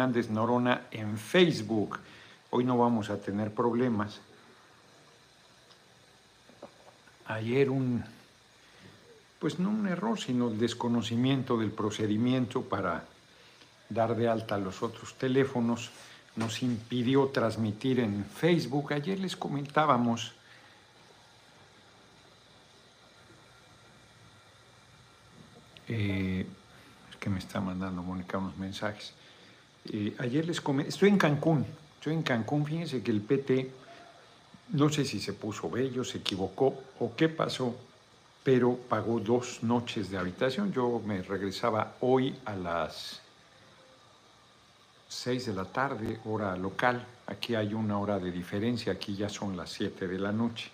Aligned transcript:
Fernández 0.00 0.30
Norona 0.30 0.86
en 0.92 1.18
Facebook. 1.18 1.98
Hoy 2.48 2.64
no 2.64 2.78
vamos 2.78 3.10
a 3.10 3.18
tener 3.18 3.52
problemas. 3.52 4.18
Ayer 7.26 7.68
un, 7.68 8.02
pues 9.38 9.58
no 9.58 9.68
un 9.68 9.86
error, 9.86 10.18
sino 10.18 10.48
el 10.48 10.58
desconocimiento 10.58 11.58
del 11.58 11.70
procedimiento 11.70 12.62
para 12.62 13.04
dar 13.90 14.16
de 14.16 14.26
alta 14.26 14.56
los 14.56 14.82
otros 14.82 15.18
teléfonos 15.18 15.90
nos 16.34 16.62
impidió 16.62 17.26
transmitir 17.26 18.00
en 18.00 18.24
Facebook. 18.24 18.94
Ayer 18.94 19.20
les 19.20 19.36
comentábamos 19.36 20.32
eh, 25.88 26.46
es 27.10 27.16
que 27.16 27.28
me 27.28 27.38
está 27.38 27.60
mandando 27.60 28.02
Mónica 28.02 28.38
unos 28.38 28.56
mensajes. 28.56 29.19
Eh, 29.86 30.14
ayer 30.18 30.46
les 30.46 30.60
comenté, 30.60 30.90
estoy 30.90 31.08
en 31.08 31.18
Cancún, 31.18 31.64
estoy 31.94 32.14
en 32.14 32.22
Cancún, 32.22 32.66
fíjense 32.66 33.02
que 33.02 33.10
el 33.10 33.20
PT, 33.22 33.70
no 34.70 34.90
sé 34.90 35.04
si 35.04 35.20
se 35.20 35.32
puso 35.32 35.70
bello, 35.70 36.04
se 36.04 36.18
equivocó 36.18 36.74
o 36.98 37.14
qué 37.16 37.28
pasó, 37.28 37.74
pero 38.42 38.76
pagó 38.76 39.20
dos 39.20 39.62
noches 39.62 40.10
de 40.10 40.18
habitación. 40.18 40.72
Yo 40.72 41.00
me 41.04 41.22
regresaba 41.22 41.96
hoy 42.00 42.36
a 42.44 42.56
las 42.56 43.20
6 45.10 45.46
de 45.46 45.54
la 45.54 45.64
tarde, 45.64 46.20
hora 46.24 46.56
local. 46.56 47.04
Aquí 47.26 47.54
hay 47.54 47.74
una 47.74 47.98
hora 47.98 48.18
de 48.18 48.30
diferencia, 48.30 48.92
aquí 48.92 49.16
ya 49.16 49.28
son 49.28 49.56
las 49.56 49.70
7 49.70 50.06
de 50.06 50.18
la 50.18 50.32
noche. 50.32 50.70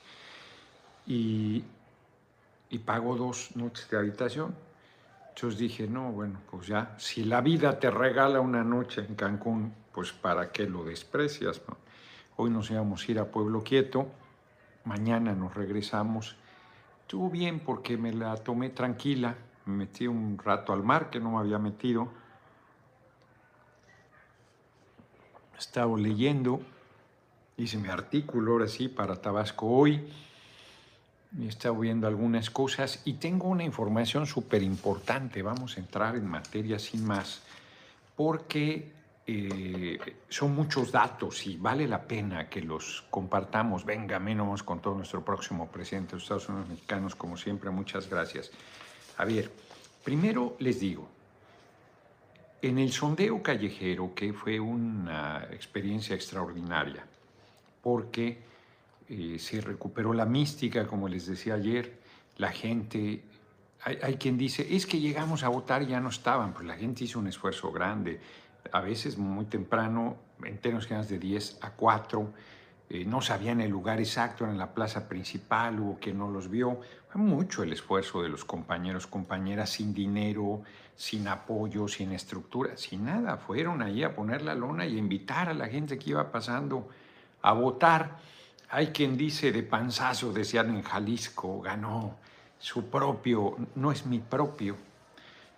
Y, 1.06 1.64
pago 2.84 3.16
dos 3.16 3.56
noches 3.56 3.88
de 3.88 3.97
habitación. 3.97 4.55
Entonces 5.37 5.61
dije, 5.61 5.87
no, 5.87 6.13
bueno, 6.13 6.41
pues 6.51 6.67
ya, 6.67 6.95
si 6.97 7.23
la 7.23 7.43
vida 7.43 7.79
te 7.79 7.91
regala 7.91 8.41
una 8.41 8.65
noche 8.65 9.05
en 9.07 9.15
Cancún, 9.15 9.71
pues 9.93 10.11
¿para 10.11 10.51
qué 10.51 10.67
lo 10.67 10.83
desprecias? 10.83 11.61
Hoy 12.37 12.49
nos 12.49 12.71
íbamos 12.71 13.07
a 13.07 13.12
ir 13.12 13.19
a 13.19 13.27
Pueblo 13.27 13.62
Quieto, 13.62 14.09
mañana 14.84 15.34
nos 15.34 15.55
regresamos. 15.55 16.37
Estuvo 17.03 17.28
bien 17.28 17.61
porque 17.61 17.98
me 17.98 18.15
la 18.15 18.34
tomé 18.37 18.70
tranquila, 18.70 19.37
me 19.67 19.77
metí 19.77 20.06
un 20.06 20.39
rato 20.39 20.73
al 20.73 20.83
mar 20.83 21.11
que 21.11 21.20
no 21.20 21.33
me 21.33 21.39
había 21.39 21.59
metido 21.59 22.09
estado 25.59 25.97
leyendo, 25.97 26.61
hice 27.56 27.78
mi 27.78 27.89
artículo 27.89 28.53
ahora 28.53 28.69
sí 28.69 28.89
para 28.89 29.17
Tabasco 29.17 29.67
hoy, 29.67 30.11
he 31.41 31.48
estado 31.48 31.78
viendo 31.78 32.06
algunas 32.06 32.50
cosas 32.50 33.02
y 33.05 33.14
tengo 33.14 33.48
una 33.48 33.64
información 33.64 34.27
súper 34.27 34.62
importante, 34.62 35.42
vamos 35.42 35.77
a 35.77 35.80
entrar 35.80 36.16
en 36.16 36.27
materia 36.27 36.78
sin 36.78 37.05
más, 37.05 37.42
porque 38.14 38.92
eh, 39.27 39.98
son 40.28 40.54
muchos 40.54 40.92
datos 40.92 41.47
y 41.47 41.56
vale 41.56 41.88
la 41.88 42.02
pena 42.02 42.48
que 42.48 42.60
los 42.60 43.04
compartamos. 43.10 43.84
Venga, 43.84 44.20
menos 44.20 44.62
con 44.62 44.80
todo 44.80 44.94
nuestro 44.94 45.24
próximo 45.24 45.69
presidente 45.69 46.12
de 46.12 46.22
Estados 46.22 46.48
Unidos 46.48 46.69
mexicanos, 46.69 47.16
como 47.16 47.36
siempre, 47.36 47.70
muchas 47.70 48.08
gracias. 48.08 48.52
A 49.19 49.24
ver, 49.24 49.50
primero 50.04 50.56
les 50.60 50.78
digo, 50.78 51.08
en 52.62 52.78
el 52.78 52.92
sondeo 52.92 53.42
callejero, 53.42 54.14
que 54.14 54.32
fue 54.32 54.60
una 54.60 55.48
experiencia 55.50 56.14
extraordinaria, 56.14 57.04
porque 57.82 58.38
eh, 59.09 59.39
se 59.39 59.61
recuperó 59.61 60.12
la 60.12 60.27
mística, 60.27 60.87
como 60.87 61.09
les 61.09 61.27
decía 61.27 61.55
ayer, 61.55 61.99
la 62.37 62.51
gente, 62.51 63.25
hay, 63.83 64.17
quien 64.17 64.37
dice, 64.37 64.67
es 64.75 64.87
que 64.87 65.01
llegamos 65.01 65.43
a 65.43 65.49
votar 65.49 65.83
y 65.83 65.87
ya 65.87 66.01
no 66.01 66.09
estaban, 66.09 66.53
pues 66.53 66.67
la 66.67 66.75
gente 66.75 67.05
hizo 67.05 67.19
un 67.19 67.29
esfuerzo 67.29 67.73
grande, 67.73 68.21
a 68.73 68.81
veces 68.81 69.17
muy 69.17 69.47
temprano, 69.47 70.17
en 70.45 70.59
términos 70.59 70.87
generales 70.87 71.11
de 71.11 71.19
10 71.19 71.59
a 71.62 71.71
4, 71.71 72.33
eh, 72.89 73.05
no 73.05 73.21
sabían 73.21 73.61
el 73.61 73.71
lugar 73.71 73.99
exacto, 73.99 74.45
en 74.45 74.59
la 74.59 74.73
plaza 74.73 75.09
principal, 75.09 75.81
hubo 75.81 75.99
quien 75.99 76.19
no 76.19 76.31
los 76.31 76.49
vio. 76.49 76.81
Fue 77.09 77.21
mucho 77.21 77.62
el 77.65 77.72
esfuerzo 77.72 78.22
de 78.22 78.28
los 78.28 78.45
compañeros, 78.45 79.09
compañeras, 79.09 79.71
sin 79.71 79.93
dinero, 79.93 80.62
sin 80.95 81.27
apoyo, 81.27 81.89
sin 81.89 82.12
estructura, 82.12 82.77
sin 82.77 83.05
nada. 83.06 83.39
Fueron 83.39 83.83
ahí 83.83 84.05
a 84.05 84.15
poner 84.15 84.43
la 84.43 84.55
lona 84.55 84.87
y 84.87 84.97
a 84.97 84.99
invitar 84.99 85.49
a 85.49 85.55
la 85.55 85.66
gente 85.66 85.99
que 85.99 86.11
iba 86.11 86.31
pasando 86.31 86.89
a 87.43 87.53
votar. 87.53 88.19
Hay 88.69 88.88
quien 88.88 89.16
dice 89.16 89.53
de 89.53 89.62
panzazo, 89.62 90.32
decían 90.32 90.71
en 90.71 90.82
Jalisco, 90.82 91.60
ganó 91.60 92.16
su 92.59 92.87
propio, 92.91 93.56
no 93.77 93.93
es 93.93 94.06
mi 94.06 94.19
propio. 94.19 94.77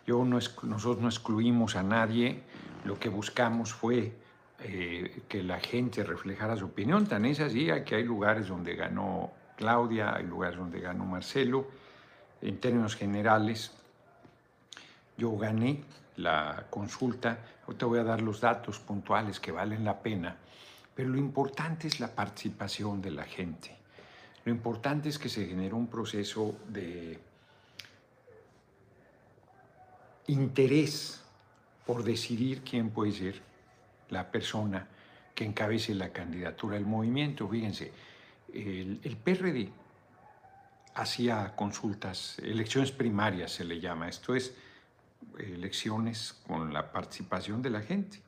Yo 0.07 0.25
no, 0.25 0.39
nosotros 0.63 1.01
no 1.01 1.09
excluimos 1.09 1.77
a 1.77 1.83
nadie, 1.83 2.43
lo 2.85 2.99
que 2.99 3.09
buscamos 3.09 3.73
fue 3.73 4.13
eh, 4.61 5.23
que 5.29 5.43
la 5.43 5.61
gente 5.61 6.03
reflejara 6.03 6.57
su 6.57 6.67
opinión. 6.67 7.07
Tan 7.07 7.25
es 7.25 7.41
así 7.41 7.69
que 7.87 7.95
hay 7.95 8.05
lugares 8.05 8.49
donde 8.49 8.75
ganó 8.75 9.31
Claudia, 9.57 10.15
hay 10.15 10.25
lugares 10.25 10.59
donde 10.59 10.81
ganó 10.81 11.05
Marcelo. 11.05 11.67
En 12.41 12.59
términos 12.59 12.95
generales, 12.97 13.73
yo 15.17 15.37
gané 15.37 15.85
la 16.17 16.65
consulta. 16.71 17.39
Ahorita 17.67 17.87
voy 17.87 17.99
a 18.01 18.05
dar 18.05 18.21
los 18.21 18.41
datos 18.41 18.79
puntuales 18.79 19.41
que 19.41 19.53
valen 19.53 19.85
la 19.85 19.99
pena. 20.01 20.37
Pero 20.99 21.11
lo 21.11 21.19
importante 21.19 21.87
es 21.87 22.01
la 22.01 22.13
participación 22.13 23.01
de 23.01 23.13
la 23.13 23.23
gente. 23.23 23.73
Lo 24.45 24.51
importante 24.51 25.09
es 25.09 25.17
que 25.17 25.29
se 25.29 25.47
generó 25.47 25.77
un 25.77 25.87
proceso 25.87 26.59
de 26.67 27.17
interés 30.27 31.23
por 31.87 32.03
decidir 32.03 32.63
quién 32.63 32.91
puede 32.91 33.13
ser 33.13 33.41
la 34.11 34.29
persona 34.29 34.89
que 35.37 35.45
encabece 35.45 35.95
la 35.95 36.13
candidatura 36.13 36.75
del 36.75 36.87
movimiento. 36.87 37.49
Fíjense, 37.49 37.93
el, 38.53 39.17
PRD 39.23 39.71
hacía 40.95 41.55
consultas, 41.55 42.41
elecciones 42.41 42.91
primarias 42.91 43.53
se 43.53 43.63
le 43.63 43.79
llama, 43.79 44.09
esto 44.09 44.35
es 44.35 44.53
elecciones 45.39 46.33
con 46.45 46.75
la 46.75 46.91
participación 46.91 47.63
de 47.63 47.71
la 47.71 47.83
gente. 47.83 48.21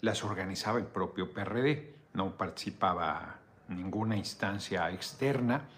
Las 0.00 0.22
organizaba 0.22 0.78
el 0.78 0.86
propio 0.86 1.32
PRD, 1.32 1.93
no 2.14 2.36
participaba 2.36 3.38
ninguna 3.68 4.16
instancia 4.16 4.90
externa. 4.90 5.68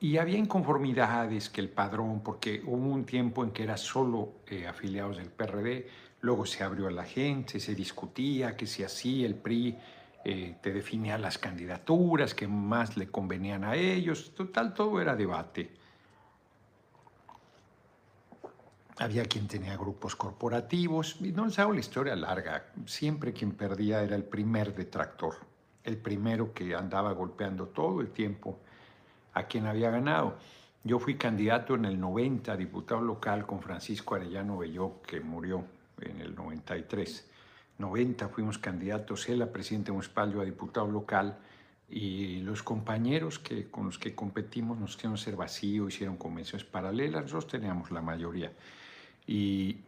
Y 0.00 0.16
había 0.18 0.36
inconformidades 0.36 1.48
que 1.48 1.60
el 1.60 1.68
padrón, 1.68 2.22
porque 2.24 2.60
hubo 2.66 2.92
un 2.92 3.04
tiempo 3.04 3.44
en 3.44 3.52
que 3.52 3.62
era 3.62 3.76
solo 3.76 4.32
eh, 4.48 4.66
afiliados 4.66 5.16
del 5.16 5.30
PRD, 5.30 5.86
Luego 6.22 6.46
se 6.46 6.62
abrió 6.62 6.86
a 6.86 6.92
la 6.92 7.04
gente, 7.04 7.58
se 7.58 7.74
discutía 7.74 8.56
que 8.56 8.66
si 8.66 8.84
así 8.84 9.24
el 9.24 9.34
PRI 9.34 9.76
eh, 10.24 10.54
te 10.62 10.72
definía 10.72 11.18
las 11.18 11.36
candidaturas 11.36 12.32
que 12.32 12.46
más 12.46 12.96
le 12.96 13.08
convenían 13.08 13.64
a 13.64 13.74
ellos. 13.74 14.32
Total, 14.32 14.72
todo 14.72 15.00
era 15.00 15.16
debate. 15.16 15.72
Había 18.98 19.24
quien 19.24 19.48
tenía 19.48 19.76
grupos 19.76 20.16
corporativos. 20.16 21.16
Y 21.20 21.32
no 21.32 21.46
les 21.46 21.58
hago 21.58 21.72
la 21.72 21.80
historia 21.80 22.14
larga. 22.16 22.66
Siempre 22.86 23.32
quien 23.32 23.52
perdía 23.52 24.02
era 24.02 24.16
el 24.16 24.24
primer 24.24 24.74
detractor, 24.74 25.36
el 25.84 25.96
primero 25.96 26.52
que 26.52 26.74
andaba 26.74 27.12
golpeando 27.12 27.68
todo 27.68 28.00
el 28.00 28.10
tiempo 28.10 28.58
a 29.34 29.44
quien 29.44 29.66
había 29.66 29.90
ganado. 29.90 30.36
Yo 30.84 30.98
fui 30.98 31.16
candidato 31.16 31.74
en 31.74 31.84
el 31.84 31.98
90 32.00 32.56
diputado 32.56 33.00
local 33.00 33.46
con 33.46 33.60
Francisco 33.60 34.14
Arellano 34.16 34.58
Belló, 34.58 35.00
que 35.06 35.20
murió 35.20 35.64
en 36.00 36.20
el 36.20 36.34
93. 36.34 37.30
90 37.78 38.28
fuimos 38.28 38.58
candidatos, 38.58 39.28
él 39.28 39.42
a 39.42 39.52
presidente 39.52 39.92
municipal, 39.92 40.32
yo 40.32 40.40
a 40.40 40.44
diputado 40.44 40.88
local, 40.88 41.38
y 41.88 42.40
los 42.40 42.62
compañeros 42.62 43.38
que, 43.38 43.70
con 43.70 43.86
los 43.86 43.98
que 43.98 44.14
competimos 44.14 44.78
nos 44.78 44.96
quisieron 44.96 45.18
ser 45.18 45.36
vacío, 45.36 45.88
hicieron 45.88 46.16
convenciones 46.16 46.66
paralelas, 46.66 47.22
nosotros 47.22 47.48
teníamos 47.48 47.90
la 47.90 48.00
mayoría. 48.00 48.52
Y 49.26 49.78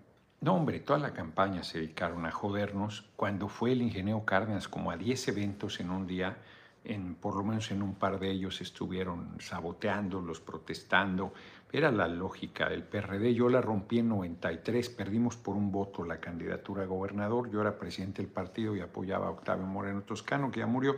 no, 0.40 0.54
hombre, 0.54 0.80
toda 0.80 0.98
la 0.98 1.12
campaña 1.12 1.62
se 1.62 1.78
dedicaron 1.78 2.26
a 2.26 2.30
jodernos. 2.30 3.08
Cuando 3.16 3.48
fue 3.48 3.72
el 3.72 3.82
ingeniero 3.82 4.24
Cárdenas, 4.24 4.68
como 4.68 4.90
a 4.90 4.96
10 4.96 5.28
eventos 5.28 5.80
en 5.80 5.90
un 5.90 6.06
día, 6.06 6.36
en, 6.84 7.14
por 7.14 7.34
lo 7.34 7.42
menos 7.42 7.70
en 7.70 7.82
un 7.82 7.94
par 7.94 8.18
de 8.18 8.30
ellos 8.30 8.60
estuvieron 8.60 9.36
saboteándolos, 9.40 10.40
protestando, 10.40 11.32
era 11.72 11.90
la 11.90 12.06
lógica 12.06 12.68
del 12.68 12.84
PRD. 12.84 13.34
Yo 13.34 13.48
la 13.48 13.60
rompí 13.60 13.98
en 13.98 14.10
93, 14.10 14.90
perdimos 14.90 15.36
por 15.36 15.56
un 15.56 15.72
voto 15.72 16.04
la 16.04 16.20
candidatura 16.20 16.84
a 16.84 16.86
gobernador. 16.86 17.50
Yo 17.50 17.62
era 17.62 17.78
presidente 17.78 18.22
del 18.22 18.30
partido 18.30 18.76
y 18.76 18.80
apoyaba 18.80 19.26
a 19.26 19.30
Octavio 19.30 19.66
Moreno 19.66 20.02
Toscano, 20.02 20.52
que 20.52 20.60
ya 20.60 20.66
murió, 20.66 20.96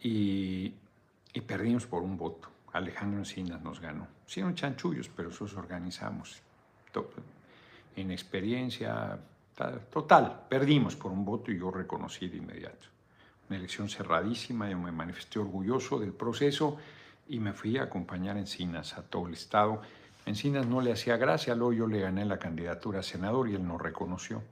y, 0.00 0.74
perdimos 1.46 1.86
por 1.86 2.02
un 2.02 2.16
voto. 2.16 2.48
Alejandro 2.72 3.18
Encinas 3.18 3.60
nos 3.62 3.80
ganó. 3.80 4.08
Sí, 4.26 4.40
eran 4.40 4.54
chanchullos, 4.54 5.08
pero 5.08 5.28
esos 5.28 5.54
organizamos. 5.54 6.40
En 7.96 8.10
experiencia, 8.10 9.18
total, 9.90 10.46
perdimos 10.48 10.96
por 10.96 11.12
un 11.12 11.24
voto 11.24 11.52
y 11.52 11.58
yo 11.58 11.70
reconocí 11.70 12.28
de 12.28 12.38
inmediato. 12.38 12.88
Una 13.48 13.58
elección 13.58 13.88
cerradísima, 13.88 14.68
yo 14.68 14.78
me 14.78 14.90
manifesté 14.90 15.38
orgulloso 15.38 15.98
del 15.98 16.12
proceso 16.12 16.76
y 17.28 17.38
me 17.38 17.52
fui 17.52 17.78
a 17.78 17.84
acompañar 17.84 18.36
a 18.36 18.40
Encinas 18.40 18.96
a 18.98 19.02
todo 19.02 19.28
el 19.28 19.34
estado. 19.34 19.80
Encinas 20.26 20.66
no 20.66 20.80
le 20.80 20.92
hacía 20.92 21.16
gracia, 21.16 21.54
luego 21.54 21.72
yo 21.72 21.86
le 21.86 22.00
gané 22.00 22.24
la 22.24 22.38
candidatura 22.38 23.00
a 23.00 23.02
senador 23.02 23.48
y 23.48 23.54
él 23.54 23.66
no 23.66 23.78
reconoció. 23.78 24.42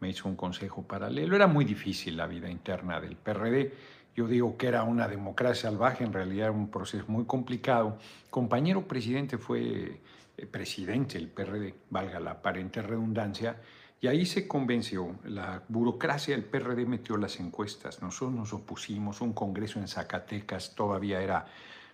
me 0.00 0.08
hizo 0.08 0.28
un 0.28 0.36
consejo 0.36 0.82
paralelo. 0.82 1.36
Era 1.36 1.46
muy 1.46 1.64
difícil 1.64 2.16
la 2.16 2.26
vida 2.26 2.48
interna 2.48 3.00
del 3.00 3.16
PRD. 3.16 3.74
Yo 4.16 4.26
digo 4.26 4.56
que 4.56 4.66
era 4.66 4.82
una 4.82 5.06
democracia 5.06 5.70
salvaje, 5.70 6.04
en 6.04 6.12
realidad 6.12 6.48
era 6.48 6.52
un 6.52 6.70
proceso 6.70 7.04
muy 7.08 7.24
complicado. 7.24 7.98
Compañero 8.30 8.86
presidente 8.86 9.38
fue 9.38 10.00
presidente 10.46 11.18
del 11.18 11.28
PRD, 11.28 11.74
valga 11.90 12.20
la 12.20 12.32
aparente 12.32 12.82
redundancia, 12.82 13.56
y 14.00 14.06
ahí 14.06 14.24
se 14.24 14.48
convenció, 14.48 15.16
la 15.24 15.62
burocracia 15.68 16.34
del 16.34 16.44
PRD 16.44 16.86
metió 16.86 17.18
las 17.18 17.38
encuestas, 17.38 18.00
nosotros 18.00 18.32
nos 18.32 18.52
opusimos, 18.54 19.20
un 19.20 19.34
congreso 19.34 19.78
en 19.78 19.88
Zacatecas, 19.88 20.74
todavía 20.74 21.20
era 21.20 21.46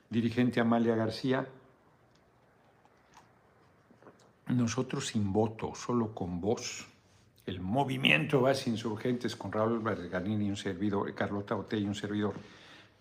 dirigente 0.08 0.60
Amalia 0.60 0.94
García, 0.94 1.48
nosotros 4.48 5.08
sin 5.08 5.32
voto, 5.32 5.74
solo 5.74 6.14
con 6.14 6.40
voz, 6.40 6.86
el 7.44 7.60
movimiento 7.60 8.40
Base 8.40 8.70
Insurgentes 8.70 9.34
con 9.34 9.50
Raúl 9.50 9.80
Varganini 9.80 10.46
y 10.46 10.50
un 10.50 10.56
servidor, 10.56 11.12
Carlota 11.14 11.56
Otey 11.56 11.82
y 11.82 11.86
un 11.86 11.94
servidor, 11.96 12.34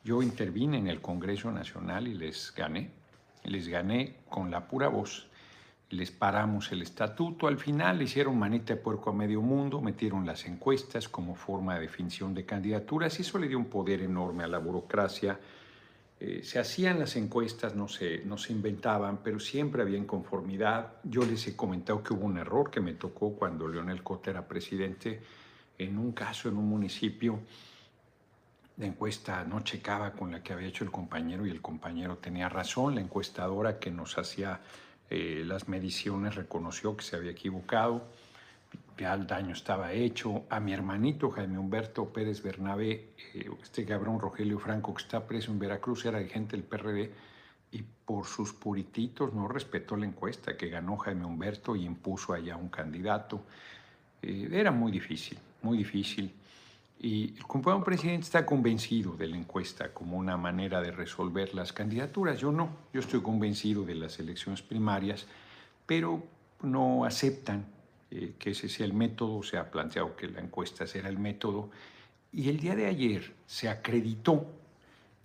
yo 0.03 0.23
intervine 0.23 0.77
en 0.77 0.87
el 0.87 1.01
Congreso 1.01 1.51
Nacional 1.51 2.07
y 2.07 2.15
les 2.15 2.53
gané, 2.55 2.89
les 3.43 3.67
gané 3.67 4.17
con 4.29 4.49
la 4.49 4.67
pura 4.67 4.87
voz 4.87 5.27
les 5.89 6.11
paramos 6.11 6.71
el 6.71 6.81
estatuto. 6.81 7.47
Al 7.47 7.57
final 7.57 8.01
hicieron 8.01 8.37
manita 8.37 8.73
de 8.75 8.81
puerco 8.81 9.09
a 9.09 9.13
medio 9.13 9.41
mundo, 9.41 9.81
metieron 9.81 10.25
las 10.25 10.45
encuestas 10.45 11.07
como 11.07 11.35
forma 11.35 11.75
de 11.75 11.81
definición 11.81 12.33
de 12.33 12.45
candidaturas 12.45 13.19
y 13.19 13.21
eso 13.21 13.37
le 13.37 13.47
dio 13.47 13.57
un 13.57 13.65
poder 13.65 14.01
enorme 14.01 14.43
a 14.43 14.47
la 14.47 14.57
burocracia. 14.57 15.39
Eh, 16.19 16.41
se 16.43 16.59
hacían 16.59 16.99
las 16.99 17.15
encuestas, 17.17 17.75
no 17.75 17.87
se, 17.87 18.23
no 18.25 18.37
se 18.37 18.53
inventaban, 18.53 19.19
pero 19.21 19.39
siempre 19.39 19.81
había 19.81 19.97
inconformidad. 19.97 20.93
Yo 21.03 21.23
les 21.23 21.45
he 21.47 21.55
comentado 21.55 22.01
que 22.01 22.13
hubo 22.13 22.25
un 22.25 22.37
error 22.37 22.71
que 22.71 22.79
me 22.79 22.93
tocó 22.93 23.33
cuando 23.33 23.67
Leonel 23.67 24.01
Cota 24.01 24.31
era 24.31 24.47
presidente. 24.47 25.21
En 25.77 25.97
un 25.97 26.13
caso, 26.13 26.47
en 26.47 26.57
un 26.57 26.69
municipio, 26.69 27.41
la 28.77 28.85
encuesta 28.85 29.43
no 29.43 29.61
checaba 29.61 30.13
con 30.13 30.31
la 30.31 30.41
que 30.41 30.53
había 30.53 30.69
hecho 30.69 30.85
el 30.85 30.91
compañero 30.91 31.45
y 31.45 31.51
el 31.51 31.61
compañero 31.61 32.17
tenía 32.17 32.47
razón. 32.47 32.95
La 32.95 33.01
encuestadora 33.01 33.77
que 33.77 33.91
nos 33.91 34.17
hacía 34.17 34.61
eh, 35.09 35.43
las 35.45 35.67
mediciones 35.67 36.35
reconoció 36.35 36.95
que 36.97 37.03
se 37.03 37.15
había 37.15 37.31
equivocado, 37.31 38.03
ya 38.97 39.13
el 39.13 39.27
daño 39.27 39.53
estaba 39.53 39.91
hecho. 39.93 40.43
A 40.49 40.59
mi 40.59 40.73
hermanito 40.73 41.29
Jaime 41.31 41.59
Humberto 41.59 42.11
Pérez 42.11 42.41
Bernabé, 42.41 43.09
eh, 43.33 43.49
este 43.61 43.85
cabrón 43.85 44.19
Rogelio 44.19 44.59
Franco 44.59 44.93
que 44.93 45.03
está 45.03 45.25
preso 45.25 45.51
en 45.51 45.59
Veracruz, 45.59 46.05
era 46.05 46.23
gente 46.23 46.55
del 46.55 46.63
PRD 46.63 47.11
y 47.71 47.83
por 48.05 48.25
sus 48.25 48.53
purititos 48.53 49.33
no 49.33 49.47
respetó 49.47 49.97
la 49.97 50.05
encuesta 50.05 50.55
que 50.55 50.69
ganó 50.69 50.97
Jaime 50.97 51.25
Humberto 51.25 51.75
y 51.75 51.85
impuso 51.85 52.33
allá 52.33 52.55
un 52.55 52.69
candidato. 52.69 53.41
Eh, 54.21 54.49
era 54.51 54.71
muy 54.71 54.91
difícil, 54.91 55.37
muy 55.61 55.77
difícil. 55.77 56.33
Y 57.05 57.35
el 57.37 57.45
compañero 57.45 57.83
presidente 57.83 58.23
está 58.23 58.47
convencido 58.47 59.15
de 59.15 59.27
la 59.27 59.37
encuesta 59.37 59.93
como 59.93 60.17
una 60.17 60.37
manera 60.37 60.81
de 60.81 60.89
resolver 60.89 61.53
las 61.53 61.71
candidaturas. 61.71 62.39
Yo 62.39 62.51
no, 62.51 62.77
yo 62.91 62.99
estoy 62.99 63.21
convencido 63.21 63.85
de 63.85 63.93
las 63.93 64.17
elecciones 64.17 64.63
primarias, 64.63 65.27
pero 65.85 66.23
no 66.63 67.05
aceptan 67.05 67.67
eh, 68.09 68.33
que 68.39 68.49
ese 68.49 68.69
sea 68.69 68.87
el 68.87 68.93
método, 68.93 69.43
se 69.43 69.59
ha 69.59 69.69
planteado 69.69 70.15
que 70.15 70.27
la 70.29 70.41
encuesta 70.41 70.87
será 70.87 71.07
el 71.07 71.19
método. 71.19 71.69
Y 72.33 72.49
el 72.49 72.59
día 72.59 72.75
de 72.75 72.87
ayer 72.87 73.35
se 73.45 73.69
acreditó 73.69 74.47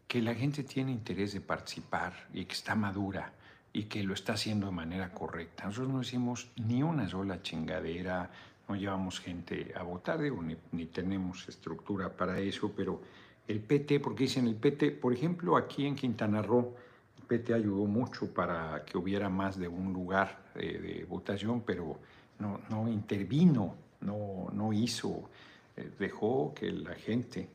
que 0.07 0.21
la 0.21 0.35
gente 0.35 0.65
tiene 0.65 0.93
interés 0.93 1.33
de 1.33 1.41
participar 1.41 2.29
y 2.35 2.45
que 2.45 2.53
está 2.53 2.75
madura 2.75 3.33
y 3.73 3.85
que 3.85 4.03
lo 4.03 4.13
está 4.13 4.35
haciendo 4.35 4.67
de 4.67 4.73
manera 4.73 5.15
correcta. 5.15 5.65
Nosotros 5.65 5.95
no 5.95 6.03
hicimos 6.03 6.51
ni 6.57 6.83
una 6.83 7.09
sola 7.09 7.41
chingadera, 7.41 8.31
no 8.71 8.77
llevamos 8.77 9.19
gente 9.19 9.73
a 9.75 9.83
votar, 9.83 10.21
digo, 10.21 10.41
ni, 10.71 10.87
tenemos 10.87 11.49
estructura 11.49 12.09
para 12.09 12.39
eso, 12.39 12.71
pero 12.71 13.01
el 13.49 13.59
PT, 13.59 13.99
porque 13.99 14.25
dicen 14.25 14.47
el 14.47 14.55
PT, 14.55 14.93
por 14.93 15.13
ejemplo, 15.13 15.57
aquí 15.57 15.87
en 15.87 15.97
Quintana 15.97 16.41
Roo, 16.41 16.77
el 17.19 17.25
PT 17.25 17.53
ayudó 17.53 17.87
mucho 17.87 18.33
para 18.33 18.85
que 18.85 18.97
hubiera 18.97 19.29
más 19.29 19.59
de 19.59 19.67
un 19.67 19.93
lugar 19.93 20.53
de, 20.55 21.05
votación, 21.09 21.63
pero 21.67 21.99
no, 22.39 22.61
no 22.71 22.89
intervino, 22.89 23.75
no, 24.03 24.51
no 24.53 24.73
hizo, 24.73 25.29
eh, 25.77 25.91
dejó 25.99 26.55
que 26.55 26.71
la 26.71 26.95
gente, 26.95 27.49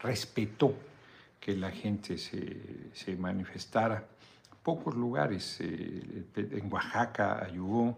respetó 0.00 0.74
que 1.38 1.56
la 1.56 1.70
gente 1.70 2.18
se, 2.18 2.90
se 2.92 3.14
manifestara. 3.14 4.04
Pocos 4.60 4.96
lugares, 4.96 5.60
eh, 5.60 6.24
en 6.34 6.72
Oaxaca 6.72 7.44
ayudó, 7.44 7.96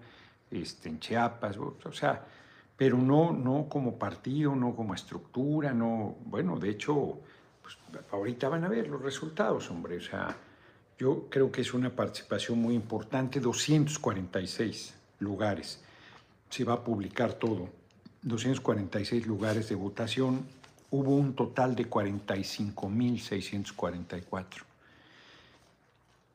este, 0.50 0.88
en 0.88 1.00
Chiapas, 1.00 1.58
o, 1.58 1.92
sea, 1.92 2.24
pero 2.76 2.98
no, 2.98 3.32
no 3.32 3.68
como 3.68 3.98
partido, 3.98 4.54
no 4.54 4.74
como 4.74 4.94
estructura, 4.94 5.72
no, 5.72 6.16
bueno, 6.26 6.58
de 6.58 6.70
hecho, 6.70 7.18
pues, 7.62 7.76
ahorita 8.12 8.48
van 8.48 8.64
a 8.64 8.68
ver 8.68 8.88
los 8.88 9.02
resultados, 9.02 9.70
hombre, 9.70 9.98
o 9.98 10.02
sea, 10.02 10.36
yo 10.98 11.28
creo 11.28 11.50
que 11.50 11.62
es 11.62 11.74
una 11.74 11.90
participación 11.90 12.58
muy 12.58 12.74
importante, 12.74 13.40
246 13.40 14.94
lugares, 15.20 15.80
se 16.48 16.64
va 16.64 16.74
a 16.74 16.84
publicar 16.84 17.32
todo, 17.34 17.68
246 18.22 19.26
lugares 19.26 19.68
de 19.68 19.74
votación, 19.74 20.46
hubo 20.90 21.16
un 21.16 21.34
total 21.34 21.74
de 21.74 21.90
45.644. 21.90 24.62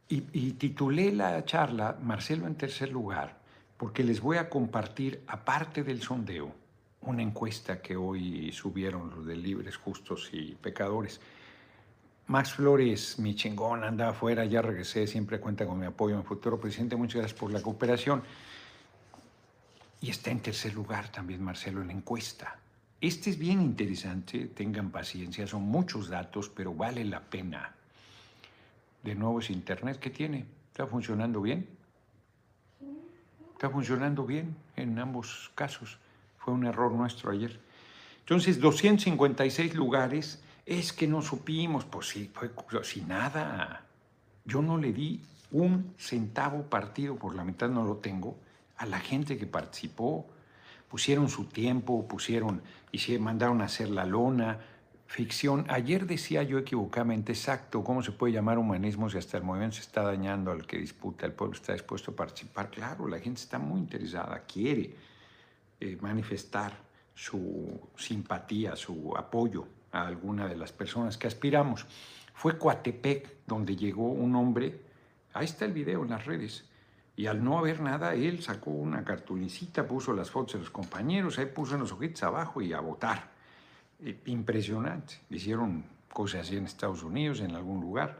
Y, 0.09 0.23
y 0.33 0.51
titulé 0.53 1.13
la 1.13 1.45
charla 1.45 1.97
Marcelo 2.01 2.47
en 2.47 2.55
tercer 2.55 2.89
lugar, 2.89 3.38
porque 3.79 4.03
les 4.03 4.19
voy 4.19 4.35
a 4.35 4.49
compartir, 4.49 5.23
aparte 5.25 5.85
del 5.85 6.01
sondeo, 6.01 6.51
una 7.03 7.23
encuesta 7.23 7.81
que 7.81 7.95
hoy 7.95 8.51
subieron 8.51 9.09
los 9.09 9.25
de 9.25 9.37
Libres, 9.37 9.77
Justos 9.77 10.29
y 10.33 10.53
Pecadores. 10.55 11.21
Max 12.27 12.55
Flores, 12.55 13.17
mi 13.19 13.35
chingón, 13.35 13.85
anda 13.85 14.09
afuera, 14.09 14.43
ya 14.43 14.61
regresé, 14.61 15.07
siempre 15.07 15.39
cuenta 15.39 15.65
con 15.65 15.79
mi 15.79 15.85
apoyo, 15.85 16.17
mi 16.17 16.23
futuro 16.23 16.59
presidente, 16.59 16.97
muchas 16.97 17.21
gracias 17.21 17.39
por 17.39 17.53
la 17.53 17.61
cooperación. 17.61 18.21
Y 20.01 20.09
está 20.09 20.29
en 20.29 20.41
tercer 20.41 20.73
lugar 20.73 21.09
también 21.09 21.41
Marcelo 21.41 21.81
en 21.81 21.87
la 21.87 21.93
encuesta. 21.93 22.59
Este 22.99 23.29
es 23.29 23.39
bien 23.39 23.61
interesante, 23.61 24.47
tengan 24.47 24.91
paciencia, 24.91 25.47
son 25.47 25.61
muchos 25.61 26.09
datos, 26.09 26.49
pero 26.49 26.73
vale 26.73 27.05
la 27.05 27.21
pena. 27.21 27.73
De 29.03 29.15
nuevo 29.15 29.39
es 29.39 29.49
Internet, 29.49 29.99
¿qué 30.01 30.09
tiene? 30.09 30.45
¿Está 30.69 30.85
funcionando 30.85 31.41
bien? 31.41 31.78
Está 33.59 33.69
funcionando 33.69 34.25
bien 34.25 34.55
en 34.77 34.97
ambos 34.99 35.51
casos. 35.53 35.99
Fue 36.37 36.53
un 36.53 36.65
error 36.65 36.93
nuestro 36.93 37.29
ayer. 37.29 37.59
Entonces, 38.19 38.57
256 38.57 39.75
lugares, 39.75 40.41
es 40.65 40.93
que 40.93 41.09
no 41.09 41.21
supimos, 41.21 41.83
pues 41.83 42.07
sí, 42.07 42.31
fue 42.33 42.51
sin 42.83 43.09
nada. 43.09 43.83
Yo 44.45 44.61
no 44.61 44.77
le 44.77 44.93
di 44.93 45.21
un 45.51 45.93
centavo 45.97 46.69
partido, 46.69 47.17
por 47.17 47.35
la 47.35 47.43
mitad 47.43 47.67
no 47.67 47.83
lo 47.83 47.97
tengo, 47.97 48.37
a 48.77 48.85
la 48.85 48.99
gente 48.99 49.37
que 49.37 49.45
participó. 49.45 50.25
Pusieron 50.87 51.27
su 51.27 51.43
tiempo, 51.43 52.07
pusieron, 52.07 52.61
y 52.93 52.99
se 52.99 53.19
mandaron 53.19 53.61
a 53.61 53.65
hacer 53.65 53.89
la 53.89 54.05
lona, 54.05 54.57
ficción. 55.09 55.65
Ayer 55.69 56.05
decía 56.05 56.43
yo 56.43 56.59
equivocadamente, 56.59 57.31
exacto, 57.31 57.83
¿cómo 57.83 58.03
se 58.03 58.11
puede 58.11 58.31
llamar 58.31 58.59
humanismo 58.59 59.09
si 59.09 59.17
hasta 59.17 59.37
el 59.37 59.43
movimiento 59.43 59.77
se 59.77 59.81
está 59.81 60.03
dañando 60.03 60.51
al 60.51 60.67
que 60.67 60.77
disputa, 60.77 61.25
el 61.25 61.31
pueblo 61.33 61.55
está 61.55 61.73
dispuesto 61.73 62.11
a 62.11 62.15
participar? 62.15 62.69
Claro, 62.69 63.07
la 63.07 63.17
gente 63.17 63.41
está 63.41 63.57
muy 63.57 63.79
interesada, 63.79 64.43
quiere 64.45 64.95
eh, 65.79 65.97
manifestar 65.99 66.73
su 67.15 67.89
simpatía, 67.97 68.75
su 68.75 69.17
apoyo 69.17 69.65
a 69.91 70.05
alguna 70.05 70.47
de 70.47 70.55
las 70.55 70.71
personas 70.71 71.17
que 71.17 71.25
aspiramos. 71.25 71.87
Fue 72.35 72.59
Coatepec 72.59 73.47
donde 73.47 73.75
llegó 73.75 74.09
un 74.09 74.35
hombre, 74.35 74.79
ahí 75.33 75.45
está 75.45 75.65
el 75.65 75.73
video 75.73 76.03
en 76.03 76.11
las 76.11 76.27
redes, 76.27 76.65
y 77.15 77.25
al 77.25 77.43
no 77.43 77.57
haber 77.57 77.81
nada, 77.81 78.13
él 78.13 78.43
sacó 78.43 78.69
una 78.69 79.03
cartulicita, 79.03 79.87
puso 79.87 80.13
las 80.13 80.29
fotos 80.29 80.53
de 80.53 80.59
los 80.59 80.69
compañeros, 80.69 81.39
ahí 81.39 81.47
puso 81.47 81.79
los 81.79 81.91
ojitos 81.91 82.21
abajo 82.21 82.61
y 82.61 82.73
a 82.73 82.79
votar 82.79 83.38
impresionante. 84.25 85.15
Hicieron 85.29 85.83
cosas 86.11 86.41
así 86.41 86.57
en 86.57 86.65
Estados 86.65 87.03
Unidos, 87.03 87.41
en 87.41 87.55
algún 87.55 87.81
lugar. 87.81 88.19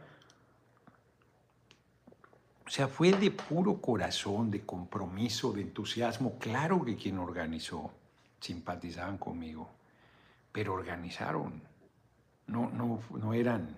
O 2.66 2.70
sea, 2.70 2.86
fue 2.86 3.12
de 3.12 3.30
puro 3.30 3.80
corazón, 3.80 4.50
de 4.50 4.60
compromiso, 4.60 5.52
de 5.52 5.62
entusiasmo. 5.62 6.38
Claro 6.38 6.84
que 6.84 6.96
quien 6.96 7.18
organizó 7.18 7.90
simpatizaban 8.40 9.18
conmigo, 9.18 9.68
pero 10.52 10.74
organizaron. 10.74 11.60
No, 12.46 12.70
no, 12.70 13.00
no 13.18 13.34
eran, 13.34 13.76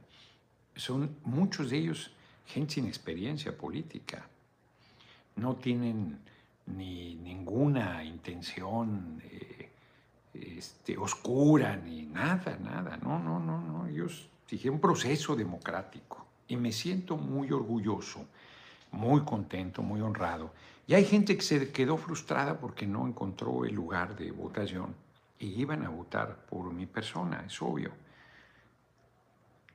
son 0.77 1.17
muchos 1.25 1.71
de 1.71 1.79
ellos 1.79 2.11
gente 2.47 2.75
sin 2.75 2.87
experiencia 2.87 3.57
política. 3.57 4.27
No 5.37 5.57
tienen 5.57 6.19
ni 6.67 7.15
ninguna 7.15 8.05
intención 8.05 9.23
eh, 9.25 9.52
este, 10.35 10.97
oscura 10.97 11.77
ni 11.77 12.07
nada, 12.07 12.57
nada. 12.59 12.97
No, 12.97 13.19
no, 13.19 13.39
no, 13.39 13.61
no. 13.61 13.87
Ellos 13.87 14.29
dije 14.49 14.71
un 14.71 14.81
proceso 14.81 15.37
democrático 15.37 16.27
y 16.49 16.57
me 16.57 16.73
siento 16.73 17.17
muy 17.17 17.51
orgulloso, 17.51 18.27
muy 18.91 19.23
contento, 19.23 19.83
muy 19.83 20.01
honrado. 20.01 20.53
Y 20.87 20.95
hay 20.95 21.05
gente 21.05 21.37
que 21.37 21.43
se 21.43 21.71
quedó 21.71 21.97
frustrada 21.97 22.59
porque 22.59 22.87
no 22.87 23.07
encontró 23.07 23.65
el 23.65 23.75
lugar 23.75 24.17
de 24.17 24.31
votación. 24.31 24.95
y 25.39 25.61
iban 25.61 25.85
a 25.85 25.89
votar 25.89 26.47
por 26.47 26.73
mi 26.73 26.87
persona, 26.87 27.43
es 27.45 27.61
obvio. 27.61 27.91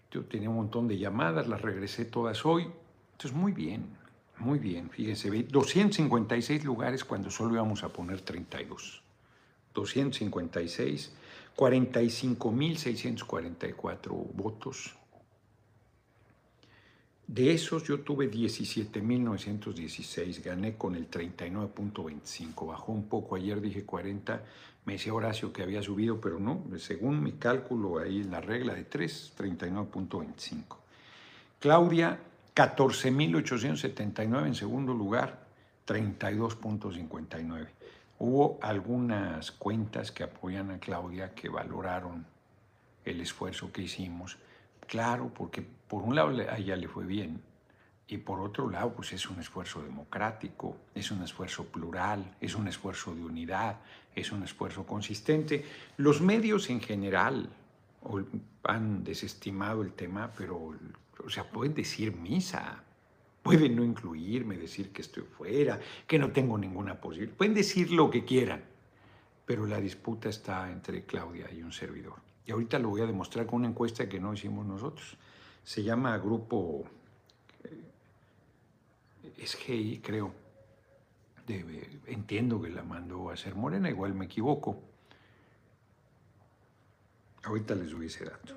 Yo 0.09 0.23
tenía 0.23 0.49
un 0.49 0.55
montón 0.55 0.87
de 0.87 0.97
llamadas, 0.97 1.47
las 1.49 1.61
regresé 1.61 2.05
todas 2.05 2.45
hoy. 2.45 2.71
Entonces, 3.11 3.33
muy 3.33 3.51
bien, 3.51 3.97
muy 4.37 4.59
bien. 4.59 4.89
Fíjense, 4.89 5.29
256 5.29 6.63
lugares 6.63 7.03
cuando 7.03 7.29
solo 7.29 7.55
íbamos 7.55 7.83
a 7.83 7.89
poner 7.89 8.21
32. 8.21 9.03
256, 9.77 11.11
45.644 11.55 14.09
votos. 14.33 14.95
De 17.27 17.51
esos 17.51 17.83
yo 17.83 17.99
tuve 17.99 18.31
17.916, 18.31 20.43
gané 20.43 20.75
con 20.77 20.95
el 20.95 21.11
39.25, 21.11 22.67
bajó 22.67 22.91
un 22.93 23.07
poco, 23.07 23.35
ayer 23.35 23.61
dije 23.61 23.83
40, 23.83 24.43
me 24.85 24.93
decía 24.93 25.13
Horacio 25.13 25.53
que 25.53 25.61
había 25.61 25.83
subido, 25.83 26.19
pero 26.21 26.39
no, 26.39 26.63
según 26.77 27.21
mi 27.21 27.33
cálculo 27.33 27.99
ahí 27.99 28.21
en 28.21 28.31
la 28.31 28.41
regla 28.41 28.73
de 28.73 28.85
3, 28.85 29.33
39.25. 29.37 30.77
Claudia, 31.59 32.19
14.879 32.55 34.47
en 34.47 34.55
segundo 34.55 34.93
lugar, 34.93 35.45
32.59. 35.85 37.76
Hubo 38.19 38.57
algunas 38.61 39.51
cuentas 39.51 40.11
que 40.11 40.23
apoyan 40.23 40.71
a 40.71 40.79
Claudia 40.79 41.35
que 41.35 41.49
valoraron 41.49 42.25
el 43.05 43.21
esfuerzo 43.21 43.71
que 43.71 43.83
hicimos. 43.83 44.37
Claro, 44.87 45.31
porque 45.33 45.61
por 45.87 46.03
un 46.03 46.15
lado 46.15 46.29
a 46.29 46.57
ella 46.57 46.75
le 46.75 46.87
fue 46.87 47.05
bien 47.05 47.41
y 48.07 48.17
por 48.17 48.39
otro 48.39 48.69
lado 48.69 48.93
pues 48.93 49.11
es 49.13 49.29
un 49.29 49.39
esfuerzo 49.39 49.81
democrático, 49.81 50.77
es 50.95 51.11
un 51.11 51.21
esfuerzo 51.23 51.65
plural, 51.65 52.35
es 52.39 52.55
un 52.55 52.67
esfuerzo 52.67 53.13
de 53.13 53.23
unidad, 53.23 53.77
es 54.15 54.31
un 54.31 54.43
esfuerzo 54.43 54.85
consistente. 54.85 55.65
Los 55.97 56.21
medios 56.21 56.69
en 56.69 56.79
general 56.79 57.49
han 58.63 59.03
desestimado 59.03 59.81
el 59.81 59.91
tema, 59.93 60.31
pero 60.37 60.73
o 61.23 61.29
sea, 61.29 61.43
pueden 61.49 61.73
decir 61.73 62.15
misa, 62.15 62.83
pueden 63.47 63.77
no 63.77 63.83
incluirme, 63.85 64.57
decir 64.57 64.91
que 64.91 65.01
estoy 65.01 65.23
fuera, 65.23 65.79
que 66.05 66.19
no 66.19 66.31
tengo 66.33 66.57
ninguna 66.57 66.99
posibilidad, 66.99 67.37
pueden 67.37 67.53
decir 67.53 67.91
lo 67.91 68.09
que 68.09 68.25
quieran, 68.25 68.61
pero 69.45 69.65
la 69.65 69.79
disputa 69.79 70.27
está 70.27 70.69
entre 70.69 71.05
Claudia 71.05 71.49
y 71.49 71.63
un 71.63 71.71
servidor. 71.71 72.15
Y 72.45 72.51
ahorita 72.51 72.77
lo 72.77 72.89
voy 72.89 73.01
a 73.01 73.05
demostrar 73.05 73.45
con 73.45 73.59
una 73.59 73.69
encuesta 73.69 74.09
que 74.09 74.19
no 74.19 74.33
hicimos 74.33 74.65
nosotros. 74.65 75.15
Se 75.63 75.81
llama 75.81 76.17
Grupo 76.17 76.83
eh, 77.63 79.45
SGI, 79.45 80.01
creo. 80.03 80.33
entiendo 82.05 82.61
que 82.61 82.69
la 82.69 82.83
mandó 82.83 83.29
a 83.29 83.33
hacer 83.33 83.55
Morena, 83.55 83.89
igual 83.89 84.13
me 84.13 84.25
equivoco. 84.25 84.77
Ahorita 87.43 87.75
les 87.75 87.91
doy 87.91 88.07
ese 88.07 88.25
dato. 88.25 88.55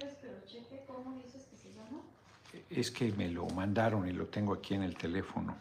Es 2.70 2.90
que 2.90 3.12
me 3.12 3.28
lo 3.28 3.46
mandaron 3.48 4.08
y 4.08 4.12
lo 4.12 4.26
tengo 4.26 4.54
aquí 4.54 4.74
en 4.74 4.84
el 4.84 4.96
teléfono. 4.96 5.56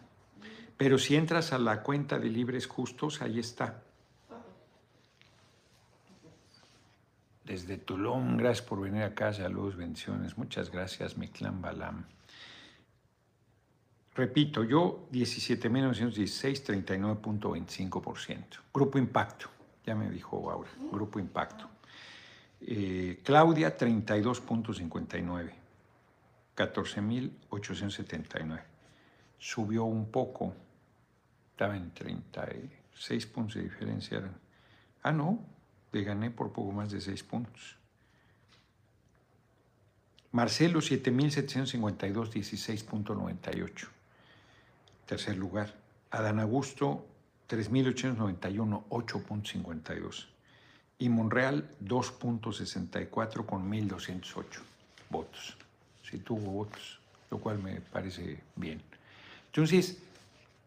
Pero 0.78 0.98
si 0.98 1.16
entras 1.18 1.52
a 1.52 1.58
la 1.58 1.84
cuenta 1.84 2.18
de 2.20 2.30
Libres 2.30 2.66
Justos, 2.68 3.22
ahí 3.22 3.40
está. 3.40 3.84
Desde 7.44 7.78
Tulum, 7.78 8.38
gracias 8.38 8.66
por 8.66 8.80
venir 8.80 9.02
acá, 9.02 9.34
saludos, 9.34 9.76
bendiciones. 9.76 10.38
Muchas 10.38 10.72
gracias, 10.72 11.18
mi 11.18 11.30
Balam. 11.54 12.06
Repito, 14.16 14.64
yo 14.64 15.08
17.916, 15.12 16.64
39.25%. 16.86 18.60
Grupo 18.74 18.98
Impacto, 19.00 19.50
ya 19.86 19.96
me 19.96 20.10
dijo 20.10 20.52
Aura, 20.52 20.70
Grupo 20.92 21.20
Impacto. 21.20 21.68
Eh, 22.62 23.20
Claudia, 23.24 23.78
32.59, 23.78 25.52
14.879. 26.60 28.62
Subió 29.38 29.86
un 29.86 30.12
poco, 30.12 30.54
estaba 31.52 31.78
en 31.78 31.94
36 31.94 33.26
puntos 33.28 33.56
de 33.56 33.64
diferencia. 33.64 34.22
Ah, 35.04 35.14
no, 35.14 35.40
le 35.94 36.04
gané 36.04 36.32
por 36.32 36.52
poco 36.52 36.74
más 36.74 36.92
de 36.92 37.00
6 37.00 37.24
puntos. 37.24 37.78
Marcelo 40.34 40.82
7752, 40.82 42.30
16.98. 42.30 43.88
Tercer 45.06 45.38
lugar. 45.38 45.74
Adán 46.12 46.42
Augusto 46.42 47.08
3891, 47.48 48.88
8.52. 48.90 50.28
Y 51.00 51.08
Monreal 51.08 51.74
2.64 51.82 53.46
con 53.46 53.70
1208 53.70 54.62
votos. 55.10 55.58
Sí 56.10 56.20
tuvo 56.20 56.52
votos, 56.52 57.00
lo 57.30 57.38
cual 57.38 57.60
me 57.60 57.82
parece 57.82 58.40
bien. 58.56 58.82
Entonces, 59.48 59.98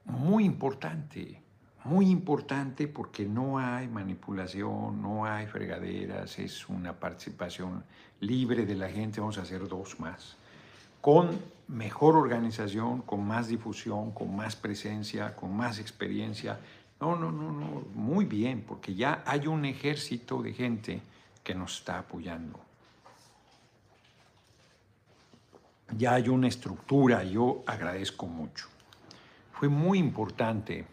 muy 0.04 0.44
importante 0.44 1.42
muy 1.84 2.10
importante 2.10 2.86
porque 2.86 3.24
no 3.24 3.58
hay 3.58 3.88
manipulación, 3.88 5.02
no 5.02 5.24
hay 5.24 5.46
fregaderas, 5.46 6.38
es 6.38 6.68
una 6.68 6.92
participación 6.92 7.82
libre 8.20 8.64
de 8.64 8.76
la 8.76 8.88
gente, 8.88 9.20
vamos 9.20 9.38
a 9.38 9.42
hacer 9.42 9.66
dos 9.66 9.98
más, 9.98 10.36
con 11.00 11.40
mejor 11.66 12.14
organización, 12.16 13.02
con 13.02 13.26
más 13.26 13.48
difusión, 13.48 14.12
con 14.12 14.34
más 14.34 14.54
presencia, 14.54 15.34
con 15.34 15.56
más 15.56 15.80
experiencia. 15.80 16.60
No, 17.00 17.16
no, 17.16 17.32
no, 17.32 17.50
no, 17.50 17.82
muy 17.94 18.26
bien, 18.26 18.64
porque 18.66 18.94
ya 18.94 19.24
hay 19.26 19.48
un 19.48 19.64
ejército 19.64 20.40
de 20.40 20.52
gente 20.52 21.02
que 21.42 21.52
nos 21.52 21.78
está 21.78 21.98
apoyando. 21.98 22.60
Ya 25.96 26.14
hay 26.14 26.28
una 26.28 26.48
estructura, 26.48 27.22
yo 27.24 27.62
agradezco 27.66 28.26
mucho. 28.26 28.68
Fue 29.52 29.68
muy 29.68 29.98
importante 29.98 30.86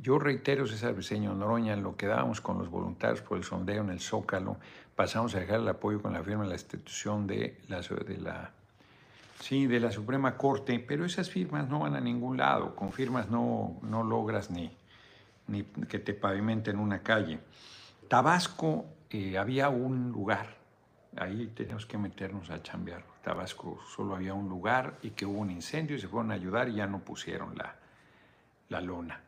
yo 0.00 0.18
reitero, 0.18 0.66
César 0.66 0.94
Briceño 0.94 1.34
Noroña, 1.34 1.76
lo 1.76 1.96
que 1.96 2.06
dábamos 2.06 2.40
con 2.40 2.58
los 2.58 2.68
voluntarios 2.68 3.22
por 3.22 3.38
el 3.38 3.44
sondeo 3.44 3.82
en 3.82 3.90
el 3.90 4.00
Zócalo, 4.00 4.56
pasamos 4.96 5.34
a 5.34 5.40
dejar 5.40 5.60
el 5.60 5.68
apoyo 5.68 6.02
con 6.02 6.12
la 6.12 6.22
firma 6.22 6.42
de 6.42 6.48
la 6.48 6.56
institución 6.56 7.26
de 7.26 7.60
la, 7.68 7.80
de 7.80 8.18
la, 8.18 8.50
sí, 9.38 9.66
de 9.66 9.78
la 9.78 9.92
Suprema 9.92 10.36
Corte, 10.36 10.80
pero 10.80 11.04
esas 11.04 11.30
firmas 11.30 11.68
no 11.68 11.80
van 11.80 11.94
a 11.94 12.00
ningún 12.00 12.36
lado, 12.36 12.74
con 12.74 12.92
firmas 12.92 13.30
no, 13.30 13.78
no 13.82 14.02
logras 14.02 14.50
ni, 14.50 14.76
ni 15.46 15.62
que 15.62 16.00
te 16.00 16.12
pavimenten 16.12 16.78
una 16.78 17.00
calle. 17.00 17.38
Tabasco 18.08 18.86
eh, 19.10 19.38
había 19.38 19.68
un 19.68 20.10
lugar, 20.10 20.56
ahí 21.18 21.52
tenemos 21.54 21.86
que 21.86 21.98
meternos 21.98 22.50
a 22.50 22.62
chambear. 22.62 23.04
Tabasco 23.22 23.80
solo 23.94 24.14
había 24.14 24.34
un 24.34 24.48
lugar 24.48 24.98
y 25.02 25.10
que 25.10 25.26
hubo 25.26 25.40
un 25.40 25.50
incendio 25.50 25.96
y 25.96 26.00
se 26.00 26.08
fueron 26.08 26.30
a 26.30 26.34
ayudar 26.34 26.68
y 26.68 26.74
ya 26.74 26.86
no 26.86 27.00
pusieron 27.00 27.56
la, 27.56 27.74
la 28.68 28.80
lona. 28.80 29.20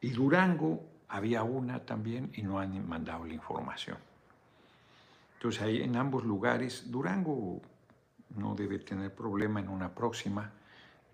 Y 0.00 0.10
Durango 0.10 0.84
había 1.08 1.42
una 1.42 1.84
también 1.84 2.30
y 2.34 2.42
no 2.42 2.58
han 2.58 2.88
mandado 2.88 3.24
la 3.24 3.34
información. 3.34 3.98
Entonces 5.34 5.62
ahí 5.62 5.82
en 5.82 5.96
ambos 5.96 6.24
lugares, 6.24 6.90
Durango 6.90 7.60
no 8.36 8.54
debe 8.54 8.78
tener 8.78 9.14
problema 9.14 9.60
en 9.60 9.68
una 9.68 9.94
próxima 9.94 10.50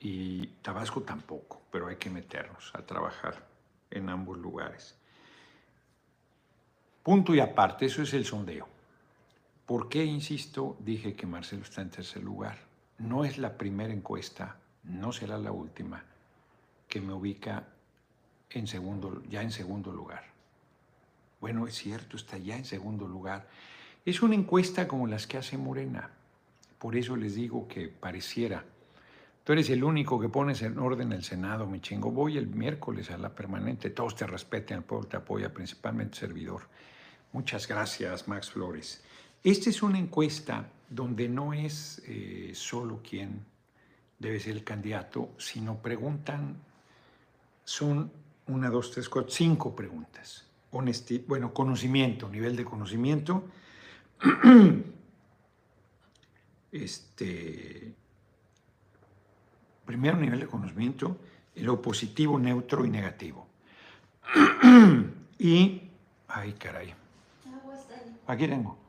y 0.00 0.46
Tabasco 0.62 1.02
tampoco, 1.02 1.62
pero 1.70 1.88
hay 1.88 1.96
que 1.96 2.10
meternos 2.10 2.72
a 2.74 2.82
trabajar 2.82 3.34
en 3.90 4.08
ambos 4.08 4.38
lugares. 4.38 4.96
Punto 7.02 7.34
y 7.34 7.40
aparte, 7.40 7.86
eso 7.86 8.02
es 8.02 8.12
el 8.14 8.24
sondeo. 8.24 8.77
¿Por 9.68 9.90
qué, 9.90 10.02
insisto, 10.02 10.78
dije 10.80 11.12
que 11.12 11.26
Marcelo 11.26 11.62
está 11.62 11.82
en 11.82 11.90
tercer 11.90 12.22
lugar? 12.22 12.56
No 12.96 13.26
es 13.26 13.37
la 13.37 13.58
primera 13.58 13.92
encuesta, 13.92 14.56
no 14.84 15.12
será 15.12 15.37
la 15.37 15.52
última, 15.52 16.02
que 16.88 17.02
me 17.02 17.12
ubica 17.12 17.68
en 18.48 18.66
segundo, 18.66 19.22
ya 19.28 19.42
en 19.42 19.50
segundo 19.50 19.92
lugar. 19.92 20.25
Bueno, 21.38 21.66
es 21.66 21.75
cierto, 21.75 22.16
está 22.16 22.38
ya 22.38 22.56
en 22.56 22.64
segundo 22.64 23.06
lugar. 23.06 23.46
Es 24.06 24.22
una 24.22 24.37
encuesta 24.37 24.88
como 24.88 25.06
las 25.06 25.26
que 25.26 25.37
hace 25.37 25.58
Morena. 25.58 26.12
Por 26.78 26.96
eso 26.96 27.14
les 27.14 27.34
digo 27.34 27.68
que 27.68 27.88
pareciera. 27.88 28.64
Tú 29.44 29.52
eres 29.52 29.68
el 29.68 29.84
único 29.84 30.18
que 30.18 30.30
pones 30.30 30.62
en 30.62 30.78
orden 30.78 31.12
el 31.12 31.25
Senado, 31.25 31.66
mi 31.66 31.80
chingo. 31.82 32.10
Voy 32.10 32.38
el 32.38 32.46
miércoles 32.46 33.10
a 33.10 33.18
la 33.18 33.34
permanente. 33.34 33.90
Todos 33.90 34.16
te 34.16 34.26
respeten, 34.26 34.78
el 34.78 34.84
pueblo 34.84 35.08
te 35.08 35.18
apoya, 35.18 35.52
principalmente 35.52 36.16
servidor. 36.16 36.62
Muchas 37.32 37.68
gracias, 37.68 38.28
Max 38.28 38.50
Flores. 38.50 39.04
Esta 39.45 39.71
es 39.71 39.83
una 39.83 39.99
encuesta 39.99 40.68
donde 40.88 41.28
no 41.28 41.52
es 41.52 42.02
eh, 42.07 42.52
solo 42.54 43.00
quién 43.09 43.45
debe 44.18 44.40
ser 44.40 44.57
el 44.57 44.64
candidato, 44.64 45.30
sino 45.38 45.80
preguntan, 45.80 46.57
son 47.64 48.11
una, 48.49 48.71
dos, 48.71 48.90
tres, 48.90 49.09
cuatro, 49.09 49.30
cinco 49.30 49.76
preguntas. 49.76 50.45
Bueno, 51.26 51.54
conocimiento, 51.54 52.28
nivel 52.28 52.57
de 52.57 52.64
conocimiento. 52.64 53.45
este, 56.73 57.95
primero 59.85 60.18
nivel 60.18 60.40
de 60.40 60.47
conocimiento, 60.47 61.18
lo 61.57 61.80
positivo, 61.80 62.38
neutro 62.38 62.85
y 62.85 62.90
negativo. 62.90 63.47
y, 65.38 65.83
ay 66.28 66.52
caray. 66.54 66.95
Aquí 68.26 68.47
tengo. 68.47 68.88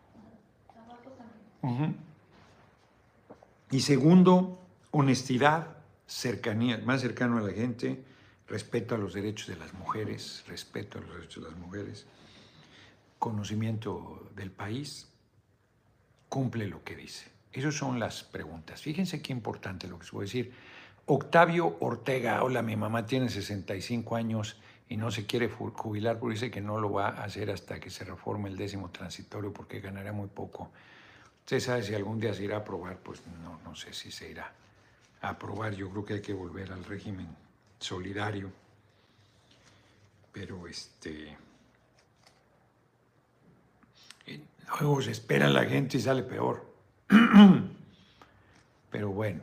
Y 3.71 3.81
segundo, 3.81 4.59
honestidad, 4.91 5.77
cercanía, 6.07 6.79
más 6.79 7.01
cercano 7.01 7.37
a 7.37 7.41
la 7.41 7.53
gente, 7.53 8.03
respeto 8.47 8.95
a 8.95 8.97
los 8.97 9.13
derechos 9.13 9.47
de 9.47 9.57
las 9.57 9.73
mujeres, 9.73 10.43
respeto 10.47 10.97
a 10.97 11.01
los 11.01 11.13
derechos 11.13 11.43
de 11.43 11.51
las 11.51 11.59
mujeres, 11.59 12.07
conocimiento 13.19 14.29
del 14.35 14.51
país, 14.51 15.07
cumple 16.29 16.67
lo 16.67 16.83
que 16.83 16.95
dice. 16.95 17.29
Esas 17.51 17.75
son 17.75 17.99
las 17.99 18.23
preguntas. 18.23 18.81
Fíjense 18.81 19.21
qué 19.21 19.33
importante 19.33 19.87
lo 19.87 19.99
que 19.99 20.05
se 20.05 20.11
puede 20.11 20.25
decir. 20.25 20.53
Octavio 21.05 21.77
Ortega, 21.79 22.43
hola, 22.43 22.61
mi 22.61 22.75
mamá 22.75 23.05
tiene 23.05 23.29
65 23.29 24.15
años 24.15 24.59
y 24.87 24.97
no 24.97 25.11
se 25.11 25.25
quiere 25.25 25.49
jubilar 25.49 26.19
porque 26.19 26.33
dice 26.33 26.51
que 26.51 26.61
no 26.61 26.79
lo 26.79 26.91
va 26.91 27.09
a 27.09 27.23
hacer 27.23 27.49
hasta 27.51 27.79
que 27.79 27.89
se 27.89 28.03
reforme 28.03 28.49
el 28.49 28.57
décimo 28.57 28.89
transitorio 28.89 29.51
porque 29.51 29.79
ganará 29.79 30.11
muy 30.11 30.27
poco. 30.27 30.71
Usted 31.49 31.61
sabe 31.61 31.81
si 31.81 31.95
algún 31.95 32.19
día 32.19 32.31
se 32.31 32.43
irá 32.43 32.57
a 32.57 32.59
aprobar, 32.59 32.99
pues 32.99 33.23
no, 33.41 33.59
no 33.65 33.75
sé 33.75 33.91
si 33.91 34.11
se 34.11 34.29
irá 34.29 34.53
a 35.19 35.29
aprobar. 35.29 35.73
Yo 35.73 35.89
creo 35.89 36.05
que 36.05 36.13
hay 36.13 36.21
que 36.21 36.31
volver 36.31 36.71
al 36.71 36.85
régimen 36.85 37.27
solidario. 37.79 38.51
Pero 40.31 40.67
este. 40.67 41.35
Luego 44.79 45.01
se 45.01 45.09
espera 45.09 45.49
la 45.49 45.65
gente 45.65 45.97
y 45.97 46.01
sale 46.01 46.21
peor. 46.21 46.71
Pero 48.91 49.09
bueno. 49.09 49.41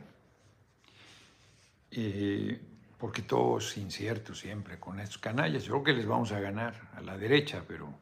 Eh, 1.91 2.57
porque 2.97 3.21
todo 3.23 3.57
es 3.57 3.75
incierto 3.75 4.33
siempre 4.33 4.79
con 4.79 5.01
estos 5.01 5.17
canallas. 5.17 5.65
Yo 5.65 5.73
creo 5.73 5.83
que 5.83 5.93
les 5.93 6.07
vamos 6.07 6.31
a 6.31 6.39
ganar 6.39 6.89
a 6.95 7.01
la 7.01 7.17
derecha, 7.17 7.65
pero 7.67 7.93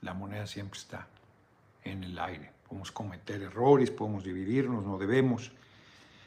la 0.00 0.14
moneda 0.14 0.48
siempre 0.48 0.80
está 0.80 1.06
en 1.84 2.02
el 2.02 2.18
aire. 2.18 2.51
Podemos 2.72 2.90
cometer 2.90 3.42
errores, 3.42 3.90
podemos 3.90 4.24
dividirnos, 4.24 4.82
no 4.82 4.96
debemos. 4.96 5.52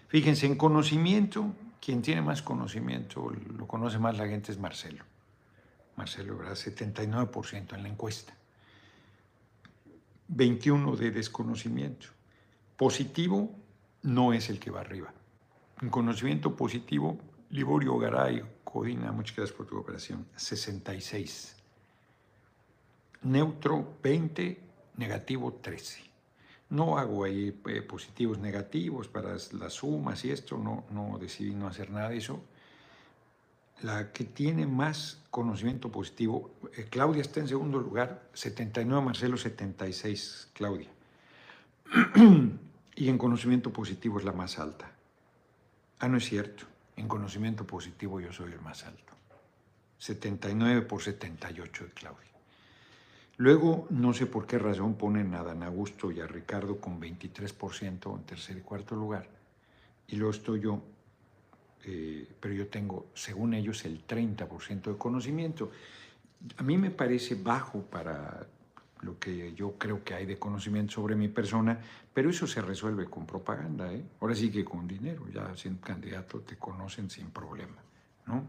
Fíjense, 0.10 0.46
en 0.46 0.56
conocimiento, 0.56 1.56
quien 1.82 2.04
tiene 2.04 2.22
más 2.22 2.44
conocimiento, 2.44 3.34
lo 3.58 3.68
conoce 3.68 3.98
más 3.98 4.16
la 4.16 4.28
gente 4.28 4.52
es 4.52 4.60
Marcelo. 4.60 5.04
Marcelo, 5.96 6.38
¿verdad? 6.38 6.54
79% 6.54 7.74
en 7.74 7.82
la 7.82 7.90
encuesta. 7.90 8.36
21 10.28 10.96
de 10.96 11.10
desconocimiento. 11.10 12.10
Positivo 12.78 13.50
no 14.04 14.32
es 14.32 14.48
el 14.52 14.60
que 14.60 14.70
va 14.70 14.82
arriba. 14.82 15.12
En 15.82 15.90
conocimiento 15.90 16.56
positivo, 16.56 17.18
Liborio 17.50 17.98
Garay, 17.98 18.44
Codina, 18.64 19.12
muchas 19.12 19.36
gracias 19.36 19.58
por 19.58 19.66
tu 19.66 19.74
cooperación, 19.78 20.28
66. 20.36 21.56
Neutro, 23.24 23.98
20, 24.04 24.62
negativo, 24.98 25.52
13. 25.54 26.15
No 26.70 26.98
hago 26.98 27.24
ahí 27.24 27.62
eh, 27.68 27.82
positivos, 27.82 28.40
negativos 28.40 29.08
para 29.08 29.36
las 29.54 29.74
sumas 29.74 30.26
y 30.26 30.32
esto, 30.32 30.58
no, 30.58 30.86
no 30.90 31.18
decidí 31.20 31.54
no 31.54 31.68
hacer 31.68 31.92
nada 31.92 32.10
de 32.10 32.18
eso. 32.18 32.42
La 33.82 34.12
que 34.12 34.24
tiene 34.24 34.66
más 34.66 35.22
conocimiento 35.30 35.92
positivo, 35.92 36.52
eh, 36.76 36.88
Claudia 36.90 37.22
está 37.22 37.40
en 37.40 37.48
segundo 37.48 37.80
lugar, 37.80 38.30
79, 38.34 39.06
Marcelo 39.06 39.38
76, 39.38 40.50
Claudia. 40.54 40.90
y 42.96 43.10
en 43.10 43.18
conocimiento 43.18 43.72
positivo 43.72 44.18
es 44.18 44.26
la 44.26 44.32
más 44.32 44.58
alta. 44.58 44.92
Ah, 46.00 46.08
no 46.08 46.18
es 46.18 46.26
cierto. 46.26 46.66
En 46.96 47.08
conocimiento 47.08 47.68
positivo 47.68 48.20
yo 48.20 48.32
soy 48.32 48.54
el 48.54 48.62
más 48.62 48.86
alto. 48.86 49.14
79 49.98 50.82
por 50.84 51.02
78 51.02 51.86
de 51.86 51.92
Claudia. 51.92 52.35
Luego, 53.38 53.88
no 53.90 54.14
sé 54.14 54.28
por 54.28 54.48
qué 54.48 54.58
razón 54.58 54.96
ponen 54.96 55.34
a 55.34 55.44
Dan 55.44 55.64
Augusto 55.64 56.10
y 56.10 56.22
a 56.22 56.28
Ricardo 56.28 56.80
con 56.80 57.02
23% 57.02 58.16
en 58.16 58.24
tercer 58.24 58.58
y 58.58 58.62
cuarto 58.62 58.96
lugar. 58.96 59.28
Y 60.08 60.16
luego 60.16 60.32
estoy 60.32 60.62
yo, 60.62 60.82
eh, 61.84 62.28
pero 62.40 62.54
yo 62.54 62.68
tengo, 62.68 63.08
según 63.14 63.54
ellos, 63.54 63.84
el 63.84 64.08
30% 64.08 64.84
de 64.84 64.98
conocimiento. 64.98 65.72
A 66.58 66.64
mí 66.64 66.78
me 66.78 66.92
parece 66.92 67.36
bajo 67.36 67.82
para 67.82 68.48
lo 69.02 69.20
que 69.20 69.54
yo 69.54 69.74
creo 69.78 70.04
que 70.04 70.14
hay 70.14 70.26
de 70.26 70.40
conocimiento 70.40 70.94
sobre 70.94 71.16
mi 71.16 71.28
persona, 71.28 71.78
pero 72.14 72.30
eso 72.30 72.48
se 72.48 72.62
resuelve 72.62 73.06
con 73.06 73.26
propaganda, 73.26 73.92
¿eh? 73.94 74.04
ahora 74.22 74.34
sí 74.34 74.50
que 74.50 74.64
con 74.64 74.88
dinero, 74.88 75.28
ya 75.32 75.56
siendo 75.56 75.82
candidato 75.82 76.40
te 76.40 76.58
conocen 76.58 77.10
sin 77.10 77.30
problema, 77.30 77.76
¿no? 78.26 78.44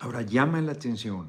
Ahora 0.00 0.22
llama 0.22 0.60
la 0.60 0.72
atención 0.72 1.28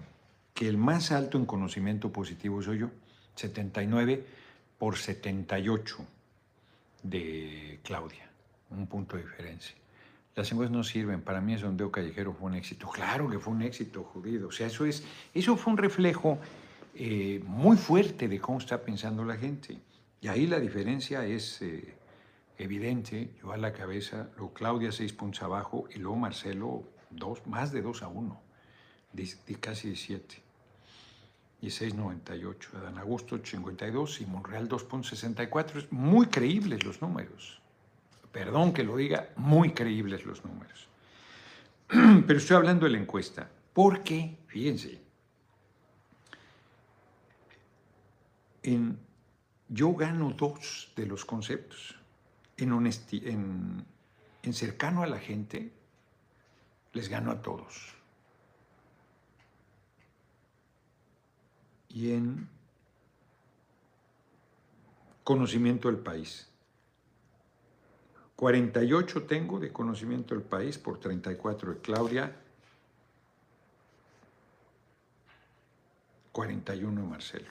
que 0.60 0.68
el 0.68 0.76
más 0.76 1.14
alto 1.14 1.38
en 1.38 1.46
conocimiento 1.46 2.12
positivo 2.12 2.62
soy 2.62 2.80
yo, 2.80 2.90
79 3.36 4.26
por 4.78 4.98
78 4.98 6.06
de 7.02 7.80
Claudia, 7.82 8.30
un 8.70 8.86
punto 8.86 9.16
de 9.16 9.24
diferencia. 9.24 9.74
Las 10.36 10.52
encuestas 10.52 10.76
no 10.76 10.84
sirven. 10.84 11.22
Para 11.22 11.40
mí 11.40 11.54
el 11.54 11.60
sondeo 11.60 11.90
callejero 11.90 12.34
fue 12.34 12.50
un 12.50 12.56
éxito. 12.56 12.90
Claro 12.90 13.30
que 13.30 13.40
fue 13.40 13.54
un 13.54 13.62
éxito, 13.62 14.04
judío. 14.04 14.50
O 14.50 14.52
sea, 14.52 14.68
eso, 14.68 14.86
es, 14.86 15.02
eso 15.34 15.56
fue 15.56 15.72
un 15.72 15.78
reflejo 15.78 16.38
eh, 16.94 17.42
muy 17.46 17.78
fuerte 17.78 18.28
de 18.28 18.42
cómo 18.42 18.58
está 18.58 18.82
pensando 18.82 19.24
la 19.24 19.38
gente. 19.38 19.78
Y 20.20 20.28
ahí 20.28 20.46
la 20.46 20.60
diferencia 20.60 21.26
es 21.26 21.62
eh, 21.62 21.96
evidente. 22.58 23.30
Yo 23.42 23.54
a 23.54 23.58
la 23.58 23.72
cabeza, 23.72 24.28
luego 24.36 24.54
Claudia 24.54 24.92
seis 24.92 25.14
puntos 25.14 25.42
abajo 25.42 25.88
y 25.96 26.00
luego 26.00 26.18
Marcelo 26.18 26.84
dos, 27.12 27.48
más 27.48 27.72
de 27.72 27.82
dos 27.82 28.04
a 28.04 28.10
uno, 28.10 28.42
de, 29.14 29.26
casi 29.62 29.88
17. 29.88 30.49
Y 31.62 31.68
6.98. 31.68 32.76
Adán 32.76 32.98
Augusto 32.98 33.38
52 33.44 34.22
y 34.22 34.26
Monreal 34.26 34.70
2.64. 34.70 35.78
Es 35.78 35.92
muy 35.92 36.28
creíbles 36.28 36.86
los 36.86 37.02
números 37.02 37.60
perdón 38.32 38.74
que 38.74 38.84
lo 38.84 38.96
diga, 38.98 39.30
muy 39.36 39.72
creíbles 39.74 40.26
los 40.26 40.44
números. 40.46 40.88
Pero 41.88 42.38
estoy 42.38 42.58
hablando 42.58 42.86
de 42.86 42.92
la 42.92 43.00
encuesta, 43.00 43.50
porque, 43.74 44.38
fíjense, 44.48 45.02
en, 48.64 49.00
yo 49.68 49.94
gano 49.94 50.32
dos 50.32 50.92
de 50.96 51.06
los 51.06 51.26
conceptos. 51.26 51.96
En, 52.58 52.74
en, 52.74 53.86
en 54.44 54.54
cercano 54.54 55.02
a 55.02 55.08
la 55.08 55.18
gente, 55.18 55.72
les 56.92 57.08
gano 57.08 57.32
a 57.32 57.42
todos. 57.42 57.96
Y 61.90 62.12
en 62.12 62.48
conocimiento 65.24 65.90
del 65.90 66.00
país. 66.00 66.48
48 68.36 69.24
tengo 69.24 69.60
de 69.60 69.72
conocimiento 69.72 70.34
del 70.34 70.44
país 70.44 70.78
por 70.78 71.00
34 71.00 71.74
de 71.74 71.82
Claudia, 71.82 72.36
41 76.32 77.02
de 77.02 77.08
Marcelo. 77.08 77.50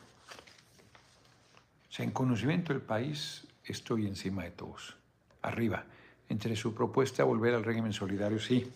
O 1.88 1.92
sea, 1.92 2.04
en 2.04 2.10
conocimiento 2.10 2.72
del 2.72 2.82
país 2.82 3.46
estoy 3.64 4.06
encima 4.06 4.44
de 4.44 4.50
todos, 4.52 4.96
arriba. 5.42 5.84
Entre 6.28 6.56
su 6.56 6.74
propuesta 6.74 7.22
volver 7.24 7.54
al 7.54 7.64
régimen 7.64 7.92
solidario, 7.92 8.40
sí. 8.40 8.72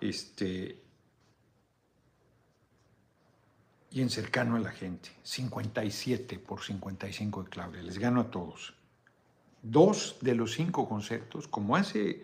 Este, 0.00 0.78
y 3.96 4.02
en 4.02 4.10
cercano 4.10 4.56
a 4.56 4.58
la 4.58 4.72
gente, 4.72 5.08
57 5.22 6.38
por 6.38 6.62
55 6.62 7.44
de 7.44 7.48
Claudia. 7.48 7.82
Les 7.82 7.98
gano 7.98 8.20
a 8.20 8.30
todos 8.30 8.74
dos 9.62 10.18
de 10.20 10.34
los 10.34 10.52
cinco 10.52 10.86
conceptos, 10.86 11.48
como 11.48 11.76
hace 11.76 12.22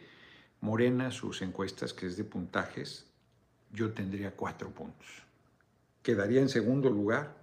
Morena 0.60 1.10
sus 1.10 1.40
encuestas, 1.40 1.94
que 1.94 2.08
es 2.08 2.18
de 2.18 2.24
puntajes, 2.24 3.06
yo 3.72 3.94
tendría 3.94 4.32
cuatro 4.32 4.68
puntos. 4.68 5.08
Quedaría 6.02 6.42
en 6.42 6.50
segundo 6.50 6.90
lugar 6.90 7.34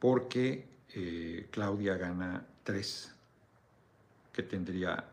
porque 0.00 0.66
eh, 0.92 1.46
Claudia 1.52 1.96
gana 1.96 2.44
tres, 2.64 3.14
que 4.32 4.42
tendría... 4.42 5.08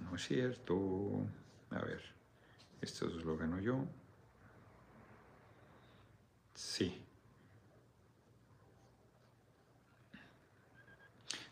No 0.00 0.14
es 0.14 0.28
cierto. 0.28 1.26
A 1.70 1.80
ver, 1.80 2.00
esto 2.80 3.08
lo 3.08 3.36
gano 3.36 3.58
yo. 3.58 3.84
Sí, 6.54 7.04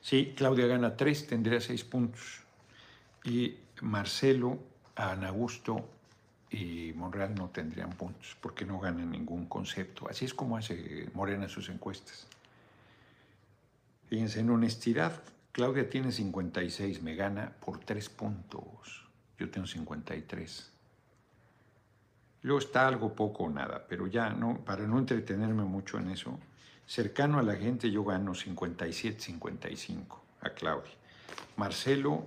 Sí, 0.02 0.34
Claudia 0.36 0.66
gana 0.66 0.96
tres, 0.96 1.26
tendría 1.28 1.60
seis 1.60 1.84
puntos. 1.84 2.40
Y 3.24 3.56
Marcelo, 3.80 4.58
Ana 4.96 5.28
Augusto 5.28 5.88
y 6.50 6.92
Monreal 6.94 7.34
no 7.36 7.50
tendrían 7.50 7.90
puntos 7.90 8.36
porque 8.40 8.64
no 8.64 8.80
ganan 8.80 9.10
ningún 9.12 9.46
concepto. 9.46 10.08
Así 10.10 10.24
es 10.24 10.34
como 10.34 10.56
hace 10.56 11.08
Morena 11.14 11.48
sus 11.48 11.68
encuestas. 11.68 12.26
Fíjense, 14.08 14.40
en 14.40 14.50
honestidad, 14.50 15.22
Claudia 15.52 15.88
tiene 15.88 16.10
56, 16.10 17.00
me 17.00 17.14
gana 17.14 17.52
por 17.64 17.78
tres 17.78 18.08
puntos. 18.08 19.06
Yo 19.38 19.50
tengo 19.50 19.68
53. 19.68 20.71
Luego 22.42 22.58
está 22.58 22.88
algo 22.88 23.14
poco 23.14 23.44
o 23.44 23.50
nada, 23.50 23.84
pero 23.88 24.06
ya 24.06 24.30
no, 24.30 24.58
para 24.64 24.86
no 24.86 24.98
entretenerme 24.98 25.62
mucho 25.64 25.98
en 25.98 26.10
eso, 26.10 26.38
cercano 26.86 27.38
a 27.38 27.42
la 27.42 27.54
gente 27.54 27.90
yo 27.90 28.04
gano 28.04 28.32
57-55 28.32 30.18
a 30.40 30.50
Claudia. 30.50 30.92
Marcelo 31.56 32.26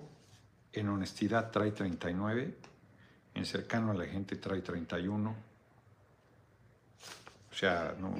en 0.72 0.90
honestidad 0.90 1.52
trae 1.52 1.72
39, 1.72 2.56
en 3.34 3.46
cercano 3.46 3.92
a 3.92 3.94
la 3.94 4.06
gente 4.06 4.38
trae 4.38 4.62
31. 4.62 5.36
O 7.52 7.56
sea, 7.56 7.96
no, 8.00 8.14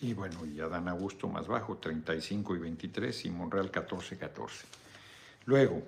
y, 0.00 0.14
bueno, 0.14 0.44
y 0.46 0.60
Adán 0.60 0.88
Augusto 0.88 1.28
más 1.28 1.46
bajo, 1.46 1.76
35 1.76 2.56
y 2.56 2.58
23, 2.58 3.24
y 3.26 3.30
Monreal 3.30 3.70
14, 3.70 4.16
14. 4.18 4.66
Luego, 5.44 5.82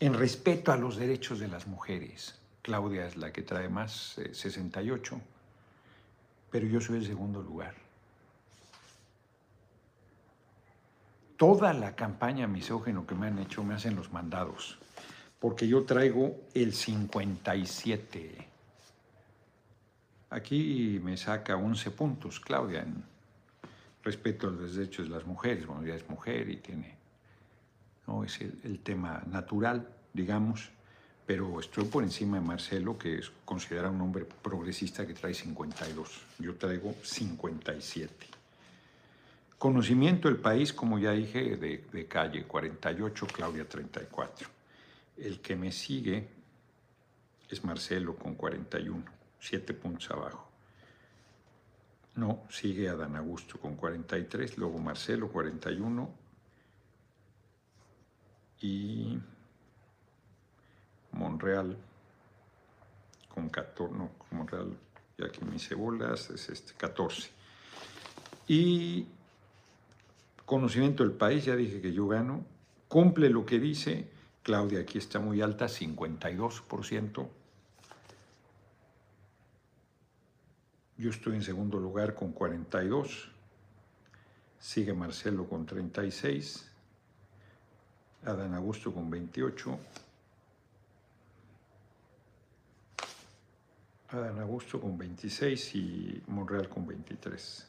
en 0.00 0.14
respeto 0.14 0.72
a 0.72 0.76
los 0.76 0.96
derechos 0.96 1.40
de 1.40 1.48
las 1.48 1.66
mujeres, 1.66 2.37
Claudia 2.68 3.06
es 3.06 3.16
la 3.16 3.32
que 3.32 3.40
trae 3.40 3.70
más, 3.70 4.20
68, 4.30 5.14
eh, 5.16 5.20
pero 6.50 6.66
yo 6.66 6.82
soy 6.82 6.98
el 6.98 7.06
segundo 7.06 7.40
lugar. 7.40 7.74
Toda 11.38 11.72
la 11.72 11.96
campaña 11.96 12.46
misógeno 12.46 13.06
que 13.06 13.14
me 13.14 13.28
han 13.28 13.38
hecho 13.38 13.64
me 13.64 13.72
hacen 13.72 13.96
los 13.96 14.12
mandados, 14.12 14.78
porque 15.40 15.66
yo 15.66 15.84
traigo 15.84 16.36
el 16.52 16.74
57. 16.74 18.48
Aquí 20.28 21.00
me 21.02 21.16
saca 21.16 21.56
11 21.56 21.90
puntos, 21.92 22.38
Claudia, 22.38 22.82
en 22.82 23.02
respeto 24.04 24.48
a 24.48 24.50
los 24.50 24.74
derechos 24.74 25.08
de 25.08 25.14
las 25.14 25.24
mujeres. 25.24 25.66
Bueno, 25.66 25.86
ya 25.86 25.94
es 25.94 26.06
mujer 26.10 26.50
y 26.50 26.58
tiene, 26.58 26.98
no 28.06 28.24
es 28.24 28.38
el, 28.42 28.80
tema 28.80 29.22
natural, 29.26 29.88
digamos, 30.12 30.70
pero 31.28 31.60
estoy 31.60 31.84
por 31.84 32.02
encima 32.02 32.40
de 32.40 32.46
Marcelo, 32.46 32.96
que 32.96 33.18
es 33.18 33.30
considerado 33.44 33.92
un 33.92 34.00
hombre 34.00 34.24
progresista 34.24 35.06
que 35.06 35.12
trae 35.12 35.34
52. 35.34 36.22
Yo 36.38 36.56
traigo 36.56 36.94
57. 37.02 38.26
Conocimiento 39.58 40.28
del 40.28 40.38
país, 40.38 40.72
como 40.72 40.98
ya 40.98 41.12
dije, 41.12 41.58
de, 41.58 41.84
de 41.92 42.06
calle 42.06 42.44
48, 42.44 43.26
Claudia 43.26 43.68
34. 43.68 44.48
El 45.18 45.40
que 45.40 45.54
me 45.54 45.70
sigue 45.70 46.26
es 47.50 47.62
Marcelo 47.62 48.16
con 48.16 48.34
41, 48.34 49.04
7 49.38 49.74
puntos 49.74 50.10
abajo. 50.10 50.48
No, 52.14 52.44
sigue 52.48 52.88
Adán 52.88 53.16
Augusto 53.16 53.60
con 53.60 53.76
43, 53.76 54.56
luego 54.56 54.78
Marcelo 54.78 55.28
41 55.28 56.10
y 58.62 59.18
Monreal 61.12 61.76
con 63.34 63.48
14, 63.48 63.94
no, 63.94 64.10
Monreal, 64.30 64.76
ya 65.16 65.26
aquí 65.26 65.44
mis 65.44 65.68
cebolas, 65.68 66.30
es 66.30 66.48
este 66.48 66.72
14. 66.74 67.30
Y 68.46 69.06
conocimiento 70.44 71.02
del 71.02 71.12
país, 71.12 71.44
ya 71.44 71.56
dije 71.56 71.80
que 71.80 71.92
yo 71.92 72.08
gano, 72.08 72.44
cumple 72.88 73.30
lo 73.30 73.44
que 73.44 73.58
dice, 73.58 74.08
Claudia 74.42 74.80
aquí 74.80 74.98
está 74.98 75.20
muy 75.20 75.42
alta, 75.42 75.66
52%, 75.66 77.28
Yo 80.98 81.10
estoy 81.10 81.36
en 81.36 81.44
segundo 81.44 81.78
lugar 81.78 82.16
con 82.16 82.32
42. 82.32 83.30
Sigue 84.58 84.92
Marcelo 84.92 85.48
con 85.48 85.64
36. 85.64 86.68
Adán 88.24 88.52
Augusto 88.54 88.92
con 88.92 89.08
28. 89.08 89.78
Adán 94.10 94.38
Augusto 94.40 94.80
con 94.80 94.96
26 94.96 95.74
y 95.74 96.22
Monreal 96.28 96.68
con 96.68 96.86
23. 96.86 97.66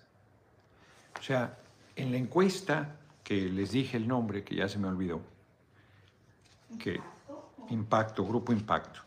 O 1.19 1.21
sea, 1.21 1.57
en 1.95 2.11
la 2.11 2.17
encuesta 2.17 2.95
que 3.23 3.49
les 3.49 3.71
dije 3.71 3.97
el 3.97 4.07
nombre, 4.07 4.43
que 4.43 4.55
ya 4.55 4.69
se 4.69 4.79
me 4.79 4.87
olvidó, 4.87 5.21
que 6.79 6.99
Impacto, 7.69 8.25
Grupo 8.25 8.53
Impacto, 8.53 9.01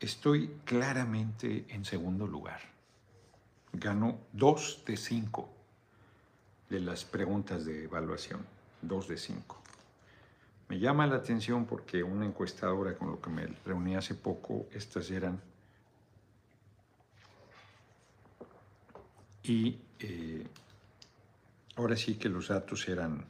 estoy 0.00 0.48
claramente 0.64 1.66
en 1.68 1.84
segundo 1.84 2.26
lugar. 2.26 2.60
Gano 3.72 4.18
dos 4.32 4.82
de 4.86 4.96
cinco 4.96 5.48
de 6.70 6.80
las 6.80 7.04
preguntas 7.04 7.64
de 7.64 7.84
evaluación, 7.84 8.46
dos 8.80 9.08
de 9.08 9.18
cinco. 9.18 9.63
Me 10.68 10.78
llama 10.78 11.06
la 11.06 11.16
atención 11.16 11.66
porque 11.66 12.02
una 12.02 12.24
encuestadora 12.24 12.94
con 12.96 13.10
lo 13.10 13.20
que 13.20 13.30
me 13.30 13.46
reuní 13.64 13.96
hace 13.96 14.14
poco, 14.14 14.66
estas 14.72 15.10
eran... 15.10 15.40
Y 19.42 19.78
eh, 19.98 20.46
ahora 21.76 21.96
sí 21.96 22.14
que 22.16 22.30
los 22.30 22.48
datos 22.48 22.88
eran 22.88 23.24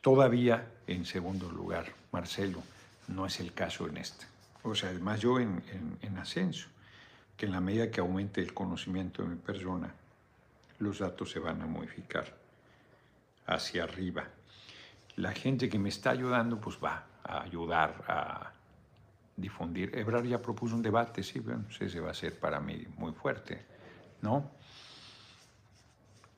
todavía 0.00 0.68
en 0.86 1.04
segundo 1.04 1.48
lugar, 1.50 1.86
Marcelo. 2.10 2.60
No 3.06 3.24
es 3.24 3.38
el 3.38 3.52
caso 3.52 3.86
en 3.86 3.98
este 3.98 4.26
o 4.62 4.74
sea, 4.74 4.90
además 4.90 5.20
yo 5.20 5.38
en, 5.38 5.62
ascenso, 6.18 6.68
que 7.36 7.46
en 7.46 7.52
la 7.52 7.60
medida 7.60 7.90
que 7.90 8.00
aumente 8.00 8.40
el 8.40 8.52
conocimiento 8.52 9.22
de 9.22 9.28
mi 9.28 9.36
persona, 9.36 9.92
los 10.78 10.98
datos 10.98 11.30
se 11.30 11.38
van 11.38 11.62
a 11.62 11.66
modificar 11.66 12.34
hacia 13.46 13.84
arriba. 13.84 14.28
La 15.18 15.32
gente 15.32 15.68
que 15.68 15.78
me 15.78 15.88
está 15.88 16.10
ayudando, 16.10 16.60
pues 16.60 16.78
va 16.82 17.04
a 17.24 17.42
ayudar 17.42 18.04
a 18.06 18.52
difundir. 19.36 19.96
Ebrar 19.96 20.24
ya 20.24 20.40
propuso 20.40 20.76
un 20.76 20.82
debate, 20.82 21.22
sí, 21.22 21.40
bueno, 21.40 21.64
ese 21.78 22.00
va 22.00 22.12
a 22.12 22.14
ser 22.14 22.38
para 22.38 22.60
mí 22.60 22.86
muy 22.96 23.12
fuerte, 23.12 23.64
¿no? 24.22 24.50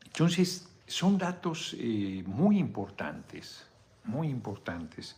Entonces, 0.06 0.66
son 0.86 1.18
datos 1.18 1.76
eh, 1.78 2.22
muy 2.26 2.58
importantes, 2.58 3.66
muy 4.04 4.28
importantes 4.28 5.16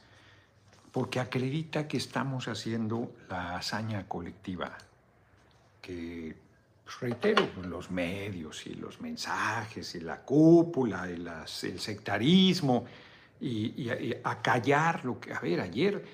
porque 0.90 1.20
acredita 1.20 1.88
que 1.88 1.96
estamos 1.96 2.48
haciendo 2.48 3.12
la 3.30 3.56
hazaña 3.56 4.06
colectiva, 4.06 4.76
que, 5.80 6.36
pues, 6.84 7.00
reitero, 7.00 7.48
los 7.62 7.90
medios 7.90 8.66
y 8.66 8.74
los 8.74 9.00
mensajes 9.00 9.94
y 9.94 10.00
la 10.00 10.20
cúpula 10.20 11.08
y 11.08 11.14
el 11.14 11.80
sectarismo 11.80 12.84
y, 13.42 14.14
acallar 14.22 15.04
lo 15.04 15.18
que... 15.18 15.32
A 15.32 15.40
ver, 15.40 15.60
ayer 15.60 16.04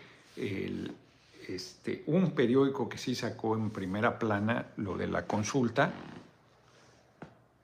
este, 1.48 2.02
un 2.06 2.32
periódico 2.32 2.88
que 2.88 2.98
sí 2.98 3.14
sacó 3.14 3.56
en 3.56 3.70
primera 3.70 4.18
plana 4.18 4.66
lo 4.76 4.96
de 4.96 5.06
la 5.06 5.26
consulta, 5.26 5.92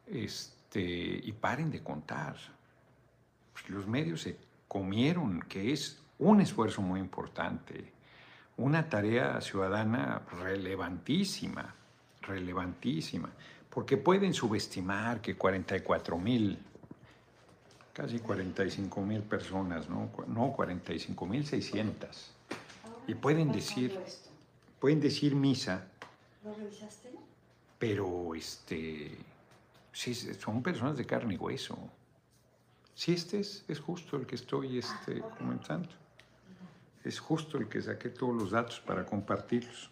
este, 0.07 0.81
y 0.81 1.33
paren 1.33 1.71
de 1.71 1.83
contar. 1.83 2.37
Pues, 3.53 3.69
los 3.71 3.87
medios 3.87 4.23
se 4.23 4.37
comieron 4.69 5.41
que 5.43 5.73
es 5.73 6.01
un 6.19 6.41
esfuerzo 6.41 6.83
muy 6.83 7.01
importante, 7.01 7.93
una 8.57 8.89
tarea 8.89 9.41
ciudadana 9.41 10.23
relevantísima, 10.43 11.75
relevantísima, 12.23 13.31
porque 13.69 13.97
pueden 13.97 14.33
subestimar 14.33 15.21
que 15.21 15.37
44 15.37 16.17
mil, 16.19 16.59
casi 17.95 18.19
45 18.19 19.01
mil 19.01 19.23
personas, 19.23 19.89
no, 19.89 20.11
no 20.27 20.53
45 20.53 21.27
mil 21.27 21.47
600, 21.47 22.31
y 23.07 23.15
pueden 23.15 23.51
decir, 23.51 23.99
pueden 24.79 25.01
decir 25.01 25.35
misa. 25.35 25.87
¿Lo 26.45 26.55
revisaste? 26.55 27.09
Pero 27.79 28.35
este, 28.35 29.17
sí, 29.93 30.15
son 30.15 30.63
personas 30.63 30.99
de 30.99 31.07
carne 31.07 31.35
y 31.35 31.37
hueso. 31.39 31.79
Sí, 32.95 33.15
este 33.15 33.41
es, 33.41 33.65
es 33.67 33.81
justo 33.81 34.19
el 34.19 34.27
que 34.27 34.35
estoy 34.35 34.79
este, 34.79 35.23
ah, 35.25 35.35
comentando 35.39 35.89
es 37.05 37.21
justo 37.21 37.59
el 37.59 37.69
que 37.69 37.83
saqué 37.83 38.09
todos 38.09 38.35
los 38.35 38.51
datos 38.51 38.81
para 38.81 39.05
compartirlos. 39.05 39.91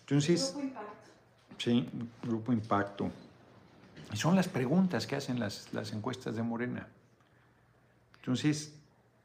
Entonces, 0.00 0.52
Grupo 0.52 0.62
Impacto. 0.62 1.10
Sí, 1.58 1.88
Grupo 2.22 2.52
Impacto. 2.52 3.10
Y 4.12 4.16
son 4.16 4.36
las 4.36 4.48
preguntas 4.48 5.06
que 5.06 5.16
hacen 5.16 5.40
las, 5.40 5.72
las 5.72 5.92
encuestas 5.92 6.36
de 6.36 6.42
Morena. 6.42 6.88
Entonces, 8.18 8.74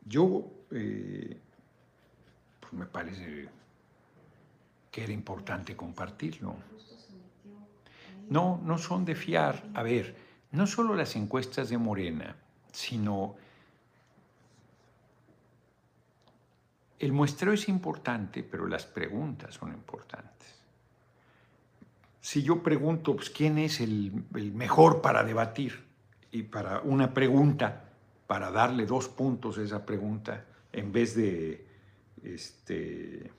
yo, 0.06 0.46
eh, 0.72 1.40
pues 2.60 2.74
me 2.74 2.86
parece 2.86 3.50
que 4.92 5.04
era 5.04 5.14
importante 5.14 5.76
compartirlo. 5.76 6.56
No, 8.30 8.60
no 8.64 8.78
son 8.78 9.06
de 9.06 9.16
fiar. 9.16 9.64
A 9.74 9.84
ver, 9.84 10.16
no 10.52 10.68
solo 10.68 10.96
las 10.96 11.16
encuestas 11.16 11.70
de 11.70 11.78
Morena, 11.78 12.36
sino 12.72 13.36
El 17.02 17.14
muestreo 17.14 17.52
es 17.52 17.68
importante, 17.68 18.44
pero 18.44 18.68
las 18.68 18.86
preguntas 18.86 19.56
son 19.56 19.74
importantes. 19.74 20.61
Si 22.22 22.44
yo 22.44 22.62
pregunto 22.62 23.16
pues, 23.16 23.32
quién 23.32 23.58
es 23.58 23.82
el, 23.82 24.14
mejor 24.54 25.02
para 25.02 25.24
debatir 25.24 25.84
y 26.32 26.44
para 26.44 26.80
una 26.82 27.14
pregunta, 27.14 27.90
para 28.28 28.52
darle 28.52 28.86
dos 28.86 29.10
puntos 29.10 29.58
a 29.58 29.64
esa 29.64 29.86
pregunta, 29.86 30.46
en 30.72 30.92
vez 30.92 31.16
de 31.16 31.66
este, 32.24 33.32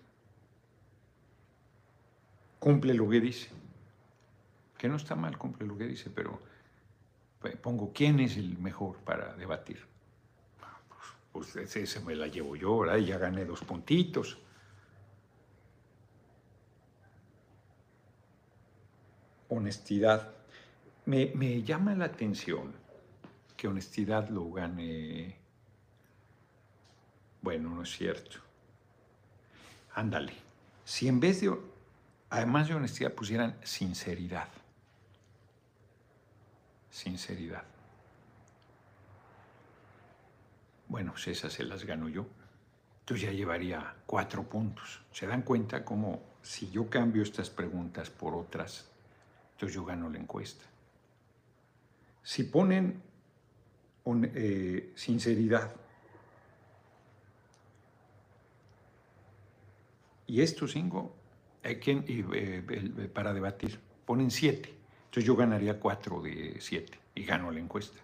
cumple 2.59 2.93
lo 2.93 3.09
que 3.09 3.21
dice. 3.21 3.51
Que 4.77 4.89
no 4.89 4.97
está 4.97 5.15
mal, 5.15 5.39
cumple 5.39 5.65
lo 5.65 5.79
que 5.79 5.87
dice, 5.87 6.11
pero 6.11 6.41
pues, 7.39 7.57
pongo 7.57 7.93
quién 7.95 8.19
es 8.19 8.37
el 8.37 8.59
mejor 8.59 8.97
para 8.99 9.33
debatir. 9.35 9.79
Pues, 11.33 11.55
pues 11.55 11.77
ese 11.77 12.01
me 12.01 12.17
la 12.17 12.27
llevo 12.27 12.57
yo, 12.57 12.81
¿verdad? 12.81 12.99
Ya 12.99 13.17
gané 13.17 13.45
dos 13.45 13.63
puntitos. 13.63 14.39
Honestidad. 19.55 20.31
Me, 21.05 21.63
llama 21.63 21.95
la 21.95 22.07
atención 22.07 22.73
que 23.55 23.69
honestidad 23.69 24.31
lo 24.31 24.51
gane. 24.51 25.37
Bueno, 27.43 27.69
no 27.69 27.83
es 27.83 27.91
cierto. 27.91 28.39
Ándale. 29.95 30.33
Si 30.87 31.07
en 31.07 31.21
vez 31.21 31.43
de, 31.43 31.55
además 32.31 32.69
de 32.69 32.75
honestidad, 32.77 33.13
pusieran 33.13 33.59
sinceridad. 33.63 34.49
Sinceridad. 36.91 37.65
Bueno, 40.89 41.13
pues 41.13 41.29
esas 41.29 41.53
se 41.53 41.65
las 41.65 41.85
gano 41.85 42.09
yo. 42.09 42.27
Entonces 43.01 43.27
ya 43.27 43.33
llevaría 43.33 43.97
cuatro 44.07 44.45
puntos. 44.45 45.03
¿Se 45.13 45.27
dan 45.27 45.43
cuenta 45.43 45.85
cómo 45.85 46.23
si 46.41 46.71
yo 46.71 46.89
cambio 46.89 47.23
estas 47.23 47.51
preguntas 47.51 48.09
por 48.09 48.35
otras, 48.35 48.92
entonces 49.63 49.77
yo 49.77 49.85
gano 49.85 50.11
la 50.11 50.19
encuesta? 50.19 50.65
Si 52.25 52.43
ponen 52.43 53.01
eh, 54.35 54.93
sinceridad 54.97 55.73
y 60.27 60.41
estos 60.41 60.73
cinco 60.73 61.15
hay 61.63 61.77
quien, 61.77 62.05
eh, 62.09 63.09
para 63.15 63.33
debatir 63.33 63.79
ponen 64.05 64.33
siete. 64.33 64.75
Entonces 65.05 65.25
yo 65.25 65.37
ganaría 65.37 65.79
cuatro 65.79 66.21
de 66.21 66.57
siete 66.59 66.99
y 67.15 67.23
gano 67.23 67.53
la 67.53 67.61
encuesta. 67.61 68.01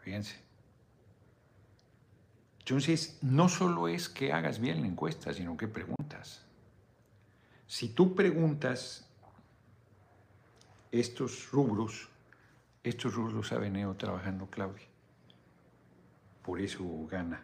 Fíjense. 0.00 0.36
Entonces, 2.60 3.18
no 3.20 3.50
solo 3.50 3.88
es 3.88 4.08
que 4.08 4.32
hagas 4.32 4.58
bien 4.60 4.80
la 4.80 4.86
encuesta, 4.86 5.34
sino 5.34 5.58
que 5.58 5.68
preguntas. 5.68 6.46
Si 7.66 7.90
tú 7.90 8.14
preguntas 8.14 9.03
estos 11.00 11.50
rubros, 11.50 12.08
estos 12.84 13.14
rubros 13.14 13.50
ha 13.50 13.58
venido 13.58 13.94
trabajando 13.94 14.46
Claudia. 14.46 14.86
Por 16.42 16.60
eso 16.60 16.84
gana. 17.10 17.42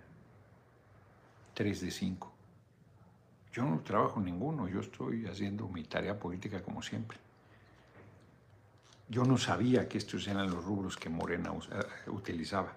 Tres 1.52 1.80
de 1.80 1.90
cinco. 1.90 2.32
Yo 3.52 3.64
no 3.64 3.80
trabajo 3.80 4.20
ninguno, 4.20 4.68
yo 4.68 4.78
estoy 4.78 5.26
haciendo 5.26 5.66
mi 5.66 5.82
tarea 5.82 6.16
política 6.16 6.62
como 6.62 6.80
siempre. 6.80 7.18
Yo 9.08 9.24
no 9.24 9.36
sabía 9.36 9.88
que 9.88 9.98
estos 9.98 10.28
eran 10.28 10.48
los 10.48 10.64
rubros 10.64 10.96
que 10.96 11.08
Morena 11.08 11.50
eh, 11.50 12.10
utilizaba. 12.10 12.72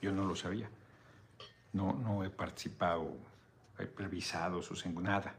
Yo 0.00 0.10
no 0.10 0.24
lo 0.24 0.34
sabía. 0.34 0.70
No, 1.74 1.92
no 1.92 2.24
he 2.24 2.30
participado, 2.30 3.14
he 3.78 3.84
revisado 3.84 4.62
sus... 4.62 4.86
Nada, 4.86 5.34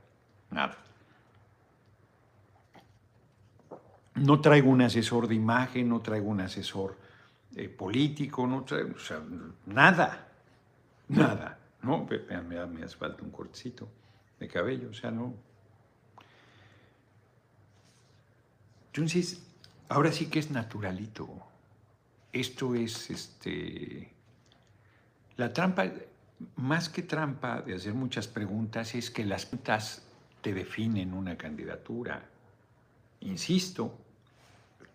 nada. 0.51 0.77
No 4.19 4.41
traigo 4.41 4.69
un 4.69 4.81
asesor 4.81 5.27
de 5.27 5.35
imagen, 5.35 5.89
no 5.89 6.01
traigo 6.01 6.27
un 6.29 6.41
asesor 6.41 6.97
eh, 7.55 7.69
político, 7.69 8.45
no 8.45 8.63
traigo, 8.63 8.95
nada, 9.65 10.27
nada. 11.07 11.59
No, 11.81 12.05
me, 12.05 12.41
me 12.67 12.83
hace 12.83 12.97
falta 12.97 13.23
un 13.23 13.31
cortecito 13.31 13.87
de 14.39 14.47
cabello, 14.47 14.89
o 14.89 14.93
sea, 14.93 15.11
no. 15.11 15.33
Entonces, 18.87 19.41
ahora 19.87 20.11
sí 20.11 20.27
que 20.27 20.39
es 20.39 20.51
naturalito. 20.51 21.27
Esto 22.31 22.75
es, 22.75 23.09
este, 23.09 24.11
la 25.37 25.53
trampa, 25.53 25.85
más 26.55 26.89
que 26.89 27.01
trampa 27.03 27.61
de 27.61 27.75
hacer 27.75 27.93
muchas 27.93 28.27
preguntas, 28.27 28.93
es 28.95 29.09
que 29.09 29.25
las 29.25 29.45
preguntas 29.45 30.03
te 30.41 30.53
definen 30.53 31.13
una 31.13 31.37
candidatura. 31.37 32.29
Insisto, 33.21 33.97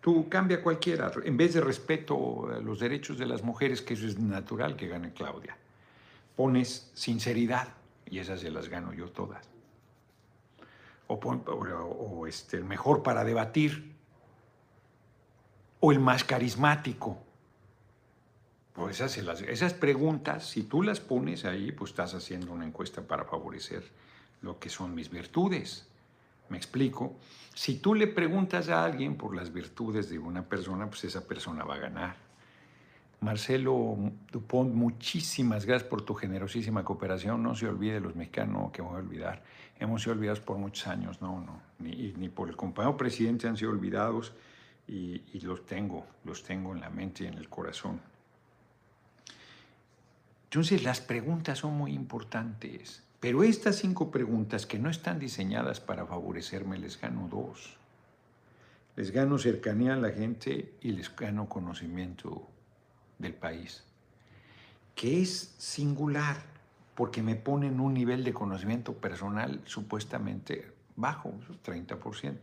tú 0.05 0.29
cambia 0.29 0.61
cualquiera, 0.61 1.11
en 1.23 1.35
vez 1.35 1.55
de 1.55 1.61
respeto 1.61 2.47
a 2.55 2.59
los 2.59 2.79
derechos 2.79 3.17
de 3.17 3.25
las 3.25 3.41
mujeres, 3.41 3.81
que 3.81 3.95
eso 3.95 4.05
es 4.05 4.19
natural 4.19 4.75
que 4.75 4.87
gane 4.87 5.13
Claudia, 5.13 5.57
pones 6.35 6.91
sinceridad 6.93 7.69
y 8.05 8.19
esas 8.19 8.41
se 8.41 8.51
las 8.51 8.69
gano 8.69 8.93
yo 8.93 9.09
todas. 9.09 9.49
O, 11.07 12.27
este, 12.27 12.57
el 12.57 12.65
mejor 12.65 13.01
para 13.01 13.23
debatir, 13.23 13.95
o 15.79 15.91
el 15.91 15.99
más 15.99 16.23
carismático. 16.23 17.17
Pues 18.73 19.01
esas, 19.01 19.41
esas 19.41 19.73
preguntas, 19.73 20.47
si 20.47 20.61
tú 20.61 20.83
las 20.83 20.99
pones 20.99 21.45
ahí, 21.45 21.71
pues 21.71 21.89
estás 21.89 22.13
haciendo 22.13 22.51
una 22.51 22.67
encuesta 22.67 23.01
para 23.01 23.25
favorecer 23.25 23.83
lo 24.43 24.59
que 24.59 24.69
son 24.69 24.93
mis 24.93 25.09
virtudes. 25.09 25.87
¿Me 26.49 26.57
explico? 26.57 27.15
Si 27.53 27.79
tú 27.79 27.95
le 27.95 28.07
preguntas 28.07 28.69
a 28.69 28.83
alguien 28.83 29.15
por 29.15 29.35
las 29.35 29.51
virtudes 29.51 30.09
de 30.09 30.19
una 30.19 30.43
persona, 30.43 30.87
pues 30.87 31.05
esa 31.05 31.25
persona 31.25 31.63
va 31.63 31.75
a 31.75 31.79
ganar. 31.79 32.15
Marcelo 33.21 33.97
Dupont, 34.31 34.73
muchísimas 34.73 35.65
gracias 35.65 35.89
por 35.89 36.03
tu 36.03 36.13
generosísima 36.13 36.83
cooperación. 36.83 37.41
No 37.41 37.55
se 37.55 37.67
olvide 37.67 37.99
los 37.99 38.15
mexicanos, 38.15 38.71
que 38.71 38.81
voy 38.81 38.95
a 38.95 38.97
olvidar. 38.97 39.41
Hemos 39.79 40.03
sido 40.03 40.13
olvidados 40.13 40.41
por 40.41 40.57
muchos 40.57 40.85
años, 40.87 41.21
no, 41.21 41.39
no. 41.39 41.61
Ni, 41.79 42.29
por 42.29 42.49
el 42.49 42.55
compañero 42.55 42.97
presidente 42.97 43.47
han 43.47 43.57
sido 43.57 43.71
olvidados 43.71 44.33
y, 44.87 45.23
y 45.33 45.39
los 45.41 45.65
tengo, 45.65 46.05
los 46.23 46.43
tengo 46.43 46.73
en 46.73 46.81
la 46.81 46.89
mente 46.89 47.23
y 47.23 47.27
en 47.27 47.35
el 47.35 47.49
corazón. 47.49 48.01
Entonces 50.43 50.83
las 50.83 51.01
preguntas 51.01 51.59
son 51.59 51.73
muy 51.73 51.93
importantes, 51.93 53.04
pero 53.25 53.41
estas 53.41 53.77
cinco 53.77 54.11
preguntas 54.11 54.67
que 54.67 54.77
no 54.77 54.87
están 54.87 55.17
diseñadas 55.17 55.79
para 55.79 56.05
favorecerme, 56.05 56.77
les 56.77 57.01
gano 57.01 57.27
dos. 57.27 57.75
Les 58.95 59.09
gano 59.09 59.39
cercanía 59.39 59.95
a 59.95 59.97
la 59.97 60.11
gente 60.11 60.75
y 60.79 60.91
les 60.91 61.09
gano 61.15 61.49
conocimiento 61.49 62.47
del 63.17 63.33
país, 63.33 63.83
que 64.93 65.23
es 65.23 65.55
singular 65.57 66.37
porque 66.93 67.23
me 67.23 67.35
ponen 67.35 67.79
un 67.79 67.95
nivel 67.95 68.23
de 68.23 68.31
conocimiento 68.31 68.93
personal 68.93 69.59
supuestamente 69.65 70.71
bajo, 70.95 71.33
30%. 71.65 72.41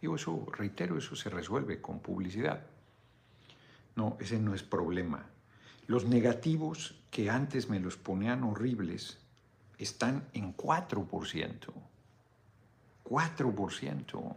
Digo, 0.00 0.14
eso, 0.14 0.46
reitero, 0.56 0.96
eso 0.96 1.16
se 1.16 1.28
resuelve 1.28 1.80
con 1.80 1.98
publicidad. 1.98 2.62
No, 3.96 4.16
ese 4.20 4.38
no 4.38 4.54
es 4.54 4.62
problema. 4.62 5.26
Los 5.88 6.04
negativos 6.04 6.94
que 7.10 7.30
antes 7.30 7.68
me 7.68 7.80
los 7.80 7.96
ponían 7.96 8.44
horribles 8.44 9.18
están 9.82 10.28
en 10.32 10.56
4%. 10.56 11.72
4%. 13.04 14.36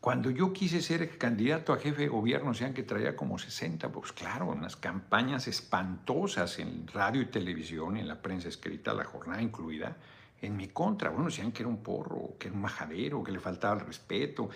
Cuando 0.00 0.30
yo 0.30 0.52
quise 0.52 0.82
ser 0.82 1.16
candidato 1.16 1.72
a 1.72 1.78
jefe 1.78 2.02
de 2.02 2.08
gobierno, 2.08 2.52
decían 2.52 2.74
que 2.74 2.82
traía 2.82 3.16
como 3.16 3.38
60, 3.38 3.90
pues 3.90 4.12
claro, 4.12 4.48
unas 4.48 4.76
campañas 4.76 5.48
espantosas 5.48 6.58
en 6.58 6.86
radio 6.88 7.22
y 7.22 7.26
televisión, 7.26 7.96
en 7.96 8.08
la 8.08 8.20
prensa 8.20 8.48
escrita, 8.48 8.92
la 8.92 9.04
jornada 9.04 9.40
incluida, 9.40 9.96
en 10.42 10.58
mi 10.58 10.68
contra. 10.68 11.08
Bueno, 11.08 11.26
decían 11.26 11.52
que 11.52 11.62
era 11.62 11.70
un 11.70 11.82
porro, 11.82 12.36
que 12.38 12.48
era 12.48 12.54
un 12.54 12.60
majadero, 12.60 13.24
que 13.24 13.32
le 13.32 13.40
faltaba 13.40 13.80
el 13.80 13.86
respeto, 13.86 14.50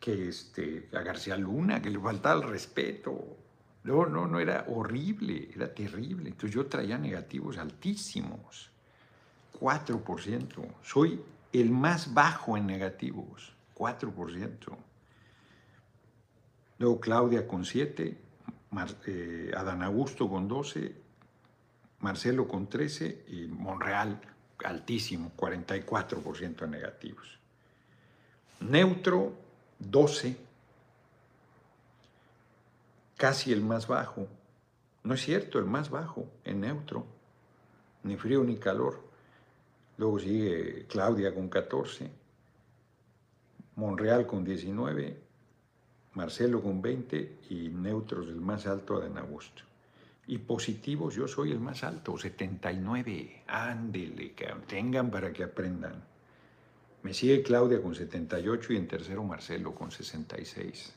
que 0.00 0.28
este, 0.28 0.88
a 0.94 1.00
García 1.00 1.36
Luna, 1.36 1.82
que 1.82 1.90
le 1.90 1.98
faltaba 1.98 2.42
el 2.42 2.48
respeto. 2.48 3.36
No, 3.84 4.06
no, 4.06 4.26
no, 4.26 4.40
era 4.40 4.64
horrible, 4.68 5.50
era 5.54 5.74
terrible. 5.74 6.30
Entonces 6.30 6.54
yo 6.54 6.66
traía 6.66 6.96
negativos 6.96 7.58
altísimos, 7.58 8.70
4%. 9.58 10.74
Soy 10.82 11.20
el 11.52 11.70
más 11.70 12.12
bajo 12.12 12.56
en 12.56 12.66
negativos, 12.66 13.54
4%. 13.74 14.76
Luego 16.78 17.00
Claudia 17.00 17.48
con 17.48 17.64
7, 17.64 18.18
eh, 19.06 19.50
Adán 19.56 19.82
Augusto 19.82 20.28
con 20.28 20.48
12, 20.48 20.94
Marcelo 22.00 22.46
con 22.46 22.68
13 22.68 23.24
y 23.28 23.46
Monreal 23.46 24.20
altísimo, 24.64 25.32
44% 25.36 26.56
de 26.56 26.68
negativos. 26.68 27.38
Neutro, 28.60 29.34
12, 29.78 30.36
casi 33.16 33.52
el 33.52 33.62
más 33.62 33.86
bajo. 33.86 34.28
No 35.04 35.14
es 35.14 35.22
cierto, 35.22 35.58
el 35.58 35.66
más 35.66 35.90
bajo 35.90 36.26
en 36.44 36.60
neutro, 36.62 37.06
ni 38.02 38.16
frío 38.16 38.42
ni 38.44 38.56
calor. 38.56 39.05
Luego 39.98 40.18
sigue 40.18 40.86
Claudia 40.88 41.34
con 41.34 41.48
14, 41.48 42.10
Monreal 43.76 44.26
con 44.26 44.44
19, 44.44 45.16
Marcelo 46.14 46.62
con 46.62 46.82
20 46.82 47.38
y 47.50 47.68
neutros 47.68 48.28
el 48.28 48.40
más 48.40 48.66
alto 48.66 48.96
Adán 48.96 49.18
Augusto. 49.18 49.62
Y 50.26 50.38
positivos 50.38 51.14
yo 51.14 51.28
soy 51.28 51.52
el 51.52 51.60
más 51.60 51.84
alto, 51.84 52.18
79. 52.18 53.44
Ándele, 53.46 54.34
tengan 54.66 55.10
para 55.10 55.32
que 55.32 55.44
aprendan. 55.44 56.02
Me 57.02 57.14
sigue 57.14 57.42
Claudia 57.42 57.80
con 57.80 57.94
78 57.94 58.72
y 58.72 58.76
en 58.76 58.88
tercero 58.88 59.22
Marcelo 59.22 59.74
con 59.74 59.90
66. 59.90 60.94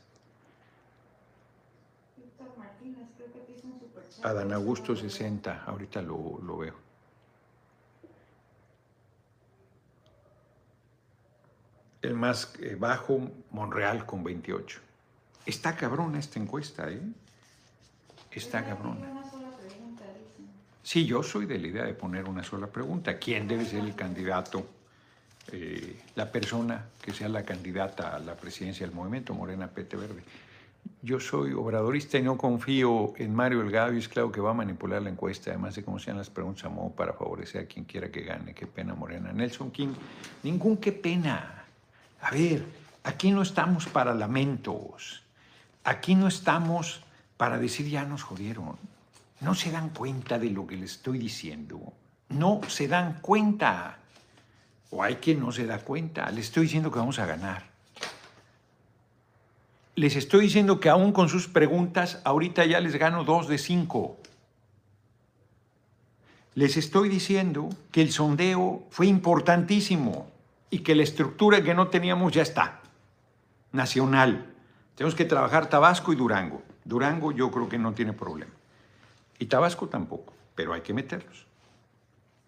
Víctor 2.18 2.58
Martínez, 2.58 3.08
creo 3.16 3.32
que 3.32 3.40
te 3.40 3.52
hizo 3.52 3.68
un 3.68 3.80
superchat. 3.80 4.26
Adán 4.26 4.52
Augusto 4.54 4.96
60, 4.96 5.66
ahorita 5.66 6.02
lo, 6.02 6.40
lo 6.42 6.58
veo. 6.58 6.89
El 12.02 12.14
más 12.14 12.54
eh, 12.60 12.76
bajo, 12.80 13.30
Monreal 13.52 14.06
con 14.06 14.24
28. 14.24 14.80
Está 15.46 15.76
cabrona 15.76 16.20
esta 16.20 16.40
encuesta, 16.40 16.90
¿eh? 16.90 17.02
Está 18.32 18.64
cabrona. 18.64 19.08
Sí, 20.84 21.06
yo 21.06 21.22
soy 21.24 21.46
de 21.46 21.60
la 21.60 21.68
idea 21.68 21.84
de 21.84 21.94
poner 21.94 22.26
una 22.26 22.44
sola 22.44 22.68
pregunta. 22.68 23.18
¿Quién 23.18 23.48
debe 23.48 23.66
ser 23.66 23.84
el 23.84 23.96
candidato? 23.96 24.66
eh, 25.52 25.96
la 26.16 26.32
persona 26.32 26.86
que 27.02 27.14
sea 27.14 27.30
la 27.30 27.44
candidata 27.44 28.16
a 28.16 28.20
la 28.20 28.36
presidencia 28.36 28.86
del 28.86 28.96
movimiento, 28.96 29.34
Morena 29.34 29.68
Pete 29.68 29.98
Verde. 29.98 30.24
Yo 31.02 31.20
soy 31.20 31.54
obradorista 31.54 32.18
y 32.18 32.24
no 32.24 32.38
confío 32.38 33.14
en 33.18 33.34
Mario 33.34 33.60
Delgado 33.60 33.94
y 33.94 34.00
es 34.00 34.10
claro 34.10 34.32
que 34.32 34.42
va 34.42 34.52
a 34.52 34.54
manipular 34.54 35.02
la 35.02 35.10
encuesta, 35.10 35.52
además 35.52 35.76
de 35.76 35.84
cómo 35.84 36.00
sean 36.00 36.18
las 36.18 36.30
preguntas 36.30 36.66
a 36.66 36.70
modo 36.70 36.90
para 36.92 37.14
favorecer 37.14 37.64
a 37.64 37.66
quien 37.66 37.86
quiera 37.86 38.10
que 38.12 38.22
gane. 38.22 38.54
Qué 38.54 38.68
pena, 38.68 38.94
Morena. 38.96 39.32
Nelson 39.32 39.72
King, 39.72 39.94
ningún 40.44 40.78
qué 40.78 40.92
pena. 40.92 41.59
A 42.22 42.32
ver, 42.32 42.66
aquí 43.04 43.32
no 43.32 43.42
estamos 43.42 43.86
para 43.86 44.14
lamentos. 44.14 45.24
Aquí 45.84 46.16
no 46.16 46.28
estamos 46.28 47.02
para 47.38 47.58
decir 47.58 47.88
ya 47.88 48.04
nos 48.04 48.24
jodieron. 48.24 48.78
No 49.42 49.56
se 49.56 49.72
dan 49.72 49.90
cuenta 49.90 50.38
de 50.38 50.50
lo 50.50 50.68
que 50.68 50.76
les 50.76 50.92
estoy 50.92 51.18
diciendo. 51.18 51.94
No 52.30 52.62
se 52.68 52.88
dan 52.88 53.20
cuenta. 53.22 54.00
O 54.92 55.04
hay 55.04 55.16
quien 55.16 55.40
no 55.40 55.52
se 55.52 55.66
da 55.66 55.80
cuenta. 55.80 56.30
Les 56.32 56.46
estoy 56.48 56.64
diciendo 56.64 56.92
que 56.92 57.00
vamos 57.00 57.20
a 57.20 57.26
ganar. 57.26 57.70
Les 59.96 60.16
estoy 60.16 60.42
diciendo 60.46 60.80
que 60.80 60.90
aún 60.90 61.12
con 61.12 61.30
sus 61.30 61.48
preguntas, 61.48 62.22
ahorita 62.24 62.66
ya 62.66 62.80
les 62.80 62.96
gano 62.96 63.24
dos 63.24 63.48
de 63.48 63.58
cinco. 63.58 64.18
Les 66.56 66.76
estoy 66.78 67.08
diciendo 67.10 67.70
que 67.92 68.02
el 68.02 68.12
sondeo 68.12 68.84
fue 68.90 69.08
importantísimo 69.08 70.30
y 70.70 70.80
que 70.80 70.96
la 70.96 71.04
estructura 71.04 71.64
que 71.64 71.74
no 71.74 71.88
teníamos 71.88 72.34
ya 72.34 72.42
está. 72.42 72.82
Nacional. 73.72 74.54
Tenemos 74.96 75.16
que 75.16 75.26
trabajar 75.26 75.70
Tabasco 75.70 76.12
y 76.14 76.16
Durango. 76.16 76.62
Durango 76.84 77.32
yo 77.32 77.52
creo 77.52 77.70
que 77.70 77.78
no 77.78 77.94
tiene 77.94 78.14
problema. 78.14 78.52
Y 79.38 79.46
Tabasco 79.46 79.88
tampoco, 79.88 80.34
pero 80.56 80.74
hay 80.74 80.82
que 80.82 80.94
meterlos. 80.94 81.46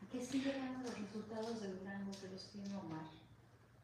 ¿A 0.03 0.11
qué 0.11 0.21
sí 0.25 0.39
llegaron 0.41 0.83
los 0.83 0.97
resultados 0.97 1.61
de 1.61 1.73
Durango 1.73 2.11
que 2.19 2.27
los 2.27 2.47
tiene 2.49 2.75
Omar? 2.75 3.05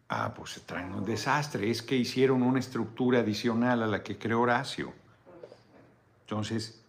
Ah, 0.09 0.33
pues 0.33 0.61
traen 0.65 0.93
un 0.93 1.05
desastre. 1.05 1.69
Es 1.69 1.81
que 1.81 1.95
hicieron 1.95 2.43
una 2.43 2.59
estructura 2.59 3.19
adicional 3.19 3.83
a 3.83 3.87
la 3.87 4.03
que 4.03 4.17
creó 4.17 4.41
Horacio. 4.41 4.93
Entonces, 6.21 6.81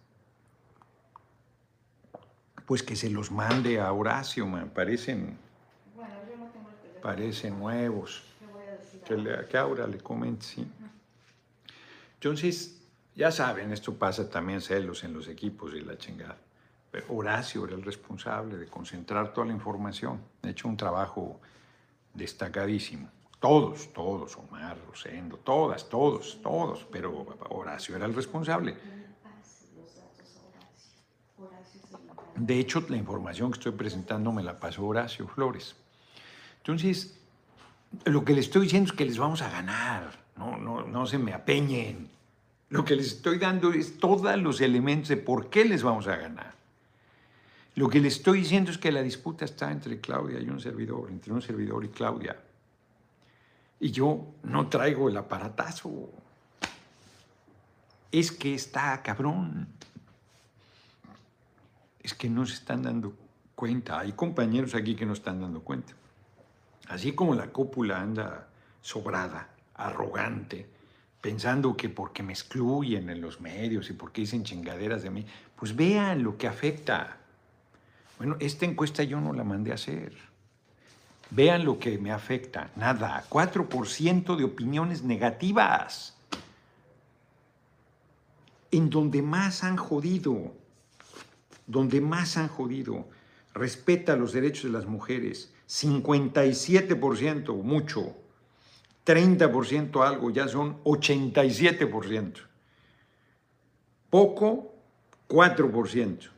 pues 2.65 2.83
que 2.83 2.95
se 2.95 3.09
los 3.09 3.31
mande 3.31 3.79
a 3.79 3.91
Horacio, 3.93 4.45
man. 4.45 4.69
Parecen, 4.69 5.37
Bueno, 5.95 6.13
yo 6.29 6.37
no 6.37 6.51
tengo 6.51 6.69
el 6.69 6.75
teléfono. 6.75 6.88
Parecen 7.01 7.59
nuevos. 7.59 8.23
Que, 9.05 9.17
le, 9.17 9.47
que 9.47 9.57
Aura 9.57 9.87
le 9.87 9.97
comente, 9.97 10.45
sí. 10.45 10.67
Entonces, 12.15 12.81
ya 13.15 13.31
saben, 13.31 13.71
esto 13.71 13.93
pasa 13.93 14.29
también 14.29 14.61
celos 14.61 15.03
en 15.03 15.13
los 15.13 15.27
equipos 15.27 15.73
y 15.73 15.81
la 15.81 15.97
chingada. 15.97 16.37
Pero 16.91 17.05
Horacio 17.09 17.65
era 17.65 17.75
el 17.75 17.83
responsable 17.83 18.57
de 18.57 18.67
concentrar 18.67 19.33
toda 19.33 19.47
la 19.47 19.53
información. 19.53 20.19
Ha 20.43 20.49
hecho 20.49 20.67
un 20.67 20.77
trabajo 20.77 21.39
destacadísimo. 22.13 23.09
Todos, 23.39 23.93
todos, 23.93 24.35
Omar, 24.37 24.77
Rosendo, 24.87 25.37
todas, 25.37 25.87
todos, 25.87 26.39
todos. 26.41 26.85
Pero 26.91 27.25
Horacio 27.49 27.95
era 27.95 28.05
el 28.05 28.13
responsable. 28.13 28.75
De 32.35 32.59
hecho, 32.59 32.83
la 32.89 32.97
información 32.97 33.51
que 33.51 33.59
estoy 33.59 33.73
presentando 33.73 34.31
me 34.31 34.43
la 34.43 34.59
pasó 34.59 34.85
Horacio 34.85 35.27
Flores. 35.27 35.75
Entonces, 36.59 37.17
lo 38.05 38.23
que 38.23 38.33
les 38.33 38.45
estoy 38.45 38.63
diciendo 38.63 38.91
es 38.91 38.97
que 38.97 39.05
les 39.05 39.17
vamos 39.17 39.41
a 39.41 39.49
ganar. 39.49 40.19
No, 40.37 41.05
se 41.05 41.17
me 41.17 41.33
apeñen. 41.33 42.09
Lo 42.69 42.85
que 42.85 42.95
les 42.95 43.07
estoy 43.07 43.39
dando 43.39 43.73
es 43.73 43.97
todos 43.97 44.37
los 44.37 44.61
elementos 44.61 45.09
de 45.09 45.17
por 45.17 45.49
qué 45.49 45.65
les 45.65 45.83
vamos 45.83 46.07
a 46.07 46.15
ganar. 46.15 46.53
Lo 47.75 47.89
que 47.89 47.99
les 47.99 48.17
estoy 48.17 48.39
diciendo 48.39 48.71
es 48.71 48.77
que 48.77 48.91
la 48.91 49.01
disputa 49.01 49.45
está 49.45 49.71
entre 49.71 49.99
Claudia 49.99 50.39
y 50.39 50.49
un 50.49 50.59
servidor, 50.59 51.09
entre 51.09 51.33
un 51.33 51.41
servidor 51.41 51.83
y 51.85 51.89
Claudia. 51.89 52.37
Y 53.79 53.91
yo 53.91 54.27
no 54.43 54.67
traigo 54.67 55.09
el 55.09 55.17
aparatazo. 55.17 56.09
Es 58.11 58.31
que 58.31 58.53
está 58.53 59.01
cabrón 59.01 59.67
es 62.09 62.13
que 62.13 62.29
no 62.29 62.45
se 62.45 62.53
están 62.53 62.81
dando 62.81 63.13
cuenta. 63.55 63.99
Hay 63.99 64.13
compañeros 64.13 64.73
aquí 64.73 64.95
que 64.95 65.05
no 65.05 65.13
están 65.13 65.41
dando 65.41 65.61
cuenta. 65.61 65.93
Así 66.89 67.13
como 67.13 67.35
la 67.35 67.47
cúpula 67.47 68.01
anda 68.01 68.49
sobrada, 68.81 69.47
arrogante, 69.75 70.67
pensando 71.21 71.77
que 71.77 71.87
porque 71.87 72.21
me 72.21 72.33
excluyen 72.33 73.09
en 73.09 73.21
los 73.21 73.39
medios 73.39 73.89
y 73.89 73.93
porque 73.93 74.21
dicen 74.21 74.43
chingaderas 74.43 75.01
de 75.01 75.09
mí, 75.09 75.25
pues 75.55 75.73
vean 75.73 76.21
lo 76.23 76.37
que 76.37 76.47
afecta. 76.47 77.15
Bueno, 78.17 78.35
esta 78.41 78.65
encuesta 78.65 79.03
yo 79.03 79.21
no 79.21 79.31
la 79.31 79.45
mandé 79.45 79.71
a 79.71 79.75
hacer. 79.75 80.13
Vean 81.29 81.63
lo 81.63 81.79
que 81.79 81.97
me 81.97 82.11
afecta. 82.11 82.71
Nada, 82.75 83.23
4% 83.29 84.35
de 84.35 84.43
opiniones 84.43 85.03
negativas. 85.03 86.17
En 88.71 88.89
donde 88.89 89.21
más 89.21 89.63
han 89.63 89.77
jodido 89.77 90.51
donde 91.69 92.01
más 92.01 92.35
han 92.35 92.47
jodido, 92.47 93.07
respeta 93.53 94.15
los 94.15 94.33
derechos 94.33 94.63
de 94.63 94.71
las 94.71 94.87
mujeres, 94.87 95.53
57%, 95.69 97.53
mucho, 97.61 98.15
30% 99.05 100.03
algo, 100.03 100.31
ya 100.31 100.47
son 100.47 100.83
87%. 100.83 102.39
Poco, 104.09 104.73
4%. 105.27 106.31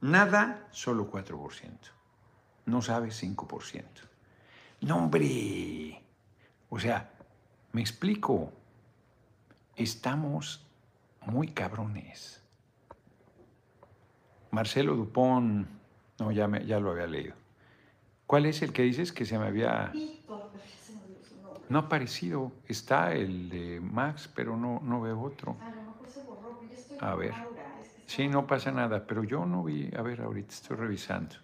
Nada, 0.00 0.66
solo 0.70 1.10
4%. 1.10 1.70
No 2.64 2.80
sabes, 2.80 3.22
5%. 3.22 3.84
No, 4.80 4.96
hombre. 4.96 6.02
O 6.70 6.78
sea, 6.78 7.10
me 7.72 7.82
explico. 7.82 8.50
Estamos 9.76 10.66
muy 11.26 11.48
cabrones. 11.48 12.40
Marcelo 14.50 14.94
Dupont, 14.94 15.68
no, 16.18 16.32
ya, 16.32 16.48
me- 16.48 16.64
ya 16.66 16.80
lo 16.80 16.90
había 16.92 17.06
leído. 17.06 17.34
¿Cuál 18.26 18.46
es 18.46 18.62
el 18.62 18.72
que 18.72 18.82
dices 18.82 19.12
que 19.12 19.24
se 19.26 19.38
me 19.38 19.46
había... 19.46 19.96
No 21.68 21.78
ha 21.78 21.82
aparecido. 21.82 22.52
Está 22.68 23.12
el 23.12 23.48
de 23.50 23.80
Max, 23.80 24.30
pero 24.34 24.56
no, 24.56 24.80
no 24.82 25.00
veo 25.02 25.20
otro. 25.20 25.56
A 25.66 25.74
lo 25.74 25.82
mejor 25.92 26.08
se 26.08 26.22
borró, 26.22 26.56
pero 26.58 26.70
yo 26.70 26.78
estoy 26.78 26.96
A 26.98 27.10
con 27.10 27.18
ver. 27.18 27.34
Laura, 27.34 27.80
es 27.82 27.88
que 27.94 28.02
Sí, 28.06 28.28
no 28.28 28.46
pasa 28.46 28.70
nada, 28.72 29.06
pero 29.06 29.24
yo 29.24 29.44
no 29.46 29.62
vi... 29.64 29.90
A 29.96 30.02
ver, 30.02 30.20
ahorita 30.22 30.52
estoy 30.54 30.76
revisando. 30.76 31.36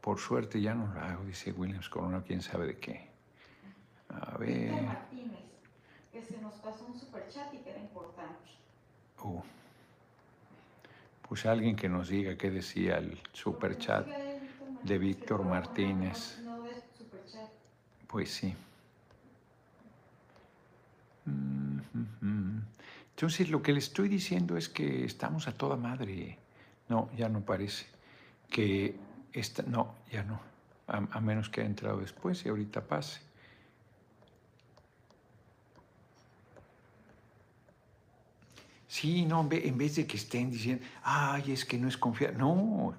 Por 0.00 0.18
suerte 0.18 0.60
ya 0.60 0.74
no 0.74 0.92
lo 0.92 1.00
hago, 1.00 1.24
dice 1.24 1.52
Williams 1.52 1.88
Corona, 1.88 2.22
quién 2.26 2.42
sabe 2.42 2.66
de 2.66 2.78
qué. 2.78 3.08
A 4.08 4.36
ver... 4.38 4.82
Martínez, 4.82 5.38
que 6.12 6.22
se 6.22 6.38
nos 6.40 6.54
pasó 6.54 6.86
un 6.86 6.98
superchat 6.98 7.52
y 7.54 7.58
que 7.58 7.70
era 7.70 7.80
importante. 7.80 8.50
uh, 9.24 9.42
pues 11.28 11.44
alguien 11.44 11.76
que 11.76 11.88
nos 11.88 12.08
diga 12.08 12.36
qué 12.36 12.50
decía 12.50 12.96
el 12.96 13.18
superchat. 13.32 14.06
De 14.82 14.96
Víctor 14.96 15.44
Martínez. 15.44 16.40
Pues 18.06 18.30
sí. 18.30 18.54
Entonces 23.10 23.50
lo 23.50 23.60
que 23.60 23.72
le 23.72 23.80
estoy 23.80 24.08
diciendo 24.08 24.56
es 24.56 24.68
que 24.68 25.04
estamos 25.04 25.48
a 25.48 25.52
toda 25.52 25.76
madre. 25.76 26.38
No, 26.88 27.10
ya 27.16 27.28
no 27.28 27.40
parece. 27.40 27.86
Que 28.48 28.94
esta, 29.32 29.64
no, 29.64 29.96
ya 30.10 30.22
no. 30.22 30.40
A, 30.86 30.98
a 31.10 31.20
menos 31.20 31.50
que 31.50 31.60
haya 31.60 31.68
entrado 31.68 31.98
después 31.98 32.46
y 32.46 32.48
ahorita 32.48 32.82
pase. 32.82 33.20
Sí, 38.88 39.26
no, 39.26 39.42
en 39.42 39.48
ve- 39.50 39.68
en 39.68 39.76
vez 39.78 39.96
de 39.96 40.06
que 40.06 40.16
estén 40.16 40.50
diciendo, 40.50 40.84
ay, 41.04 41.52
es 41.52 41.64
que 41.64 41.78
no 41.78 41.86
es 41.88 41.96
confiar. 41.98 42.34
No, 42.36 42.94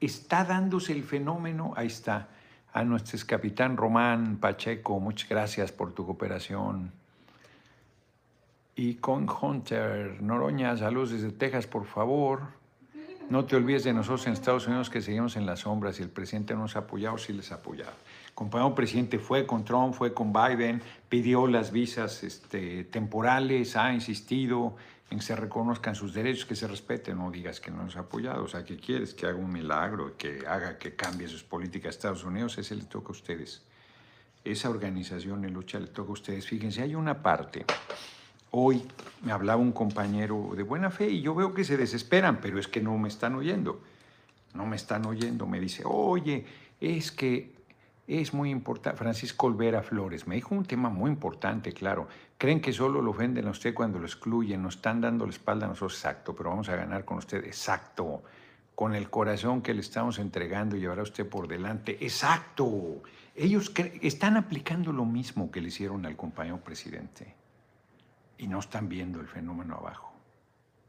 está 0.00 0.44
dándose 0.44 0.92
el 0.92 1.02
fenómeno, 1.02 1.74
ahí 1.76 1.88
está. 1.88 2.28
A 2.72 2.84
nuestro 2.84 3.18
capitán 3.26 3.76
Román 3.76 4.36
Pacheco, 4.36 5.00
muchas 5.00 5.28
gracias 5.28 5.72
por 5.72 5.92
tu 5.92 6.06
cooperación. 6.06 6.92
Y 8.76 8.94
con 8.94 9.26
Hunter 9.28 10.22
Noroña, 10.22 10.76
saludos 10.76 11.10
desde 11.10 11.32
Texas, 11.32 11.66
por 11.66 11.84
favor. 11.86 12.42
No 13.28 13.44
te 13.44 13.56
olvides 13.56 13.84
de 13.84 13.92
nosotros 13.92 14.26
en 14.28 14.32
Estados 14.32 14.66
Unidos 14.68 14.90
que 14.90 15.00
seguimos 15.00 15.36
en 15.36 15.46
las 15.46 15.60
sombras 15.60 15.98
y 16.00 16.02
el 16.02 16.08
presidente 16.08 16.54
no 16.54 16.60
nos 16.60 16.76
ha 16.76 16.80
apoyado, 16.80 17.18
sí 17.18 17.32
les 17.32 17.50
ha 17.52 17.56
apoyado. 17.56 17.92
Compañero 18.34 18.74
presidente 18.74 19.18
fue 19.18 19.46
con 19.46 19.64
Trump, 19.64 19.94
fue 19.94 20.14
con 20.14 20.32
Biden, 20.32 20.80
pidió 21.08 21.46
las 21.46 21.72
visas 21.72 22.22
este, 22.22 22.84
temporales, 22.84 23.76
ha 23.76 23.92
insistido 23.92 24.76
en 25.10 25.18
que 25.18 25.24
se 25.24 25.36
reconozcan 25.36 25.94
sus 25.94 26.14
derechos, 26.14 26.46
que 26.46 26.56
se 26.56 26.66
respeten, 26.68 27.18
no 27.18 27.30
digas 27.30 27.60
que 27.60 27.70
no 27.70 27.82
nos 27.82 27.96
ha 27.96 28.00
apoyado. 28.00 28.44
O 28.44 28.48
sea, 28.48 28.64
que 28.64 28.76
quieres 28.76 29.12
que 29.12 29.26
haga 29.26 29.36
un 29.36 29.52
milagro, 29.52 30.16
que 30.16 30.44
haga 30.46 30.78
que 30.78 30.94
cambie 30.94 31.28
sus 31.28 31.42
políticas 31.42 31.88
a 31.88 31.90
Estados 31.90 32.24
Unidos, 32.24 32.56
ese 32.58 32.74
le 32.76 32.84
toca 32.84 33.08
a 33.08 33.12
ustedes. 33.12 33.62
Esa 34.44 34.70
organización 34.70 35.42
de 35.42 35.50
lucha 35.50 35.78
le 35.78 35.88
toca 35.88 36.10
a 36.10 36.12
ustedes. 36.12 36.46
Fíjense, 36.46 36.82
hay 36.82 36.94
una 36.94 37.22
parte 37.22 37.66
Hoy 38.52 38.82
me 39.22 39.30
hablaba 39.30 39.60
un 39.60 39.70
compañero 39.70 40.50
de 40.56 40.64
buena 40.64 40.90
fe 40.90 41.08
y 41.08 41.20
yo 41.20 41.34
veo 41.36 41.54
que 41.54 41.62
se 41.62 41.76
desesperan, 41.76 42.40
pero 42.40 42.58
es 42.58 42.66
que 42.66 42.80
no 42.80 42.98
me 42.98 43.08
están 43.08 43.36
oyendo. 43.36 43.80
No 44.54 44.66
me 44.66 44.74
están 44.74 45.06
oyendo. 45.06 45.46
Me 45.46 45.60
dice, 45.60 45.84
oye, 45.86 46.46
es 46.80 47.12
que 47.12 47.54
es 48.18 48.34
muy 48.34 48.50
importante. 48.50 48.98
Francisco 48.98 49.46
Olvera 49.46 49.82
Flores 49.82 50.26
me 50.26 50.34
dijo 50.34 50.54
un 50.54 50.64
tema 50.64 50.90
muy 50.90 51.10
importante, 51.10 51.72
claro. 51.72 52.08
Creen 52.38 52.60
que 52.60 52.72
solo 52.72 53.00
lo 53.00 53.12
ofenden 53.12 53.46
a 53.46 53.50
usted 53.50 53.72
cuando 53.72 53.98
lo 53.98 54.06
excluyen, 54.06 54.62
nos 54.62 54.76
están 54.76 55.00
dando 55.00 55.24
la 55.24 55.30
espalda 55.30 55.66
a 55.66 55.68
nosotros, 55.68 55.94
exacto, 55.94 56.34
pero 56.34 56.50
vamos 56.50 56.68
a 56.68 56.76
ganar 56.76 57.04
con 57.04 57.18
usted, 57.18 57.44
exacto. 57.44 58.22
Con 58.74 58.94
el 58.94 59.10
corazón 59.10 59.62
que 59.62 59.74
le 59.74 59.80
estamos 59.80 60.18
entregando 60.18 60.76
llevará 60.76 61.02
usted 61.02 61.28
por 61.28 61.46
delante, 61.46 62.04
exacto. 62.04 63.02
Ellos 63.36 63.72
están 64.02 64.36
aplicando 64.36 64.92
lo 64.92 65.04
mismo 65.04 65.50
que 65.50 65.60
le 65.60 65.68
hicieron 65.68 66.04
al 66.04 66.16
compañero 66.16 66.58
presidente 66.58 67.34
y 68.38 68.48
no 68.48 68.58
están 68.58 68.88
viendo 68.88 69.20
el 69.20 69.28
fenómeno 69.28 69.76
abajo. 69.76 70.12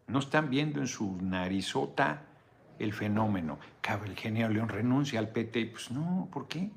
No 0.07 0.19
están 0.19 0.49
viendo 0.49 0.79
en 0.79 0.87
su 0.87 1.17
narizota 1.21 2.23
el 2.79 2.93
fenómeno. 2.93 3.59
Cabe 3.81 4.07
el 4.07 4.15
genial 4.15 4.53
León 4.53 4.69
renuncia 4.69 5.19
al 5.19 5.29
PT. 5.29 5.67
Pues 5.67 5.91
no, 5.91 6.27
¿por 6.31 6.47
qué? 6.47 6.71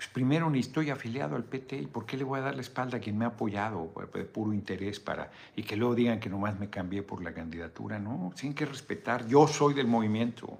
Pues 0.00 0.08
primero 0.08 0.48
ni 0.48 0.60
estoy 0.60 0.88
afiliado 0.88 1.36
al 1.36 1.44
PT. 1.44 1.76
¿Y 1.76 1.86
por 1.86 2.06
qué 2.06 2.16
le 2.16 2.24
voy 2.24 2.38
a 2.38 2.42
dar 2.42 2.54
la 2.54 2.62
espalda 2.62 2.96
a 2.96 3.00
quien 3.00 3.18
me 3.18 3.26
ha 3.26 3.28
apoyado 3.28 3.92
de 4.14 4.24
puro 4.24 4.54
interés 4.54 4.98
para... 4.98 5.30
y 5.54 5.62
que 5.62 5.76
luego 5.76 5.94
digan 5.94 6.18
que 6.18 6.30
nomás 6.30 6.58
me 6.58 6.70
cambié 6.70 7.02
por 7.02 7.22
la 7.22 7.34
candidatura? 7.34 7.98
No, 7.98 8.32
tienen 8.34 8.54
que 8.54 8.64
respetar. 8.64 9.26
Yo 9.26 9.46
soy 9.46 9.74
del 9.74 9.86
movimiento. 9.86 10.58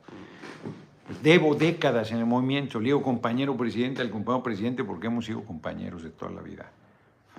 Debo 1.23 1.55
décadas 1.55 2.13
en 2.13 2.19
el 2.19 2.27
movimiento. 2.27 2.81
Le 2.81 2.89
digo 2.89 3.03
compañero 3.03 3.57
presidente 3.57 4.03
al 4.03 4.11
compañero 4.11 4.43
presidente 4.43 4.85
porque 4.85 5.07
hemos 5.07 5.25
sido 5.25 5.43
compañeros 5.43 6.03
de 6.03 6.11
toda 6.11 6.33
la 6.33 6.43
vida. 6.43 6.71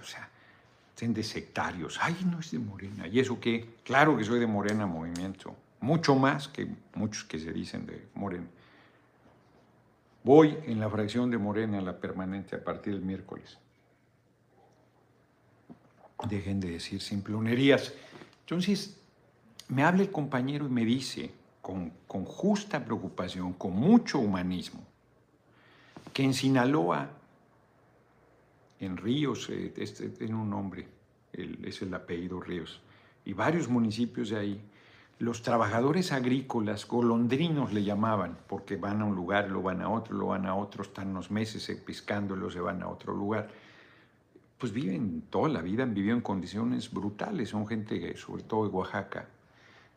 O 0.01 0.03
sea, 0.03 0.27
de 0.99 1.21
sectarios. 1.21 1.99
Ay, 2.01 2.17
no 2.31 2.39
es 2.39 2.49
de 2.49 2.57
Morena. 2.57 3.05
¿Y 3.05 3.19
eso 3.19 3.39
qué? 3.39 3.75
Claro 3.83 4.17
que 4.17 4.23
soy 4.23 4.39
de 4.39 4.47
Morena 4.47 4.87
Movimiento. 4.87 5.55
Mucho 5.81 6.15
más 6.15 6.47
que 6.47 6.67
muchos 6.95 7.25
que 7.25 7.37
se 7.37 7.53
dicen 7.53 7.85
de 7.85 8.07
Morena. 8.15 8.47
Voy 10.23 10.57
en 10.65 10.79
la 10.79 10.89
fracción 10.89 11.31
de 11.31 11.37
Morena, 11.37 11.81
la 11.81 11.99
permanente, 11.99 12.55
a 12.55 12.63
partir 12.63 12.93
del 12.93 13.03
miércoles. 13.03 13.57
Dejen 16.29 16.59
de 16.59 16.71
decir 16.71 17.01
simplonerías. 17.01 17.93
Entonces, 18.41 18.99
me 19.67 19.83
habla 19.83 20.03
el 20.03 20.11
compañero 20.11 20.67
y 20.67 20.69
me 20.69 20.85
dice, 20.85 21.31
con, 21.61 21.91
con 22.07 22.25
justa 22.25 22.83
preocupación, 22.85 23.53
con 23.53 23.73
mucho 23.73 24.19
humanismo, 24.19 24.83
que 26.13 26.23
en 26.23 26.33
Sinaloa 26.33 27.09
en 28.81 28.97
Ríos, 28.97 29.47
eh, 29.49 29.73
este 29.77 30.09
tiene 30.09 30.35
un 30.35 30.49
nombre, 30.49 30.87
es 31.31 31.81
el 31.81 31.93
apellido 31.93 32.41
Ríos, 32.41 32.81
y 33.23 33.33
varios 33.33 33.69
municipios 33.69 34.29
de 34.31 34.37
ahí, 34.37 34.61
los 35.21 35.43
trabajadores 35.43 36.11
agrícolas, 36.13 36.87
golondrinos 36.87 37.73
le 37.73 37.83
llamaban, 37.83 38.39
porque 38.47 38.75
van 38.75 39.03
a 39.03 39.05
un 39.05 39.15
lugar, 39.15 39.51
lo 39.51 39.61
van 39.61 39.83
a 39.83 39.87
otro, 39.87 40.17
lo 40.17 40.25
van 40.25 40.47
a 40.47 40.55
otro, 40.55 40.81
están 40.81 41.09
unos 41.09 41.29
meses 41.29 41.63
pescándolo, 41.85 42.49
se 42.49 42.59
van 42.59 42.81
a 42.81 42.87
otro 42.87 43.13
lugar. 43.13 43.47
Pues 44.57 44.73
viven 44.73 45.25
toda 45.29 45.47
la 45.49 45.61
vida, 45.61 45.83
han 45.83 45.93
vivido 45.93 46.15
en 46.15 46.21
condiciones 46.21 46.91
brutales, 46.91 47.49
son 47.49 47.67
gente, 47.67 48.17
sobre 48.17 48.41
todo 48.41 48.67
de 48.67 48.71
Oaxaca. 48.71 49.27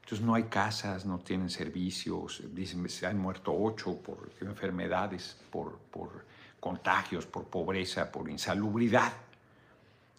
Entonces 0.02 0.20
no 0.20 0.34
hay 0.34 0.42
casas, 0.42 1.06
no 1.06 1.18
tienen 1.20 1.48
servicios, 1.48 2.42
dicen 2.52 2.86
se 2.90 3.06
han 3.06 3.18
muerto 3.18 3.54
ocho 3.58 3.96
por 3.96 4.30
enfermedades, 4.42 5.40
por, 5.50 5.78
por 5.90 6.26
contagios, 6.60 7.24
por 7.24 7.44
pobreza, 7.44 8.12
por 8.12 8.28
insalubridad. 8.28 9.10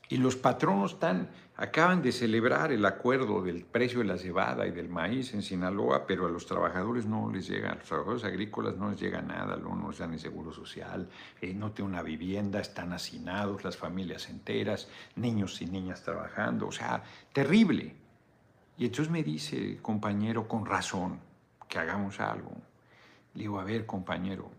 Y 0.08 0.18
los 0.18 0.36
patronos 0.36 0.94
están, 0.94 1.30
acaban 1.56 2.02
de 2.02 2.12
celebrar 2.12 2.72
el 2.72 2.86
acuerdo 2.86 3.42
del 3.42 3.66
precio 3.66 4.00
de 4.00 4.06
la 4.06 4.18
cebada 4.18 4.68
y 4.68 4.72
del 4.72 4.88
maíz 4.88 5.34
en 5.34 5.42
Sinaloa, 5.42 6.06
pero 6.06 6.28
a 6.28 6.30
los 6.30 6.46
trabajadores 6.46 7.08
no 7.08 7.32
les 7.32 7.48
llega, 7.48 7.72
a 7.72 7.76
los 7.76 7.86
trabajadores 7.86 8.24
agrícolas 8.24 8.78
no 8.78 8.92
les 8.92 9.00
llega 9.00 9.22
nada, 9.22 9.58
no 9.58 9.90
les 9.90 9.98
dan 9.98 10.14
el 10.14 10.20
seguro 10.20 10.52
social, 10.52 11.10
eh, 11.42 11.54
no 11.54 11.72
tienen 11.72 11.94
una 11.94 12.04
vivienda, 12.04 12.60
están 12.60 12.94
hacinados 12.94 13.64
las 13.64 13.78
familias 13.78 14.30
enteras, 14.30 14.90
niños 15.16 15.60
y 15.62 15.66
niñas 15.66 16.04
trabajando, 16.04 16.68
o 16.68 16.72
sea, 16.72 17.04
terrible. 17.34 17.96
Y 18.78 18.86
entonces 18.86 19.12
me 19.12 19.24
dice, 19.24 19.80
compañero, 19.82 20.48
con 20.48 20.66
razón, 20.66 21.20
que 21.68 21.80
hagamos 21.80 22.20
algo. 22.20 22.52
Le 23.34 23.42
digo, 23.42 23.60
a 23.60 23.64
ver, 23.64 23.86
compañero, 23.86 24.52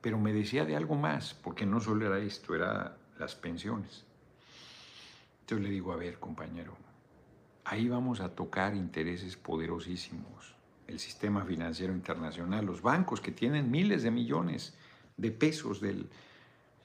pero 0.00 0.18
me 0.18 0.34
decía 0.34 0.66
de 0.66 0.76
algo 0.76 0.96
más, 0.96 1.32
porque 1.32 1.64
no 1.64 1.80
solo 1.80 2.06
era 2.06 2.18
esto, 2.18 2.54
era 2.54 2.96
las 3.18 3.34
pensiones. 3.34 4.04
Entonces 5.44 5.66
le 5.66 5.72
digo, 5.72 5.92
a 5.92 5.96
ver, 5.96 6.18
compañero, 6.18 6.74
ahí 7.64 7.88
vamos 7.88 8.20
a 8.20 8.30
tocar 8.30 8.74
intereses 8.74 9.36
poderosísimos. 9.36 10.54
El 10.86 10.98
sistema 10.98 11.44
financiero 11.44 11.92
internacional, 11.92 12.64
los 12.64 12.82
bancos 12.82 13.20
que 13.20 13.30
tienen 13.30 13.70
miles 13.70 14.02
de 14.02 14.10
millones 14.10 14.74
de 15.16 15.30
pesos, 15.30 15.80
del, 15.80 16.08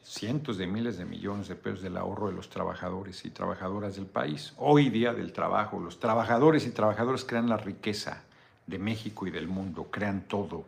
cientos 0.03 0.57
de 0.57 0.67
miles 0.67 0.97
de 0.97 1.05
millones 1.05 1.47
de 1.47 1.55
pesos 1.55 1.81
del 1.81 1.97
ahorro 1.97 2.27
de 2.27 2.33
los 2.33 2.49
trabajadores 2.49 3.25
y 3.25 3.29
trabajadoras 3.29 3.95
del 3.95 4.05
país. 4.05 4.53
Hoy 4.57 4.89
día 4.89 5.13
del 5.13 5.33
trabajo, 5.33 5.79
los 5.79 5.99
trabajadores 5.99 6.65
y 6.65 6.71
trabajadoras 6.71 7.25
crean 7.25 7.49
la 7.49 7.57
riqueza 7.57 8.23
de 8.67 8.77
México 8.77 9.25
y 9.25 9.31
del 9.31 9.47
mundo, 9.47 9.87
crean 9.89 10.27
todo 10.27 10.65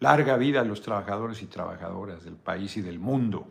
Larga 0.00 0.36
vida 0.36 0.60
a 0.60 0.64
los 0.64 0.82
trabajadores 0.82 1.40
y 1.42 1.46
trabajadoras 1.46 2.24
del 2.24 2.34
país 2.34 2.76
y 2.76 2.82
del 2.82 2.98
mundo. 2.98 3.46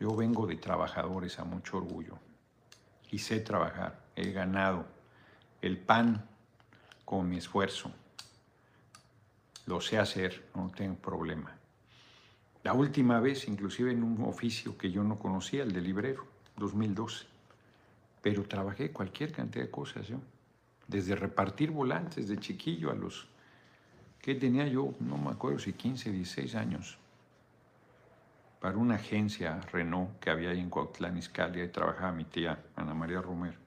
Yo 0.00 0.14
vengo 0.14 0.46
de 0.46 0.56
trabajadores 0.56 1.38
a 1.38 1.44
mucho 1.44 1.78
orgullo 1.78 2.18
y 3.10 3.18
sé 3.18 3.40
trabajar. 3.40 4.04
He 4.16 4.32
ganado 4.32 4.86
el 5.62 5.78
pan 5.78 6.28
con 7.04 7.28
mi 7.28 7.36
esfuerzo. 7.36 7.90
Lo 9.66 9.80
sé 9.80 9.98
hacer, 9.98 10.50
no 10.54 10.70
tengo 10.70 10.96
problema. 10.96 11.56
La 12.64 12.72
última 12.72 13.20
vez, 13.20 13.46
inclusive 13.46 13.92
en 13.92 14.02
un 14.02 14.24
oficio 14.24 14.76
que 14.76 14.90
yo 14.90 15.04
no 15.04 15.18
conocía, 15.18 15.62
el 15.62 15.72
de 15.72 15.80
librero, 15.80 16.26
2012. 16.56 17.26
Pero 18.22 18.42
trabajé 18.44 18.90
cualquier 18.90 19.32
cantidad 19.32 19.64
de 19.64 19.70
cosas 19.70 20.08
yo. 20.08 20.16
Desde 20.88 21.14
repartir 21.14 21.70
volantes 21.70 22.28
de 22.28 22.38
chiquillo 22.38 22.90
a 22.90 22.94
los 22.94 23.28
que 24.20 24.34
tenía 24.34 24.66
yo, 24.66 24.94
no 25.00 25.18
me 25.18 25.30
acuerdo 25.30 25.58
si 25.58 25.74
15, 25.74 26.10
16 26.10 26.54
años, 26.54 26.98
para 28.64 28.78
una 28.78 28.94
agencia 28.94 29.60
Renault 29.72 30.18
que 30.20 30.30
había 30.30 30.48
ahí 30.48 30.58
en 30.58 30.70
Cuautlán, 30.70 31.18
Izcalli, 31.18 31.60
y 31.60 31.68
trabajaba 31.68 32.12
mi 32.12 32.24
tía 32.24 32.64
Ana 32.76 32.94
María 32.94 33.20
Romero. 33.20 33.58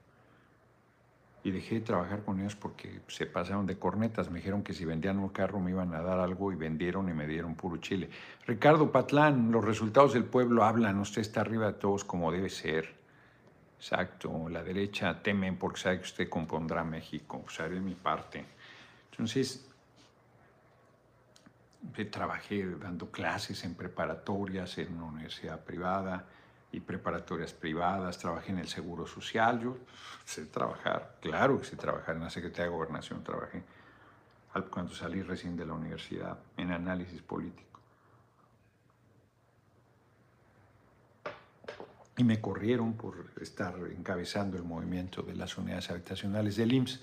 Y 1.43 1.51
dejé 1.51 1.75
de 1.75 1.81
trabajar 1.81 2.23
con 2.23 2.39
ellos 2.39 2.55
porque 2.55 3.01
se 3.07 3.27
pasaron 3.27 3.67
de 3.67 3.77
cornetas. 3.77 4.31
Me 4.31 4.39
dijeron 4.39 4.63
que 4.63 4.73
si 4.73 4.85
vendían 4.85 5.19
un 5.19 5.29
carro 5.29 5.59
me 5.59 5.69
iban 5.69 5.93
a 5.93 6.01
dar 6.01 6.19
algo 6.19 6.51
y 6.51 6.55
vendieron 6.55 7.09
y 7.09 7.13
me 7.13 7.27
dieron 7.27 7.53
puro 7.53 7.77
chile. 7.77 8.09
Ricardo 8.47 8.91
Patlán, 8.91 9.51
los 9.51 9.63
resultados 9.63 10.13
del 10.13 10.23
pueblo 10.23 10.63
hablan. 10.63 10.97
Usted 10.97 11.21
está 11.21 11.41
arriba 11.41 11.67
de 11.67 11.73
todos 11.73 12.03
como 12.03 12.31
debe 12.31 12.49
ser. 12.49 12.95
Exacto. 13.77 14.49
La 14.49 14.63
derecha 14.63 15.21
temen 15.21 15.57
porque 15.57 15.79
sabe 15.79 15.97
que 15.97 16.05
usted 16.05 16.27
compondrá 16.27 16.83
México. 16.83 17.45
Haré 17.59 17.79
mi 17.79 17.93
parte. 17.93 18.43
Entonces, 19.11 19.66
trabajé 22.11 22.65
dando 22.77 23.09
clases 23.11 23.63
en 23.63 23.75
preparatorias 23.75 24.77
en 24.77 24.93
una 24.93 25.05
universidad 25.05 25.63
privada 25.63 26.25
y 26.71 26.79
preparatorias 26.79 27.53
privadas, 27.53 28.17
trabajé 28.17 28.51
en 28.51 28.59
el 28.59 28.67
Seguro 28.67 29.07
Social, 29.07 29.59
yo 29.61 29.77
sé 30.25 30.45
trabajar, 30.45 31.17
claro 31.21 31.59
que 31.59 31.65
sé 31.65 31.75
trabajar, 31.75 32.15
en 32.15 32.23
la 32.23 32.29
Secretaría 32.29 32.65
de 32.65 32.71
Gobernación 32.71 33.23
trabajé 33.23 33.63
cuando 34.65 34.93
salí 34.93 35.21
recién 35.21 35.55
de 35.55 35.65
la 35.65 35.73
universidad 35.73 36.39
en 36.57 36.71
análisis 36.71 37.21
político. 37.21 37.79
Y 42.17 42.23
me 42.23 42.41
corrieron 42.41 42.93
por 42.93 43.31
estar 43.39 43.75
encabezando 43.95 44.57
el 44.57 44.63
movimiento 44.63 45.21
de 45.21 45.35
las 45.35 45.55
unidades 45.57 45.91
habitacionales 45.91 46.55
del 46.55 46.73
IMSS. 46.73 46.99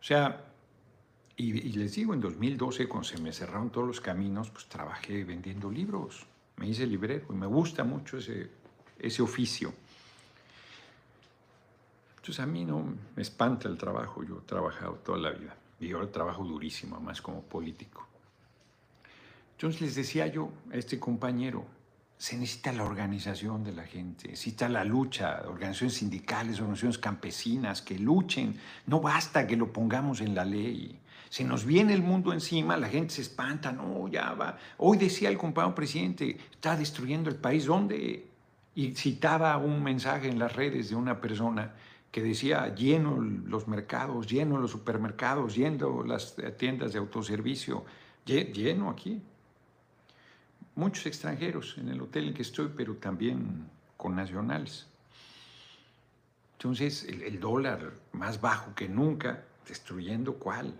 O 0.00 0.04
sea, 0.04 0.40
y, 1.40 1.52
les 1.52 1.94
digo, 1.94 2.14
en 2.14 2.20
2012, 2.20 2.88
cuando 2.88 3.08
se 3.08 3.20
me 3.20 3.32
cerraron 3.32 3.70
todos 3.70 3.86
los 3.86 4.00
caminos, 4.00 4.50
pues 4.50 4.66
trabajé 4.66 5.22
vendiendo 5.22 5.70
libros. 5.70 6.26
Me 6.56 6.66
hice 6.66 6.84
librero 6.84 7.26
y 7.30 7.34
me 7.34 7.46
gusta 7.46 7.84
mucho 7.84 8.18
ese, 8.18 8.50
ese 8.98 9.22
oficio. 9.22 9.72
Entonces 12.16 12.40
a 12.40 12.46
mí 12.46 12.64
no 12.64 12.82
me 13.14 13.22
espanta 13.22 13.68
el 13.68 13.78
trabajo, 13.78 14.24
yo 14.24 14.38
he 14.38 14.46
trabajado 14.46 14.94
toda 14.94 15.18
la 15.18 15.30
vida. 15.30 15.56
Y 15.78 15.92
ahora 15.92 16.10
trabajo 16.10 16.42
durísimo, 16.42 16.98
más 16.98 17.22
como 17.22 17.42
político. 17.42 18.04
Entonces 19.52 19.80
les 19.80 19.94
decía 19.94 20.26
yo 20.26 20.50
a 20.72 20.76
este 20.76 20.98
compañero, 20.98 21.64
se 22.16 22.36
necesita 22.36 22.72
la 22.72 22.82
organización 22.82 23.62
de 23.62 23.72
la 23.72 23.84
gente, 23.84 24.26
necesita 24.26 24.68
la 24.68 24.82
lucha, 24.82 25.40
organizaciones 25.46 25.94
sindicales, 25.94 26.58
organizaciones 26.58 26.98
campesinas 26.98 27.80
que 27.80 27.96
luchen. 27.96 28.58
No 28.86 29.00
basta 29.00 29.46
que 29.46 29.56
lo 29.56 29.72
pongamos 29.72 30.20
en 30.20 30.34
la 30.34 30.44
ley. 30.44 30.98
Si 31.30 31.44
nos 31.44 31.64
viene 31.64 31.92
el 31.92 32.02
mundo 32.02 32.32
encima, 32.32 32.76
la 32.76 32.88
gente 32.88 33.14
se 33.14 33.22
espanta, 33.22 33.72
no, 33.72 34.08
ya 34.08 34.32
va. 34.32 34.58
Hoy 34.78 34.96
decía 34.96 35.28
el 35.28 35.38
compañero 35.38 35.74
presidente, 35.74 36.36
está 36.50 36.76
destruyendo 36.76 37.28
el 37.28 37.36
país, 37.36 37.66
¿dónde? 37.66 38.26
Y 38.74 38.92
citaba 38.94 39.56
un 39.58 39.82
mensaje 39.82 40.28
en 40.28 40.38
las 40.38 40.54
redes 40.54 40.90
de 40.90 40.96
una 40.96 41.20
persona 41.20 41.74
que 42.10 42.22
decía, 42.22 42.74
lleno 42.74 43.20
los 43.20 43.68
mercados, 43.68 44.26
lleno 44.26 44.58
los 44.58 44.70
supermercados, 44.70 45.54
lleno 45.54 46.02
las 46.02 46.36
tiendas 46.56 46.92
de 46.92 46.98
autoservicio, 46.98 47.84
lleno 48.24 48.88
aquí 48.88 49.20
muchos 50.78 51.06
extranjeros 51.06 51.76
en 51.78 51.88
el 51.88 52.00
hotel 52.00 52.28
en 52.28 52.34
que 52.34 52.42
estoy, 52.42 52.70
pero 52.74 52.94
también 52.94 53.68
con 53.96 54.14
nacionales. 54.14 54.86
Entonces, 56.52 57.04
el, 57.04 57.40
dólar 57.40 57.92
más 58.12 58.40
bajo 58.40 58.74
que 58.76 58.88
nunca, 58.88 59.44
destruyendo 59.66 60.34
cuál. 60.34 60.72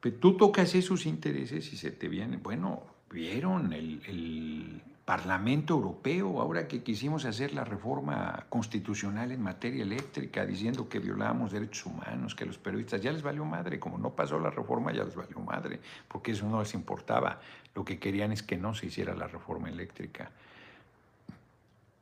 Tú 0.00 0.36
tocas 0.36 0.74
esos 0.74 1.06
intereses 1.06 1.72
y 1.72 1.76
se 1.76 1.90
te 1.90 2.08
viene, 2.08 2.38
bueno, 2.38 2.82
vieron 3.10 3.72
el, 3.72 4.00
el 4.06 4.82
Parlamento 5.10 5.74
Europeo, 5.74 6.40
ahora 6.40 6.68
que 6.68 6.84
quisimos 6.84 7.24
hacer 7.24 7.52
la 7.52 7.64
reforma 7.64 8.46
constitucional 8.48 9.32
en 9.32 9.42
materia 9.42 9.82
eléctrica, 9.82 10.46
diciendo 10.46 10.88
que 10.88 11.00
violábamos 11.00 11.50
derechos 11.50 11.86
humanos, 11.86 12.36
que 12.36 12.46
los 12.46 12.58
periodistas 12.58 13.02
ya 13.02 13.10
les 13.10 13.20
valió 13.20 13.44
madre, 13.44 13.80
como 13.80 13.98
no 13.98 14.10
pasó 14.10 14.38
la 14.38 14.50
reforma 14.50 14.92
ya 14.92 15.02
les 15.02 15.16
valió 15.16 15.40
madre, 15.40 15.80
porque 16.06 16.30
eso 16.30 16.48
no 16.48 16.60
les 16.60 16.74
importaba. 16.74 17.40
Lo 17.74 17.84
que 17.84 17.98
querían 17.98 18.30
es 18.30 18.44
que 18.44 18.56
no 18.56 18.72
se 18.72 18.86
hiciera 18.86 19.12
la 19.12 19.26
reforma 19.26 19.68
eléctrica. 19.68 20.30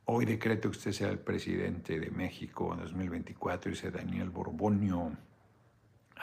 Hoy 0.05 0.25
decreto 0.25 0.69
que 0.69 0.77
usted 0.77 0.91
sea 0.91 1.09
el 1.09 1.17
presidente 1.17 1.99
de 1.99 2.11
México 2.11 2.73
en 2.75 2.81
2024, 2.81 3.71
dice 3.71 3.89
Daniel 3.89 4.29
Borbonio. 4.29 5.13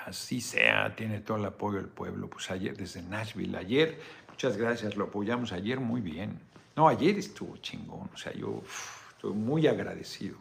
Así 0.05 0.41
sea, 0.41 0.95
tiene 0.95 1.21
todo 1.21 1.39
el 1.39 1.45
apoyo 1.47 1.79
del 1.79 1.89
pueblo. 1.89 2.29
Pues 2.29 2.51
ayer, 2.51 2.77
desde 2.77 3.03
Nashville, 3.03 3.57
ayer, 3.57 3.99
muchas 4.29 4.57
gracias, 4.57 4.97
lo 4.97 5.05
apoyamos 5.05 5.53
ayer 5.53 5.81
muy 5.81 6.01
bien. 6.01 6.39
No, 6.77 6.89
ayer 6.89 7.19
estuvo 7.19 7.57
chingón. 7.57 8.11
O 8.13 8.17
sea, 8.17 8.33
yo 8.35 8.63
estoy 9.11 9.33
muy 9.33 9.67
agradecido. 9.67 10.37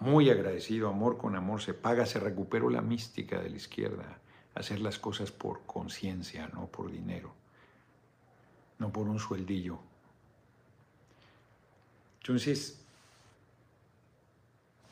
Muy 0.00 0.28
agradecido. 0.28 0.88
Amor 0.88 1.16
con 1.16 1.36
amor 1.36 1.62
se 1.62 1.72
paga. 1.72 2.04
Se 2.04 2.18
recuperó 2.18 2.68
la 2.68 2.82
mística 2.82 3.40
de 3.40 3.50
la 3.50 3.56
izquierda. 3.56 4.18
Hacer 4.54 4.80
las 4.80 4.98
cosas 4.98 5.30
por 5.30 5.64
conciencia, 5.64 6.48
no 6.48 6.66
por 6.66 6.90
dinero. 6.90 7.32
No 8.78 8.92
por 8.92 9.08
un 9.08 9.20
sueldillo. 9.20 9.78
Entonces, 12.20 12.84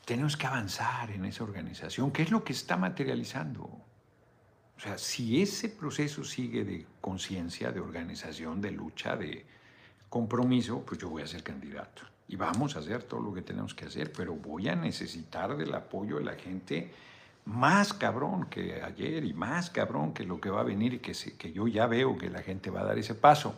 tenemos 0.05 0.37
que 0.37 0.47
avanzar 0.47 1.11
en 1.11 1.25
esa 1.25 1.45
organización. 1.45 2.11
¿Qué 2.11 2.23
es 2.23 2.31
lo 2.31 2.45
que 2.45 2.53
está 2.53 2.77
materializando? 2.77 3.63
O 3.63 4.81
sea, 4.81 4.99
si 4.99 5.41
ese 5.41 5.69
proceso 5.69 6.25
sigue 6.25 6.65
de 6.65 6.87
conciencia, 7.01 7.73
de 7.73 7.81
organización, 7.81 8.61
de 8.61 8.71
lucha, 8.71 9.17
de, 9.17 9.47
compromiso, 10.15 10.85
pues 10.87 11.01
yo 11.01 11.09
voy 11.09 11.23
a 11.23 11.27
ser 11.27 11.43
candidato. 11.43 12.03
Y 12.29 12.37
vamos 12.37 12.77
a 12.77 12.79
hacer 12.79 13.03
todo 13.03 13.21
lo 13.21 13.35
que 13.35 13.43
tenemos 13.43 13.75
que 13.75 13.87
hacer, 13.87 14.13
pero 14.13 14.37
voy 14.37 14.69
a 14.69 14.77
necesitar 14.77 15.57
del 15.57 15.75
apoyo 15.75 16.19
de 16.19 16.25
la 16.25 16.37
gente 16.37 16.93
más 17.47 17.93
cabrón 17.93 18.47
que 18.47 18.81
ayer 18.81 19.25
y 19.25 19.35
más 19.35 19.71
cabrón 19.71 20.15
que 20.15 20.23
lo 20.23 20.41
que 20.41 20.51
va 20.51 20.61
a 20.61 20.63
venir 20.63 20.95
y 20.95 20.99
que, 21.01 21.15
que 21.37 21.53
yo 21.53 21.67
ya 21.67 21.89
veo 21.89 22.17
que 22.17 22.31
la 22.31 22.43
gente 22.43 22.71
va 22.71 22.83
a 22.83 22.85
dar 22.85 22.97
ese 22.97 23.17
paso. 23.17 23.57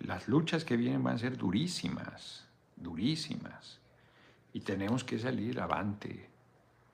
Las 0.00 0.28
luchas 0.28 0.66
que 0.66 0.76
vienen 0.76 1.02
van 1.02 1.14
a 1.14 1.18
ser 1.18 1.38
durísimas, 1.38 2.44
durísimas. 2.76 3.80
Y 4.54 4.60
tenemos 4.60 5.04
que 5.04 5.18
salir 5.18 5.60
avante, 5.60 6.30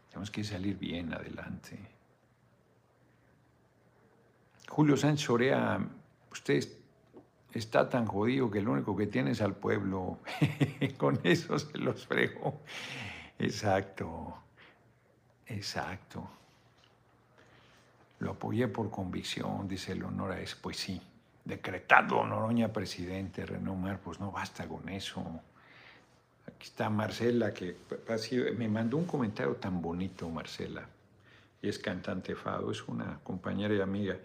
tenemos 0.09 0.31
que 0.31 0.43
salir 0.43 0.77
bien 0.77 1.15
adelante. 1.15 1.79
Julio 4.69 4.97
Sánchez 4.97 5.31
Orea, 5.31 5.79
ustedes 6.33 6.77
está 7.53 7.89
tan 7.89 8.07
jodido 8.07 8.51
que 8.51 8.63
lo 8.63 8.73
único 8.73 8.97
que 8.97 9.07
tiene 9.07 9.33
es 9.33 9.41
al 9.41 9.55
pueblo. 9.55 10.19
Con 10.97 11.21
eso 11.23 11.59
se 11.59 11.79
los 11.79 12.07
frego. 12.07 12.61
Exacto, 13.39 14.39
exacto. 15.47 16.29
Lo 18.21 18.33
apoyé 18.33 18.69
por 18.69 18.91
convicción, 18.91 19.67
dice 19.67 19.95
Leonora 19.95 20.41
Es. 20.41 20.55
Pues 20.55 20.77
sí, 20.77 21.01
decretado 21.45 22.25
Noroña 22.25 22.73
presidente, 22.73 23.45
Renomar, 23.47 23.99
pues 24.01 24.21
no 24.21 24.31
basta 24.31 24.69
con 24.69 24.89
eso. 24.89 25.41
Aquí 26.55 26.67
está 26.69 26.91
Marcela, 26.91 27.53
que 27.53 27.77
me 28.57 28.69
mandó 28.69 28.97
un 28.97 29.05
comentario 29.05 29.55
tan 29.57 29.81
bonito, 29.81 30.29
Marcela. 30.29 30.87
Es 31.63 31.79
cantante 31.79 32.35
fado, 32.35 32.71
es 32.71 32.87
una 32.89 33.21
compañera 33.23 33.75
y 33.75 33.81
amiga. 33.81 34.17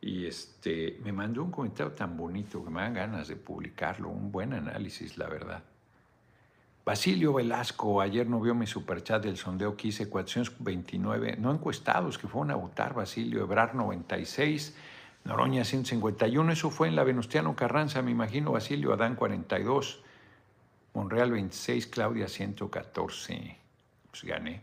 Y 0.00 0.26
este, 0.26 0.98
me 1.02 1.12
mandó 1.12 1.42
un 1.42 1.50
comentario 1.50 1.92
tan 1.92 2.16
bonito 2.16 2.64
que 2.64 2.70
me 2.70 2.80
dan 2.80 2.94
ganas 2.94 3.28
de 3.28 3.36
publicarlo, 3.36 4.08
un 4.08 4.30
buen 4.30 4.52
análisis, 4.52 5.18
la 5.18 5.28
verdad. 5.28 5.62
Basilio 6.84 7.32
Velasco, 7.32 8.00
ayer 8.00 8.28
no 8.28 8.40
vio 8.40 8.54
mi 8.54 8.66
superchat 8.66 9.24
del 9.24 9.36
sondeo 9.36 9.76
que 9.76 9.88
hice, 9.88 10.08
429, 10.08 11.36
no 11.36 11.52
encuestados 11.52 12.16
que 12.16 12.28
fueron 12.28 12.52
a 12.52 12.54
votar, 12.54 12.94
Basilio 12.94 13.42
Ebrar 13.42 13.74
96, 13.74 14.76
Noroña 15.24 15.64
151, 15.64 16.52
eso 16.52 16.70
fue 16.70 16.86
en 16.86 16.94
la 16.94 17.02
Venustiano 17.02 17.56
Carranza, 17.56 18.02
me 18.02 18.12
imagino, 18.12 18.52
Basilio 18.52 18.92
Adán 18.92 19.16
42, 19.16 20.04
Monreal 20.96 21.30
26, 21.30 21.88
Claudia 21.88 22.26
114, 22.26 23.58
pues 24.08 24.24
gané. 24.24 24.62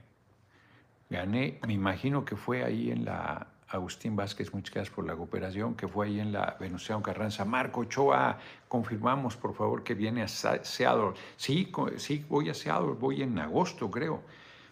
Gané, 1.08 1.60
me 1.68 1.74
imagino 1.74 2.26
que 2.26 2.36
fue 2.36 2.64
ahí 2.64 2.90
en 2.90 3.06
la 3.06 3.50
Agustín 3.68 4.16
Vázquez, 4.16 4.52
muchas 4.52 4.74
gracias 4.74 4.96
por 4.96 5.06
la 5.06 5.16
cooperación, 5.16 5.76
que 5.76 5.88
fue 5.88 6.08
ahí 6.08 6.20
en 6.20 6.32
la 6.32 6.58
Venustiano 6.60 7.04
Carranza. 7.04 7.46
Marco 7.46 7.82
Ochoa, 7.82 8.40
confirmamos 8.68 9.38
por 9.38 9.54
favor 9.54 9.84
que 9.84 9.94
viene 9.94 10.24
a 10.24 10.28
Seattle. 10.28 11.12
Sí, 11.38 11.72
sí, 11.98 12.26
voy 12.28 12.50
a 12.50 12.56
Seattle, 12.56 12.96
voy 13.00 13.22
en 13.22 13.38
agosto 13.38 13.92
creo. 13.92 14.24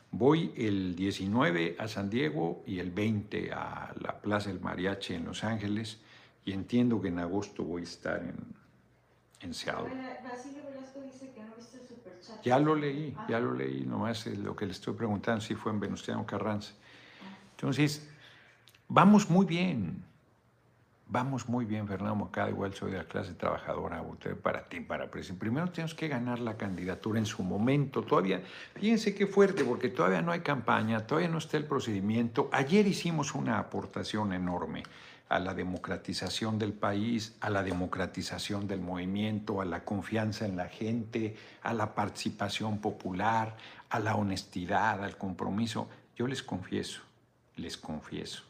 Voy 0.09 0.51
el 0.57 0.95
19 0.95 1.75
a 1.77 1.87
San 1.87 2.09
Diego 2.09 2.63
y 2.65 2.79
el 2.79 2.89
20 2.89 3.51
a 3.53 3.93
la 4.01 4.19
Plaza 4.19 4.49
del 4.49 4.61
Mariachi 4.61 5.13
en 5.13 5.25
Los 5.25 5.43
Ángeles 5.43 5.99
y 6.43 6.53
entiendo 6.53 6.99
que 6.99 7.09
en 7.09 7.19
agosto 7.19 7.63
voy 7.63 7.81
a 7.81 7.83
estar 7.83 8.23
en, 8.23 8.60
en 9.43 9.53
Seattle. 9.53 9.91
Ya 12.43 12.59
lo 12.59 12.75
leí, 12.75 13.15
ya 13.27 13.39
lo 13.39 13.53
leí, 13.53 13.85
nomás 13.85 14.25
lo 14.27 14.55
que 14.55 14.65
le 14.65 14.71
estoy 14.71 14.93
preguntando 14.93 15.41
si 15.41 15.55
fue 15.55 15.71
en 15.71 15.79
Venustiano 15.79 16.25
Carranza. 16.25 16.73
Entonces, 17.55 18.07
Vamos 18.93 19.29
muy 19.29 19.45
bien. 19.45 20.03
Vamos 21.07 21.47
muy 21.47 21.63
bien, 21.63 21.87
Fernando 21.87 22.15
Mocada, 22.15 22.49
igual 22.49 22.73
soy 22.73 22.91
de 22.91 22.97
la 22.97 23.05
clase 23.05 23.33
trabajadora, 23.33 24.03
para 24.43 24.67
ti, 24.67 24.81
para 24.81 25.09
presidente. 25.09 25.39
Primero 25.39 25.71
tenemos 25.71 25.95
que 25.95 26.09
ganar 26.09 26.39
la 26.39 26.57
candidatura 26.57 27.17
en 27.17 27.25
su 27.25 27.41
momento. 27.41 28.01
Todavía, 28.01 28.43
fíjense 28.75 29.15
qué 29.15 29.27
fuerte, 29.27 29.63
porque 29.63 29.87
todavía 29.87 30.21
no 30.21 30.33
hay 30.33 30.41
campaña, 30.41 31.07
todavía 31.07 31.29
no 31.29 31.37
está 31.37 31.55
el 31.55 31.63
procedimiento. 31.63 32.49
Ayer 32.51 32.85
hicimos 32.85 33.33
una 33.33 33.59
aportación 33.59 34.33
enorme 34.33 34.83
a 35.31 35.39
la 35.39 35.53
democratización 35.53 36.59
del 36.59 36.73
país, 36.73 37.37
a 37.39 37.49
la 37.49 37.63
democratización 37.63 38.67
del 38.67 38.81
movimiento, 38.81 39.61
a 39.61 39.65
la 39.65 39.85
confianza 39.85 40.45
en 40.45 40.57
la 40.57 40.67
gente, 40.67 41.37
a 41.63 41.73
la 41.73 41.95
participación 41.95 42.79
popular, 42.79 43.55
a 43.89 43.99
la 43.99 44.15
honestidad, 44.15 45.01
al 45.01 45.17
compromiso. 45.17 45.87
Yo 46.17 46.27
les 46.27 46.43
confieso, 46.43 47.01
les 47.55 47.77
confieso 47.77 48.43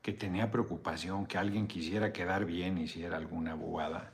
que 0.00 0.12
tenía 0.12 0.52
preocupación 0.52 1.26
que 1.26 1.36
alguien 1.36 1.66
quisiera 1.66 2.12
quedar 2.12 2.44
bien 2.44 2.78
hiciera 2.78 3.16
alguna 3.16 3.54
bobada. 3.54 4.12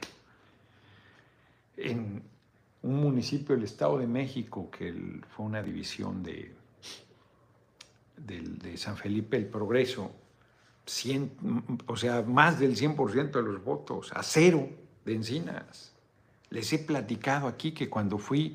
en 1.77 2.23
un 2.85 3.01
municipio 3.01 3.55
del 3.55 3.65
Estado 3.65 3.99
de 3.99 4.07
México, 4.07 4.71
que 4.71 4.93
fue 5.35 5.47
una 5.47 5.63
división 5.63 6.23
de, 6.23 6.55
de, 8.19 8.77
San 8.77 8.99
Felipe 8.99 9.39
el 9.39 9.47
Progreso, 9.47 10.13
o 11.87 11.97
sea, 11.97 12.23
más 12.23 12.61
del 12.61 12.77
100% 12.77 13.31
de 13.31 13.43
los 13.43 13.65
votos, 13.65 14.13
a 14.13 14.23
cero, 14.23 14.69
de 15.07 15.15
Encinas. 15.15 15.93
Les 16.51 16.71
he 16.75 16.79
platicado 16.79 17.49
aquí 17.49 17.73
que 17.73 17.89
cuando 17.89 18.19
fui 18.19 18.55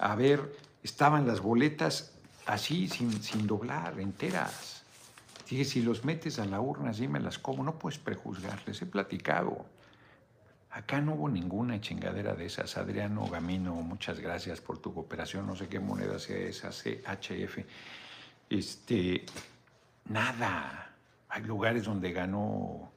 a 0.00 0.16
ver, 0.16 0.56
estaban 0.82 1.26
las 1.26 1.40
boletas 1.40 2.12
así, 2.46 2.88
sin, 2.88 3.22
sin 3.22 3.46
doblar, 3.46 4.00
enteras. 4.00 4.82
Dije, 5.48 5.64
si 5.64 5.82
los 5.82 6.04
metes 6.04 6.40
a 6.40 6.46
la 6.46 6.60
urna, 6.60 6.90
así 6.90 7.06
me 7.06 7.20
las 7.20 7.38
como, 7.38 7.62
no 7.62 7.78
puedes 7.78 7.98
prejuzgar, 7.98 8.60
les 8.66 8.82
he 8.82 8.86
platicado. 8.86 9.66
Acá 10.70 11.00
no 11.00 11.14
hubo 11.14 11.28
ninguna 11.28 11.80
chingadera 11.80 12.34
de 12.34 12.46
esas. 12.46 12.76
Adriano 12.76 13.26
Gamino, 13.26 13.74
muchas 13.74 14.20
gracias 14.20 14.60
por 14.60 14.78
tu 14.78 14.92
cooperación. 14.92 15.46
No 15.46 15.56
sé 15.56 15.68
qué 15.68 15.80
moneda 15.80 16.18
sea 16.18 16.36
esa, 16.36 16.70
CHF. 16.70 17.58
Este, 18.50 19.24
nada. 20.06 20.94
Hay 21.30 21.42
lugares 21.42 21.84
donde 21.84 22.12
ganó. 22.12 22.92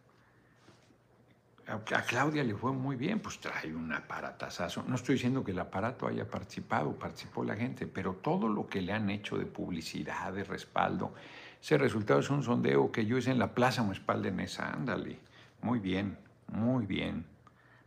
A 1.67 2.01
Claudia 2.01 2.43
le 2.43 2.53
fue 2.55 2.73
muy 2.73 2.97
bien, 2.97 3.21
pues 3.21 3.39
trae 3.39 3.73
un 3.73 3.93
aparatazazo. 3.93 4.83
No 4.83 4.95
estoy 4.95 5.15
diciendo 5.15 5.41
que 5.41 5.51
el 5.51 5.59
aparato 5.59 6.05
haya 6.05 6.29
participado, 6.29 6.91
participó 6.99 7.45
la 7.45 7.55
gente, 7.55 7.87
pero 7.87 8.15
todo 8.15 8.49
lo 8.49 8.67
que 8.67 8.81
le 8.81 8.91
han 8.91 9.09
hecho 9.09 9.37
de 9.37 9.45
publicidad, 9.45 10.33
de 10.33 10.43
respaldo, 10.43 11.13
ese 11.61 11.77
resultado 11.77 12.19
es 12.19 12.29
un 12.29 12.43
sondeo 12.43 12.91
que 12.91 13.05
yo 13.05 13.17
hice 13.17 13.31
en 13.31 13.39
la 13.39 13.53
Plaza 13.53 13.83
Municipal 13.83 14.21
de 14.21 14.31
Nesa. 14.31 14.73
Ándale, 14.73 15.19
muy 15.61 15.79
bien, 15.79 16.17
muy 16.47 16.85
bien. 16.85 17.25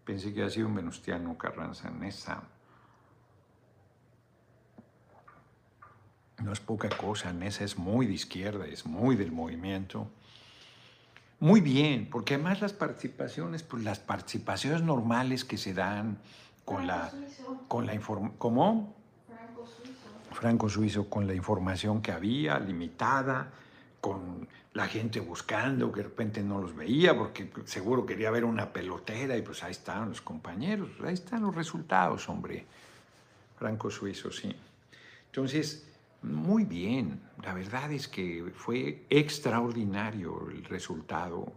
Pensé 0.04 0.34
que 0.34 0.40
había 0.40 0.50
sido 0.50 0.68
un 0.68 0.74
venustiano 0.74 1.36
Carranza 1.38 1.88
en 1.88 2.04
esa. 2.04 2.42
No 6.42 6.52
es 6.52 6.60
poca 6.60 6.90
cosa, 6.90 7.32
Nesa 7.32 7.64
es 7.64 7.78
muy 7.78 8.06
de 8.06 8.12
izquierda, 8.12 8.66
es 8.66 8.84
muy 8.84 9.16
del 9.16 9.32
movimiento. 9.32 10.08
Muy 11.40 11.60
bien, 11.60 12.08
porque 12.10 12.34
además 12.34 12.60
las 12.60 12.72
participaciones, 12.72 13.62
pues 13.62 13.82
las 13.82 13.98
participaciones 13.98 14.82
normales 14.82 15.44
que 15.44 15.56
se 15.56 15.72
dan 15.72 16.18
con 16.64 16.86
la, 16.86 17.10
con 17.68 17.86
la 17.86 17.94
información. 17.94 18.36
¿Cómo? 18.38 18.94
Franco 19.26 19.66
Suizo. 19.66 20.32
Franco 20.32 20.68
Suizo, 20.68 21.08
con 21.08 21.26
la 21.26 21.34
información 21.34 22.02
que 22.02 22.12
había, 22.12 22.58
limitada, 22.58 23.50
con 24.00 24.48
la 24.74 24.88
gente 24.88 25.20
buscando, 25.20 25.90
que 25.92 25.98
de 25.98 26.08
repente 26.08 26.42
no 26.42 26.60
los 26.60 26.74
veía, 26.74 27.16
porque 27.16 27.48
seguro 27.64 28.04
quería 28.04 28.30
ver 28.30 28.44
una 28.44 28.72
pelotera 28.72 29.36
y 29.36 29.42
pues 29.42 29.62
ahí 29.62 29.70
estaban 29.70 30.08
los 30.08 30.20
compañeros, 30.20 30.90
ahí 31.04 31.14
están 31.14 31.42
los 31.42 31.54
resultados, 31.54 32.28
hombre. 32.28 32.66
Franco 33.56 33.88
Suizo, 33.88 34.32
sí. 34.32 34.54
Entonces, 35.26 35.86
muy 36.22 36.64
bien, 36.64 37.20
la 37.44 37.54
verdad 37.54 37.92
es 37.92 38.08
que 38.08 38.52
fue 38.52 39.04
extraordinario 39.08 40.50
el 40.50 40.64
resultado, 40.64 41.52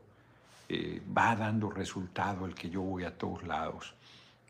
eh, 0.70 1.02
va 1.18 1.36
dando 1.36 1.72
resultado 1.72 2.46
el 2.46 2.54
que 2.54 2.70
yo 2.70 2.82
voy 2.82 3.04
a 3.04 3.18
todos 3.18 3.42
lados. 3.44 3.96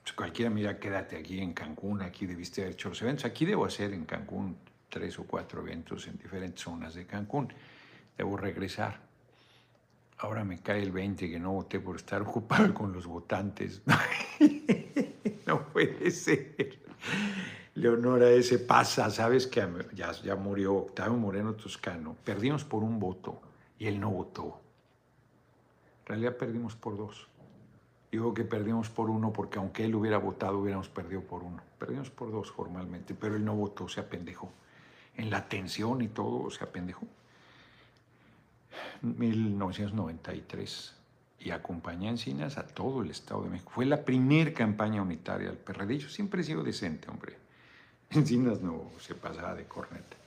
Pues 0.01 0.11
cualquiera 0.11 0.51
mira, 0.51 0.77
quédate 0.77 1.15
aquí 1.15 1.39
en 1.39 1.53
Cancún, 1.53 2.01
aquí 2.01 2.25
debiste 2.25 2.61
haber 2.61 2.73
hecho 2.73 2.89
los 2.89 3.01
eventos, 3.01 3.23
aquí 3.23 3.45
debo 3.45 3.63
hacer 3.63 3.93
en 3.93 4.03
Cancún 4.03 4.57
tres 4.89 5.17
o 5.19 5.23
cuatro 5.23 5.61
eventos 5.61 6.05
en 6.07 6.17
diferentes 6.17 6.61
zonas 6.61 6.95
de 6.95 7.05
Cancún 7.05 7.53
debo 8.17 8.37
regresar. 8.37 8.99
Ahora 10.17 10.43
me 10.43 10.59
cae 10.59 10.81
el 10.81 10.91
20 10.91 11.29
que 11.29 11.39
no 11.39 11.53
voté 11.53 11.79
por 11.79 11.95
estar 11.95 12.21
ocupado 12.27 12.73
con 12.73 12.91
los 12.91 13.05
votantes. 13.05 13.81
no 15.45 15.67
puede 15.67 16.11
ser. 16.11 16.79
Leonora 17.75 18.29
ese 18.31 18.57
pasa, 18.57 19.09
sabes 19.11 19.45
que 19.45 19.63
ya, 19.93 20.11
ya 20.11 20.35
murió 20.35 20.75
Octavio 20.75 21.13
Moreno 21.13 21.53
Toscano. 21.53 22.15
Perdimos 22.23 22.63
por 22.63 22.83
un 22.83 22.99
voto 22.99 23.39
y 23.77 23.85
él 23.85 23.99
no 23.99 24.09
votó. 24.09 24.59
En 26.01 26.07
realidad 26.07 26.37
perdimos 26.37 26.75
por 26.75 26.97
dos. 26.97 27.27
Digo 28.11 28.33
que 28.33 28.45
perdimos 28.45 28.89
por 28.89 29.09
uno 29.09 29.31
porque 29.31 29.59
aunque 29.59 29.85
él 29.85 29.93
hubiera 29.93 30.17
votado, 30.17 30.59
hubiéramos 30.59 30.89
perdido 30.89 31.21
por 31.21 31.43
uno. 31.43 31.61
Perdimos 31.77 32.09
por 32.09 32.31
dos 32.31 32.49
formalmente, 32.51 33.13
pero 33.13 33.35
él 33.35 33.45
no 33.45 33.55
votó, 33.55 33.87
se 33.87 33.99
apendejó. 33.99 34.49
En 35.15 35.29
la 35.29 35.47
tensión 35.47 36.01
y 36.01 36.07
todo, 36.07 36.49
se 36.49 36.63
apendejó. 36.63 37.05
1993 39.01 40.93
y 41.39 41.51
acompañé 41.51 42.07
a 42.07 42.11
Encinas 42.11 42.57
a 42.57 42.65
todo 42.65 43.01
el 43.01 43.11
Estado 43.11 43.43
de 43.43 43.49
México. 43.49 43.71
Fue 43.73 43.85
la 43.85 44.03
primera 44.03 44.53
campaña 44.53 45.01
unitaria 45.01 45.49
del 45.49 45.57
PRD. 45.57 45.97
Yo 45.99 46.09
siempre 46.09 46.41
he 46.41 46.43
sido 46.43 46.63
decente, 46.63 47.09
hombre. 47.09 47.37
Encinas 48.09 48.61
no 48.61 48.89
se 48.99 49.15
pasaba 49.15 49.53
de 49.53 49.65
corneta. 49.65 50.17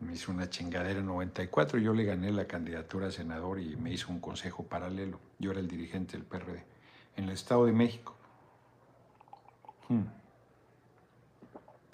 Me 0.00 0.14
hizo 0.14 0.30
una 0.30 0.48
chingadera 0.48 1.00
en 1.00 1.06
94. 1.06 1.80
Yo 1.80 1.92
le 1.92 2.04
gané 2.04 2.30
la 2.30 2.46
candidatura 2.46 3.08
a 3.08 3.10
senador 3.10 3.58
y 3.58 3.76
me 3.76 3.92
hizo 3.92 4.12
un 4.12 4.20
consejo 4.20 4.62
paralelo. 4.62 5.18
Yo 5.38 5.50
era 5.50 5.60
el 5.60 5.66
dirigente 5.66 6.16
del 6.16 6.24
PRD 6.24 6.64
en 7.16 7.24
el 7.24 7.30
Estado 7.30 7.66
de 7.66 7.72
México. 7.72 8.14
Hmm. 9.88 10.04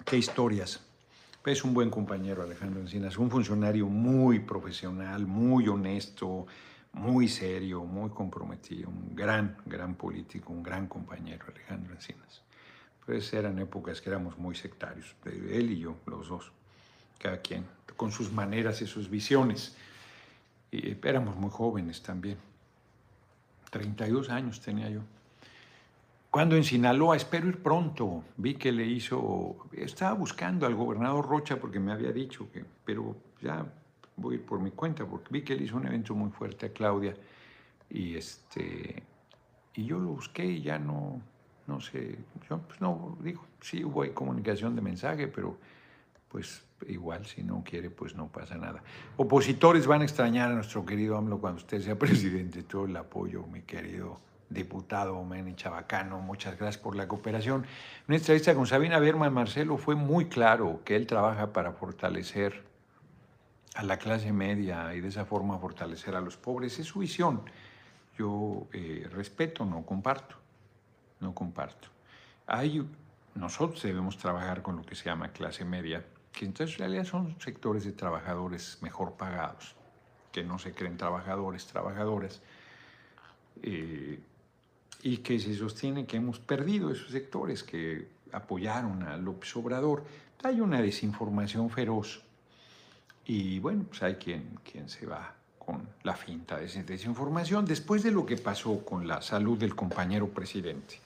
Qué 0.05 0.17
historias. 0.17 0.84
Es 1.45 1.63
un 1.63 1.75
buen 1.75 1.91
compañero 1.91 2.41
Alejandro 2.41 2.81
Encinas, 2.81 3.19
un 3.19 3.29
funcionario 3.29 3.85
muy 3.85 4.39
profesional, 4.39 5.27
muy 5.27 5.67
honesto, 5.67 6.47
muy 6.93 7.27
serio, 7.27 7.83
muy 7.83 8.09
comprometido, 8.09 8.89
un 8.89 9.15
gran, 9.15 9.55
gran 9.63 9.93
político, 9.93 10.51
un 10.51 10.63
gran 10.63 10.87
compañero 10.87 11.45
Alejandro 11.47 11.93
Encinas. 11.93 12.41
Pues 13.05 13.31
eran 13.31 13.59
épocas 13.59 14.01
que 14.01 14.09
éramos 14.09 14.39
muy 14.39 14.55
sectarios, 14.55 15.15
él 15.25 15.69
y 15.69 15.79
yo, 15.79 15.97
los 16.07 16.29
dos, 16.29 16.51
cada 17.19 17.37
quien, 17.37 17.63
con 17.95 18.11
sus 18.11 18.31
maneras 18.31 18.81
y 18.81 18.87
sus 18.87 19.07
visiones. 19.07 19.77
Y 20.71 20.97
éramos 21.07 21.35
muy 21.35 21.51
jóvenes 21.51 22.01
también. 22.01 22.39
32 23.69 24.31
años 24.31 24.61
tenía 24.61 24.89
yo. 24.89 25.01
Cuando 26.35 26.57
en 26.57 26.65
Sinaloa, 26.65 27.15
espero 27.15 27.47
ir 27.47 27.63
pronto, 27.63 28.25
vi 28.35 28.55
que 28.55 28.69
le 28.69 28.85
hizo, 28.85 29.69
estaba 29.71 30.11
buscando 30.15 30.65
al 30.65 30.75
gobernador 30.75 31.25
Rocha 31.25 31.55
porque 31.55 31.79
me 31.79 31.93
había 31.93 32.11
dicho 32.11 32.51
que, 32.51 32.65
pero 32.83 33.15
ya 33.41 33.65
voy 34.17 34.35
a 34.35 34.39
ir 34.39 34.45
por 34.45 34.59
mi 34.59 34.71
cuenta 34.71 35.05
porque 35.05 35.29
vi 35.31 35.43
que 35.43 35.55
le 35.55 35.63
hizo 35.63 35.77
un 35.77 35.87
evento 35.87 36.13
muy 36.13 36.31
fuerte 36.31 36.65
a 36.65 36.73
Claudia 36.73 37.15
y 37.89 38.17
este, 38.17 39.01
y 39.75 39.85
yo 39.85 39.97
lo 39.97 40.09
busqué 40.09 40.43
y 40.43 40.61
ya 40.61 40.77
no, 40.77 41.21
no 41.67 41.79
sé, 41.79 42.19
yo 42.49 42.57
pues 42.57 42.81
no, 42.81 43.17
digo, 43.21 43.45
sí 43.61 43.85
hubo 43.85 44.03
comunicación 44.13 44.75
de 44.75 44.81
mensaje, 44.81 45.29
pero 45.29 45.57
pues 46.27 46.65
igual 46.89 47.25
si 47.25 47.43
no 47.43 47.63
quiere, 47.63 47.89
pues 47.89 48.13
no 48.13 48.27
pasa 48.27 48.57
nada. 48.57 48.83
Opositores 49.15 49.87
van 49.87 50.01
a 50.01 50.03
extrañar 50.03 50.51
a 50.51 50.55
nuestro 50.55 50.85
querido 50.85 51.15
AMLO 51.15 51.39
cuando 51.39 51.59
usted 51.59 51.79
sea 51.79 51.95
presidente, 51.97 52.63
todo 52.63 52.87
el 52.87 52.97
apoyo, 52.97 53.47
mi 53.47 53.61
querido 53.61 54.19
diputado 54.49 55.23
Meni 55.23 55.55
Chabacano, 55.55 56.19
muchas 56.19 56.57
gracias 56.57 56.81
por 56.81 56.95
la 56.95 57.07
cooperación. 57.07 57.65
Una 58.07 58.17
entrevista 58.17 58.53
con 58.53 58.67
Sabina 58.67 58.99
Berman 58.99 59.33
Marcelo 59.33 59.77
fue 59.77 59.95
muy 59.95 60.25
claro 60.25 60.81
que 60.85 60.95
él 60.95 61.07
trabaja 61.07 61.51
para 61.51 61.73
fortalecer 61.73 62.63
a 63.75 63.83
la 63.83 63.97
clase 63.97 64.31
media 64.31 64.93
y 64.93 65.01
de 65.01 65.09
esa 65.09 65.25
forma 65.25 65.57
fortalecer 65.59 66.15
a 66.15 66.21
los 66.21 66.37
pobres. 66.37 66.79
Es 66.79 66.87
su 66.87 66.99
visión. 66.99 67.41
Yo 68.17 68.67
eh, 68.71 69.07
respeto, 69.11 69.65
no 69.65 69.85
comparto, 69.85 70.37
no 71.19 71.35
comparto. 71.35 71.89
Hay, 72.47 72.87
nosotros 73.33 73.81
debemos 73.83 74.17
trabajar 74.17 74.61
con 74.61 74.77
lo 74.77 74.83
que 74.83 74.95
se 74.95 75.05
llama 75.05 75.29
clase 75.29 75.65
media, 75.65 76.05
que 76.31 76.45
entonces 76.45 76.75
en 76.75 76.79
realidad 76.79 77.03
son 77.03 77.35
sectores 77.41 77.83
de 77.83 77.91
trabajadores 77.91 78.77
mejor 78.81 79.13
pagados, 79.13 79.75
que 80.31 80.43
no 80.43 80.57
se 80.57 80.73
creen 80.73 80.95
trabajadores, 80.95 81.65
trabajadoras. 81.65 82.41
Eh, 83.61 84.19
y 85.03 85.17
que 85.17 85.39
se 85.39 85.55
sostiene 85.55 86.05
que 86.05 86.17
hemos 86.17 86.39
perdido 86.39 86.91
esos 86.91 87.11
sectores 87.11 87.63
que 87.63 88.07
apoyaron 88.31 89.03
a 89.03 89.17
López 89.17 89.55
Obrador. 89.55 90.03
Hay 90.43 90.59
una 90.59 90.81
desinformación 90.81 91.69
feroz 91.69 92.21
y 93.25 93.59
bueno, 93.59 93.85
pues 93.87 94.03
hay 94.03 94.15
quien, 94.15 94.59
quien 94.69 94.89
se 94.89 95.05
va 95.05 95.33
con 95.57 95.87
la 96.03 96.15
finta 96.15 96.57
de 96.57 96.65
esa 96.65 96.83
desinformación 96.83 97.65
después 97.65 98.03
de 98.03 98.11
lo 98.11 98.25
que 98.25 98.37
pasó 98.37 98.85
con 98.85 99.07
la 99.07 99.21
salud 99.21 99.57
del 99.57 99.75
compañero 99.75 100.29
presidente. 100.29 100.99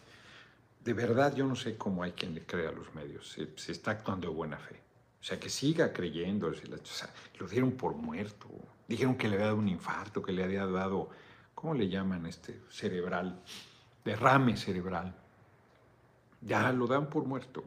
De 0.84 0.94
verdad, 0.94 1.34
yo 1.36 1.46
no 1.46 1.56
sé 1.56 1.78
cómo 1.78 2.04
hay 2.04 2.12
quien 2.12 2.34
le 2.34 2.46
cree 2.46 2.68
a 2.68 2.72
los 2.72 2.94
medios. 2.94 3.38
Se, 3.56 3.72
está 3.72 3.92
actuando 3.92 4.28
de 4.28 4.34
buena 4.34 4.58
fe. 4.58 4.76
O 5.22 5.24
sea, 5.24 5.40
que 5.40 5.50
siga 5.50 5.94
creyendo. 5.94 6.48
O 6.48 6.54
sea, 6.54 7.10
lo 7.38 7.48
dieron 7.48 7.72
por 7.72 7.96
muerto. 7.96 8.48
Dijeron 8.88 9.16
que 9.16 9.28
le 9.28 9.36
había 9.36 9.48
dado 9.48 9.58
un 9.58 9.70
infarto, 9.70 10.22
que 10.22 10.32
le 10.32 10.44
había 10.44 10.66
dado, 10.66 11.10
¿cómo 11.54 11.74
le 11.74 11.90
llaman 11.90 12.26
este? 12.26 12.60
Cerebral 12.70 13.40
derrame 14.04 14.58
cerebral. 14.58 15.14
Ya 16.41 16.72
lo 16.72 16.88
dan 16.88 17.10
por 17.10 17.26
muerto. 17.26 17.64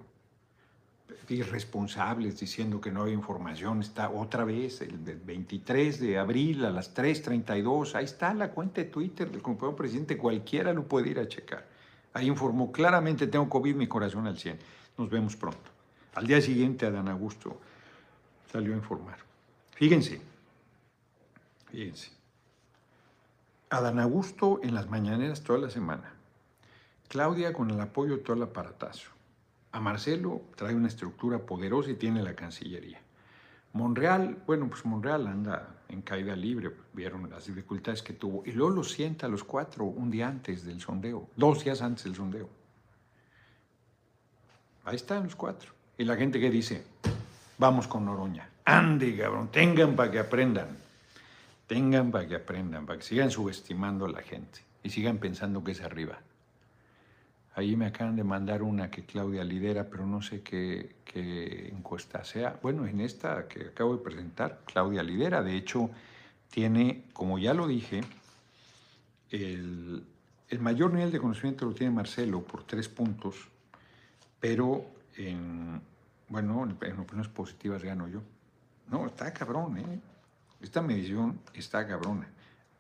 Irresponsables 1.29 2.41
diciendo 2.41 2.81
que 2.81 2.91
no 2.91 3.05
hay 3.05 3.13
información. 3.13 3.81
Está 3.81 4.11
otra 4.11 4.45
vez, 4.45 4.81
el 4.81 4.99
23 4.99 6.01
de 6.01 6.19
abril 6.19 6.65
a 6.65 6.71
las 6.71 6.95
3.32. 6.95 7.95
Ahí 7.95 8.05
está 8.05 8.35
la 8.35 8.51
cuenta 8.51 8.81
de 8.81 8.89
Twitter 8.89 9.31
del 9.31 9.43
compañero 9.43 9.77
presidente. 9.77 10.17
Cualquiera 10.17 10.73
lo 10.73 10.87
puede 10.87 11.11
ir 11.11 11.19
a 11.19 11.29
checar. 11.29 11.67
Ahí 12.15 12.27
informó 12.27 12.73
claramente, 12.73 13.27
tengo 13.27 13.49
COVID, 13.49 13.75
mi 13.75 13.87
corazón 13.87 14.27
al 14.27 14.39
100. 14.39 14.59
Nos 14.99 15.09
vemos 15.09 15.37
pronto. 15.37 15.71
Al 16.15 16.27
día 16.27 16.41
siguiente, 16.41 16.87
Adán 16.87 17.09
Augusto 17.09 17.59
salió 18.51 18.75
a 18.75 18.77
informar. 18.77 19.19
Fíjense, 19.75 20.21
fíjense. 21.71 22.11
Adán 23.71 23.99
Augusto 23.99 24.61
en 24.63 24.75
las 24.75 24.91
mañaneras 24.91 25.43
toda 25.43 25.59
la 25.59 25.71
semana 25.71 26.13
Claudia 27.13 27.53
con 27.53 27.71
el 27.71 27.79
apoyo 27.79 28.17
de 28.17 28.23
todo 28.23 28.39
el 28.39 28.43
aparatazo. 28.45 29.11
A 29.73 29.81
Marcelo 29.81 30.45
trae 30.57 30.75
una 30.75 30.89
estructura 30.89 31.41
poderosa 31.41 31.91
y 31.91 31.95
tiene 31.97 32.23
la 32.23 32.35
Cancillería. 32.35 33.03
Monreal, 33.75 34.39
bueno, 34.47 34.67
pues 34.71 34.87
Monreal 34.87 35.27
anda 35.27 35.83
en 35.91 36.01
caída 36.01 36.35
libre, 36.35 36.75
vieron 36.95 37.29
las 37.29 37.45
dificultades 37.45 38.03
que 38.03 38.15
tuvo. 38.15 38.43
Y 38.47 38.53
luego 38.53 38.71
lo 38.77 38.83
sienta 38.83 39.27
a 39.27 39.29
los 39.29 39.45
cuatro 39.45 39.85
un 39.85 40.11
día 40.11 40.27
antes 40.27 40.65
del 40.65 40.81
sondeo, 40.81 41.29
dos 41.37 41.63
días 41.63 41.83
antes 41.83 42.05
del 42.05 42.15
sondeo. 42.15 42.49
Ahí 44.87 44.97
están 44.97 45.25
los 45.25 45.37
cuatro. 45.37 45.71
Y 45.99 46.05
la 46.05 46.17
gente 46.17 46.41
que 46.41 46.49
dice, 46.49 46.83
vamos 47.59 47.87
con 47.89 48.07
Noroña. 48.07 48.49
Ande, 48.65 49.19
cabrón, 49.19 49.49
tengan 49.53 49.95
para 49.95 50.11
que 50.11 50.19
aprendan. 50.19 50.79
Tengan 51.67 52.11
para 52.11 52.27
que 52.27 52.37
aprendan, 52.37 52.87
para 52.87 52.99
que 52.99 53.05
sigan 53.05 53.31
subestimando 53.31 54.07
a 54.07 54.09
la 54.09 54.23
gente 54.23 54.61
y 54.83 54.89
sigan 54.89 55.19
pensando 55.19 55.63
que 55.63 55.73
es 55.73 55.83
arriba. 55.83 56.19
Ahí 57.55 57.77
me 57.77 57.87
acaban 57.87 58.17
de 58.17 58.25
mandar 58.25 58.63
una 58.63 58.91
que 58.91 59.05
Claudia 59.05 59.45
lidera, 59.45 59.91
pero 59.91 60.07
no 60.07 60.23
sé 60.23 60.43
qué, 60.43 60.97
encuesta 61.71 62.25
sea. 62.25 62.59
Bueno, 62.63 62.87
en 62.87 63.01
esta 63.01 63.47
que 63.47 63.67
acabo 63.67 63.97
de 63.97 64.03
presentar, 64.03 64.61
Claudia 64.65 65.03
lidera. 65.03 65.43
De 65.43 65.55
hecho, 65.55 65.91
tiene, 66.51 67.05
como 67.13 67.39
ya 67.39 67.53
lo 67.53 67.67
dije, 67.67 68.01
el, 69.31 70.07
mayor 70.61 70.95
nivel 70.95 71.13
de 71.13 71.19
conocimiento 71.19 71.67
lo 71.67 71.75
tiene 71.75 71.93
Marcelo 71.93 72.43
por 72.43 72.65
tres 72.65 72.89
puntos, 72.89 73.49
pero 74.41 74.87
en, 75.17 75.81
bueno, 76.29 76.63
en 76.65 76.99
opiniones 76.99 77.29
positivas 77.29 77.83
gano 77.83 78.09
yo. 78.09 78.23
No, 78.89 79.07
está 79.07 79.33
cabrón, 79.33 79.79
¿eh? 79.79 80.01
Esta 80.63 80.81
medición 80.81 81.41
está 81.55 81.87
cabrona. 81.87 82.29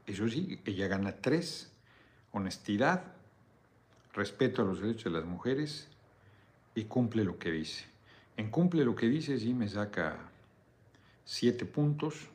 Eso 0.07 0.29
sí, 0.29 0.61
ella 0.65 0.87
gana 0.89 1.13
tres. 1.13 1.73
Honestidad, 2.31 3.12
respeto 4.13 4.63
a 4.63 4.65
los 4.65 4.81
derechos 4.81 5.05
de 5.05 5.19
las 5.19 5.25
mujeres 5.25 5.89
y 6.75 6.85
cumple 6.85 7.25
lo 7.25 7.39
que 7.39 7.51
dice. 7.51 7.85
En 8.37 8.51
cumple 8.51 8.85
lo 8.85 8.95
que 8.95 9.07
dice, 9.07 9.39
sí 9.39 9.55
me 9.55 9.69
saca 9.69 10.19
siete 11.25 11.65
puntos. 11.65 12.29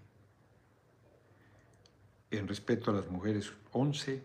En 2.29 2.47
respeto 2.47 2.91
a 2.91 2.93
las 2.93 3.09
mujeres, 3.09 3.51
11. 3.71 4.21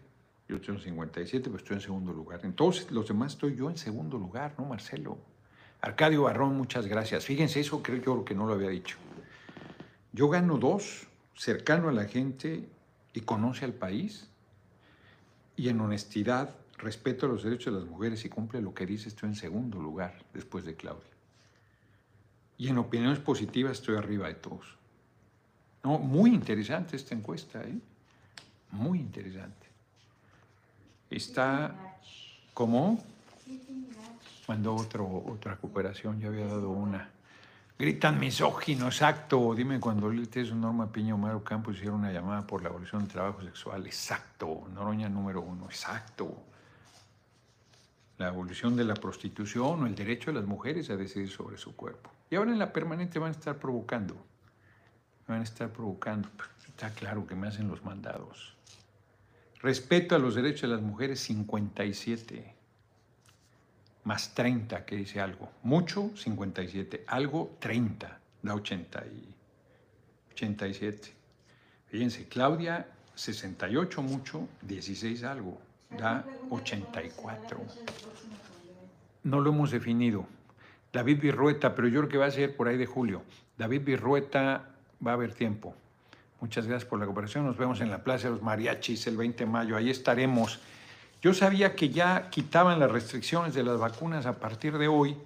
Yo 0.48 0.60
tengo 0.60 0.78
57, 0.78 1.44
pero 1.44 1.56
estoy 1.56 1.76
en 1.76 1.80
segundo 1.80 2.12
lugar. 2.12 2.40
Entonces, 2.42 2.90
los 2.90 3.08
demás 3.08 3.32
estoy 3.32 3.56
yo 3.56 3.70
en 3.70 3.78
segundo 3.78 4.18
lugar, 4.18 4.54
¿no, 4.58 4.64
Marcelo? 4.64 5.18
Arcadio 5.80 6.22
Barrón, 6.22 6.56
muchas 6.56 6.86
gracias. 6.86 7.24
Fíjense, 7.24 7.60
eso 7.60 7.82
creo 7.82 8.02
yo 8.02 8.24
que 8.24 8.34
no 8.34 8.46
lo 8.46 8.54
había 8.54 8.68
dicho. 8.68 8.96
Yo 10.12 10.28
gano 10.28 10.58
dos, 10.58 11.06
cercano 11.34 11.88
a 11.88 11.92
la 11.92 12.04
gente 12.04 12.68
y 13.14 13.20
conoce 13.20 13.64
al 13.64 13.72
país. 13.72 14.28
Y 15.56 15.68
en 15.68 15.80
honestidad 15.80 16.54
respeto 16.82 17.26
a 17.26 17.28
los 17.28 17.44
derechos 17.44 17.72
de 17.72 17.80
las 17.80 17.88
mujeres 17.88 18.24
y 18.24 18.28
cumple 18.28 18.60
lo 18.60 18.74
que 18.74 18.84
dice, 18.84 19.08
estoy 19.08 19.30
en 19.30 19.36
segundo 19.36 19.80
lugar 19.80 20.14
después 20.34 20.64
de 20.64 20.74
Claudia. 20.74 21.10
Y 22.58 22.68
en 22.68 22.78
opiniones 22.78 23.18
positivas 23.20 23.72
estoy 23.72 23.96
arriba 23.96 24.28
de 24.28 24.34
todos. 24.34 24.76
No, 25.82 25.98
muy 25.98 26.30
interesante 26.30 26.96
esta 26.96 27.14
encuesta, 27.14 27.62
¿eh? 27.62 27.78
Muy 28.72 28.98
interesante. 28.98 29.66
Está, 31.10 31.74
¿cómo? 32.54 33.02
Mandó 34.48 34.74
otro, 34.74 35.24
otra 35.26 35.56
cooperación, 35.56 36.20
ya 36.20 36.28
había 36.28 36.46
dado 36.46 36.70
una. 36.70 37.10
Gritan 37.78 38.18
misógino, 38.18 38.86
exacto. 38.86 39.54
Dime 39.54 39.80
cuando 39.80 40.12
es 40.12 40.52
Norma 40.52 40.90
Piña 40.90 41.14
Omar 41.14 41.42
Campos 41.42 41.76
hicieron 41.76 42.00
una 42.00 42.12
llamada 42.12 42.46
por 42.46 42.62
la 42.62 42.68
abolición 42.68 43.02
del 43.02 43.10
trabajo 43.10 43.42
sexual. 43.42 43.86
Exacto. 43.86 44.68
Noroña 44.72 45.08
número 45.08 45.40
uno, 45.40 45.66
exacto 45.66 46.51
la 48.22 48.28
abolición 48.28 48.76
de 48.76 48.84
la 48.84 48.94
prostitución 48.94 49.82
o 49.82 49.86
el 49.86 49.96
derecho 49.96 50.30
de 50.30 50.38
las 50.38 50.46
mujeres 50.46 50.88
a 50.90 50.96
decidir 50.96 51.28
sobre 51.28 51.58
su 51.58 51.74
cuerpo. 51.74 52.10
Y 52.30 52.36
ahora 52.36 52.52
en 52.52 52.58
la 52.60 52.72
permanente 52.72 53.18
van 53.18 53.30
a 53.30 53.32
estar 53.32 53.58
provocando, 53.58 54.14
van 55.26 55.40
a 55.40 55.42
estar 55.42 55.70
provocando. 55.72 56.28
Está 56.68 56.90
claro 56.90 57.26
que 57.26 57.34
me 57.34 57.48
hacen 57.48 57.66
los 57.66 57.84
mandados. 57.84 58.54
Respeto 59.60 60.14
a 60.14 60.20
los 60.20 60.36
derechos 60.36 60.62
de 60.62 60.76
las 60.76 60.82
mujeres, 60.82 61.18
57. 61.20 62.54
Más 64.04 64.34
30, 64.34 64.84
que 64.84 64.96
dice 64.96 65.20
algo. 65.20 65.50
Mucho, 65.64 66.12
57. 66.16 67.04
Algo, 67.08 67.56
30. 67.58 68.20
Da 68.42 68.54
80 68.54 69.04
y 69.06 69.34
87. 70.30 71.12
Fíjense, 71.86 72.28
Claudia, 72.28 72.88
68 73.16 74.02
mucho, 74.02 74.48
16 74.62 75.24
algo 75.24 75.60
da 75.98 76.24
84. 76.50 77.60
No 79.24 79.40
lo 79.40 79.50
hemos 79.50 79.70
definido. 79.70 80.26
David 80.92 81.20
Virrueta, 81.20 81.74
pero 81.74 81.88
yo 81.88 82.00
creo 82.00 82.10
que 82.10 82.18
va 82.18 82.26
a 82.26 82.30
ser 82.30 82.54
por 82.56 82.68
ahí 82.68 82.76
de 82.76 82.86
julio. 82.86 83.22
David 83.56 83.82
Virrueta, 83.82 84.68
va 85.04 85.12
a 85.12 85.14
haber 85.14 85.32
tiempo. 85.32 85.74
Muchas 86.40 86.66
gracias 86.66 86.88
por 86.88 86.98
la 86.98 87.06
cooperación. 87.06 87.46
Nos 87.46 87.56
vemos 87.56 87.80
en 87.80 87.90
la 87.90 88.02
Plaza 88.02 88.28
de 88.28 88.34
los 88.34 88.42
Mariachis 88.42 89.06
el 89.06 89.16
20 89.16 89.44
de 89.44 89.50
mayo. 89.50 89.76
Ahí 89.76 89.90
estaremos. 89.90 90.60
Yo 91.22 91.32
sabía 91.34 91.74
que 91.76 91.88
ya 91.88 92.30
quitaban 92.30 92.80
las 92.80 92.90
restricciones 92.90 93.54
de 93.54 93.62
las 93.62 93.78
vacunas 93.78 94.26
a 94.26 94.38
partir 94.38 94.76
de 94.76 94.88
hoy, 94.88 95.16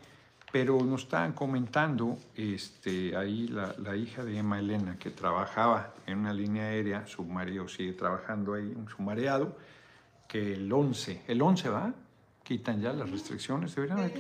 pero 0.53 0.79
nos 0.85 1.05
estaban 1.05 1.33
comentando 1.33 2.19
este, 2.35 3.17
ahí 3.17 3.49
la, 3.49 3.75
la 3.79 3.97
hija 3.97 4.25
de 4.25 4.39
Emma 4.39 4.59
Elena, 4.59 4.99
que 4.99 5.11
trabajaba 5.11 5.95
en 6.07 6.19
una 6.19 6.35
línea 6.35 6.65
aérea, 6.65 7.07
su 7.07 7.25
marido 7.25 7.67
sigue 7.67 7.95
trabajando 7.95 8.55
ahí, 8.55 8.73
un 8.77 8.89
sumariado 8.89 9.57
que 10.29 10.55
el 10.55 10.73
11, 10.73 11.23
el 11.27 11.43
11 11.43 11.69
va, 11.69 11.95
quitan 12.43 12.81
ya 12.81 12.93
las 12.93 13.11
restricciones, 13.11 13.75
deberían 13.75 14.13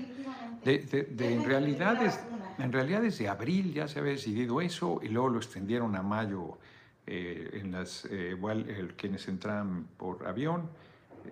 de, 0.65 0.79
de, 0.79 1.33
en, 1.33 1.45
realidad 1.45 2.03
es, 2.03 2.19
en 2.59 2.73
realidad 2.73 3.03
desde 3.03 3.29
abril 3.29 3.73
ya 3.73 3.87
se 3.87 4.01
había 4.01 4.13
decidido 4.13 4.61
eso 4.61 5.01
y 5.03 5.09
luego 5.09 5.29
lo 5.29 5.39
extendieron 5.39 5.95
a 5.95 6.03
mayo 6.03 6.59
eh, 7.07 7.61
en 7.61 7.71
las, 7.71 8.05
eh, 8.07 8.31
igual 8.37 8.95
quienes 8.97 9.29
entran 9.29 9.87
por 9.97 10.27
avión, 10.27 10.69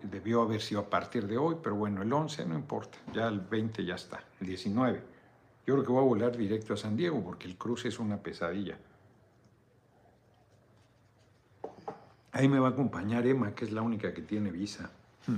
debió 0.02 0.42
haber 0.42 0.60
sido 0.60 0.82
a 0.82 0.90
partir 0.90 1.26
de 1.26 1.36
hoy, 1.36 1.56
pero 1.62 1.74
bueno, 1.74 2.02
el 2.02 2.12
11 2.12 2.46
no 2.46 2.54
importa, 2.54 2.98
ya 3.12 3.26
el 3.26 3.40
20 3.40 3.84
ya 3.84 3.96
está, 3.96 4.22
el 4.40 4.46
19. 4.46 5.02
Yo 5.66 5.74
creo 5.74 5.84
que 5.84 5.92
voy 5.92 6.02
a 6.02 6.06
volar 6.06 6.36
directo 6.36 6.74
a 6.74 6.76
San 6.76 6.96
Diego 6.96 7.22
porque 7.24 7.48
el 7.48 7.56
cruce 7.56 7.88
es 7.88 7.98
una 7.98 8.18
pesadilla. 8.18 8.78
Ahí 12.34 12.48
me 12.48 12.58
va 12.58 12.66
a 12.66 12.70
acompañar 12.72 13.24
Emma, 13.28 13.54
que 13.54 13.64
es 13.64 13.70
la 13.70 13.80
única 13.80 14.12
que 14.12 14.20
tiene 14.20 14.50
visa. 14.50 14.90
Hmm. 15.24 15.36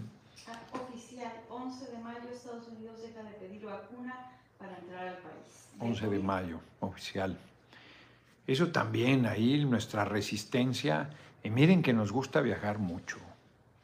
Oficial, 0.72 1.30
11 1.51 1.90
de 1.90 1.99
mayo 1.99 2.20
Estados 2.32 2.66
Unidos 2.68 3.03
deja 3.03 3.22
de 3.22 3.32
pedir 3.32 3.66
vacuna 3.66 4.32
para 4.57 4.78
entrar 4.78 5.09
al 5.09 5.18
país. 5.18 5.68
11 5.78 6.09
de 6.09 6.18
mayo, 6.20 6.59
oficial. 6.80 7.38
Eso 8.47 8.68
también, 8.68 9.26
ahí 9.26 9.62
nuestra 9.66 10.07
resistencia. 10.07 11.11
Y 11.42 11.51
miren 11.51 11.82
que 11.82 11.92
nos 11.92 12.12
gusta 12.12 12.40
viajar 12.40 12.78
mucho. 12.78 13.18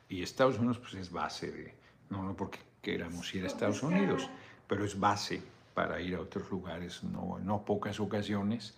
Y 0.09 0.23
Estados 0.23 0.59
Unidos 0.59 0.79
pues 0.79 0.95
es 0.95 1.13
base 1.13 1.53
de, 1.53 1.75
no, 2.09 2.23
no 2.23 2.35
porque 2.35 2.61
queramos 2.81 3.35
ir 3.35 3.45
a 3.45 3.49
Estados 3.49 3.83
Unidos, 3.83 4.31
pero 4.67 4.87
es 4.87 4.99
base 4.99 5.43
para 5.75 6.01
ir 6.01 6.15
a 6.15 6.21
otros 6.21 6.51
lugares, 6.51 7.05
no, 7.05 7.39
no 7.41 7.63
pocas 7.63 8.01
ocasiones. 8.01 8.75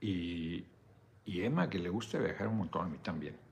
Y, 0.00 0.64
y 1.26 1.42
Emma, 1.42 1.68
que 1.68 1.78
le 1.78 1.90
gusta 1.90 2.18
viajar 2.18 2.48
un 2.48 2.56
montón, 2.56 2.86
a 2.86 2.88
mí 2.88 2.98
también 3.02 3.45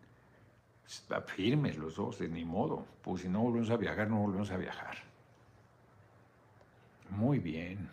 firmes 1.26 1.76
los 1.76 1.96
dos, 1.96 2.18
de 2.18 2.28
ni 2.28 2.44
modo. 2.44 2.86
Pues 3.02 3.22
si 3.22 3.28
no 3.28 3.42
volvemos 3.42 3.70
a 3.70 3.76
viajar, 3.76 4.08
no 4.08 4.18
volvemos 4.18 4.50
a 4.50 4.56
viajar. 4.56 4.98
Muy 7.10 7.38
bien. 7.38 7.90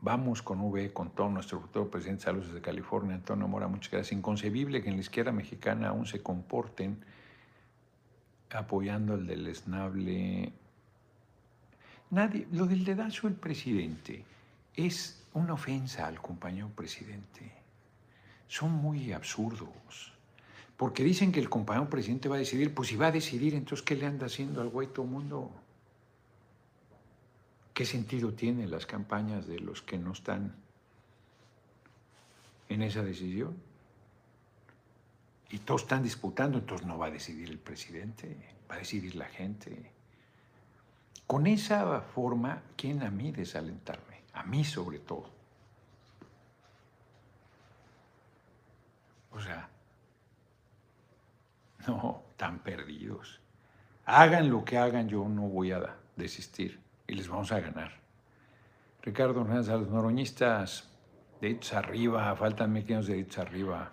Vamos 0.00 0.42
con 0.42 0.60
V, 0.60 0.92
con 0.92 1.10
todo 1.10 1.28
nuestro 1.30 1.60
futuro 1.60 1.90
presidente. 1.90 2.24
Saludos 2.24 2.48
desde 2.48 2.60
California, 2.60 3.16
Antonio 3.16 3.48
Mora, 3.48 3.66
muchas 3.66 3.90
gracias. 3.92 4.16
Inconcebible 4.16 4.82
que 4.82 4.88
en 4.88 4.96
la 4.96 5.00
izquierda 5.00 5.32
mexicana 5.32 5.88
aún 5.88 6.06
se 6.06 6.22
comporten 6.22 7.04
apoyando 8.50 9.14
el 9.14 9.46
esnable. 9.46 10.52
Nadie, 12.10 12.46
lo 12.52 12.66
del 12.66 12.84
dedazo 12.84 13.26
del 13.26 13.36
presidente 13.36 14.24
es 14.74 15.26
una 15.32 15.54
ofensa 15.54 16.06
al 16.06 16.20
compañero 16.20 16.68
presidente. 16.68 17.52
Son 18.46 18.70
muy 18.70 19.12
absurdos. 19.12 20.15
Porque 20.76 21.02
dicen 21.02 21.32
que 21.32 21.40
el 21.40 21.48
compañero 21.48 21.88
presidente 21.88 22.28
va 22.28 22.36
a 22.36 22.38
decidir, 22.38 22.74
pues 22.74 22.88
si 22.88 22.96
va 22.96 23.06
a 23.06 23.12
decidir, 23.12 23.54
entonces 23.54 23.84
¿qué 23.84 23.96
le 23.96 24.06
anda 24.06 24.26
haciendo 24.26 24.60
al 24.60 24.68
güey 24.68 24.88
todo 24.88 25.06
mundo? 25.06 25.50
¿Qué 27.72 27.86
sentido 27.86 28.32
tienen 28.32 28.70
las 28.70 28.86
campañas 28.86 29.46
de 29.46 29.58
los 29.60 29.82
que 29.82 29.98
no 29.98 30.12
están 30.12 30.54
en 32.68 32.82
esa 32.82 33.02
decisión? 33.02 33.56
Y 35.50 35.58
todos 35.58 35.82
están 35.82 36.02
disputando, 36.02 36.58
entonces 36.58 36.86
no 36.86 36.98
va 36.98 37.06
a 37.06 37.10
decidir 37.10 37.48
el 37.48 37.58
presidente, 37.58 38.36
va 38.70 38.74
a 38.74 38.78
decidir 38.78 39.14
la 39.14 39.26
gente. 39.26 39.92
Con 41.26 41.46
esa 41.46 42.00
forma, 42.00 42.62
¿quién 42.76 43.02
a 43.02 43.10
mí 43.10 43.32
desalentarme? 43.32 44.22
A 44.32 44.42
mí 44.42 44.64
sobre 44.64 44.98
todo. 44.98 45.30
O 49.32 49.40
sea, 49.40 49.68
no, 51.88 52.22
tan 52.36 52.58
perdidos. 52.60 53.40
Hagan 54.04 54.50
lo 54.50 54.64
que 54.64 54.78
hagan, 54.78 55.08
yo 55.08 55.28
no 55.28 55.42
voy 55.42 55.72
a 55.72 55.96
desistir 56.14 56.80
y 57.06 57.14
les 57.14 57.28
vamos 57.28 57.50
a 57.52 57.60
ganar. 57.60 57.92
Ricardo 59.02 59.40
Hernández, 59.40 59.68
a 59.68 59.76
los 59.76 59.88
noroñistas, 59.88 60.88
deditos 61.40 61.72
arriba, 61.74 62.34
faltan 62.36 62.72
pequeños 62.74 63.06
deditos 63.06 63.38
arriba, 63.38 63.90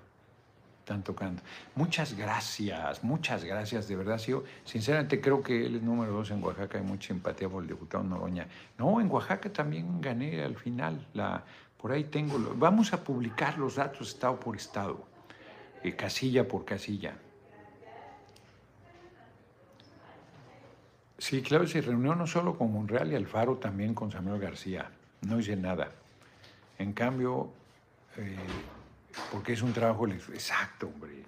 están 0.80 1.04
tocando. 1.04 1.42
Muchas 1.76 2.16
gracias, 2.18 3.04
muchas 3.04 3.44
gracias, 3.44 3.88
de 3.88 3.96
verdad. 3.96 4.18
Yo 4.20 4.44
sinceramente 4.66 5.22
creo 5.22 5.42
que 5.42 5.66
él 5.66 5.76
es 5.76 5.82
número 5.82 6.12
dos 6.12 6.32
en 6.32 6.44
Oaxaca, 6.44 6.78
hay 6.78 6.84
mucha 6.84 7.14
empatía 7.14 7.50
por 7.50 7.64
el 7.64 7.70
diputado 7.70 8.04
Noroña. 8.04 8.48
No, 8.78 9.00
en 9.00 9.10
Oaxaca 9.10 9.52
también 9.52 10.02
gané 10.02 10.44
al 10.44 10.56
final, 10.56 11.08
la, 11.14 11.44
por 11.78 11.92
ahí 11.92 12.06
tengo, 12.06 12.40
vamos 12.56 12.94
a 12.94 13.04
publicar 13.04 13.58
los 13.58 13.76
datos 13.76 14.10
estado 14.10 14.40
por 14.40 14.56
estado, 14.56 15.06
eh, 15.84 15.96
casilla 15.96 16.48
por 16.48 16.66
casilla. 16.66 17.16
Sí, 21.24 21.42
claro, 21.42 21.66
se 21.66 21.80
reunió 21.80 22.16
no 22.16 22.28
solo 22.28 22.58
con 22.58 22.74
Monreal 22.74 23.10
y 23.14 23.16
Alfaro, 23.16 23.56
también 23.56 23.94
con 23.94 24.12
Samuel 24.12 24.42
García. 24.42 24.92
No 25.22 25.40
hice 25.40 25.56
nada. 25.56 25.90
En 26.78 26.92
cambio, 26.92 27.50
eh, 28.18 28.36
porque 29.32 29.54
es 29.54 29.62
un 29.62 29.72
trabajo 29.72 30.06
exacto, 30.06 30.88
hombre. 30.88 31.24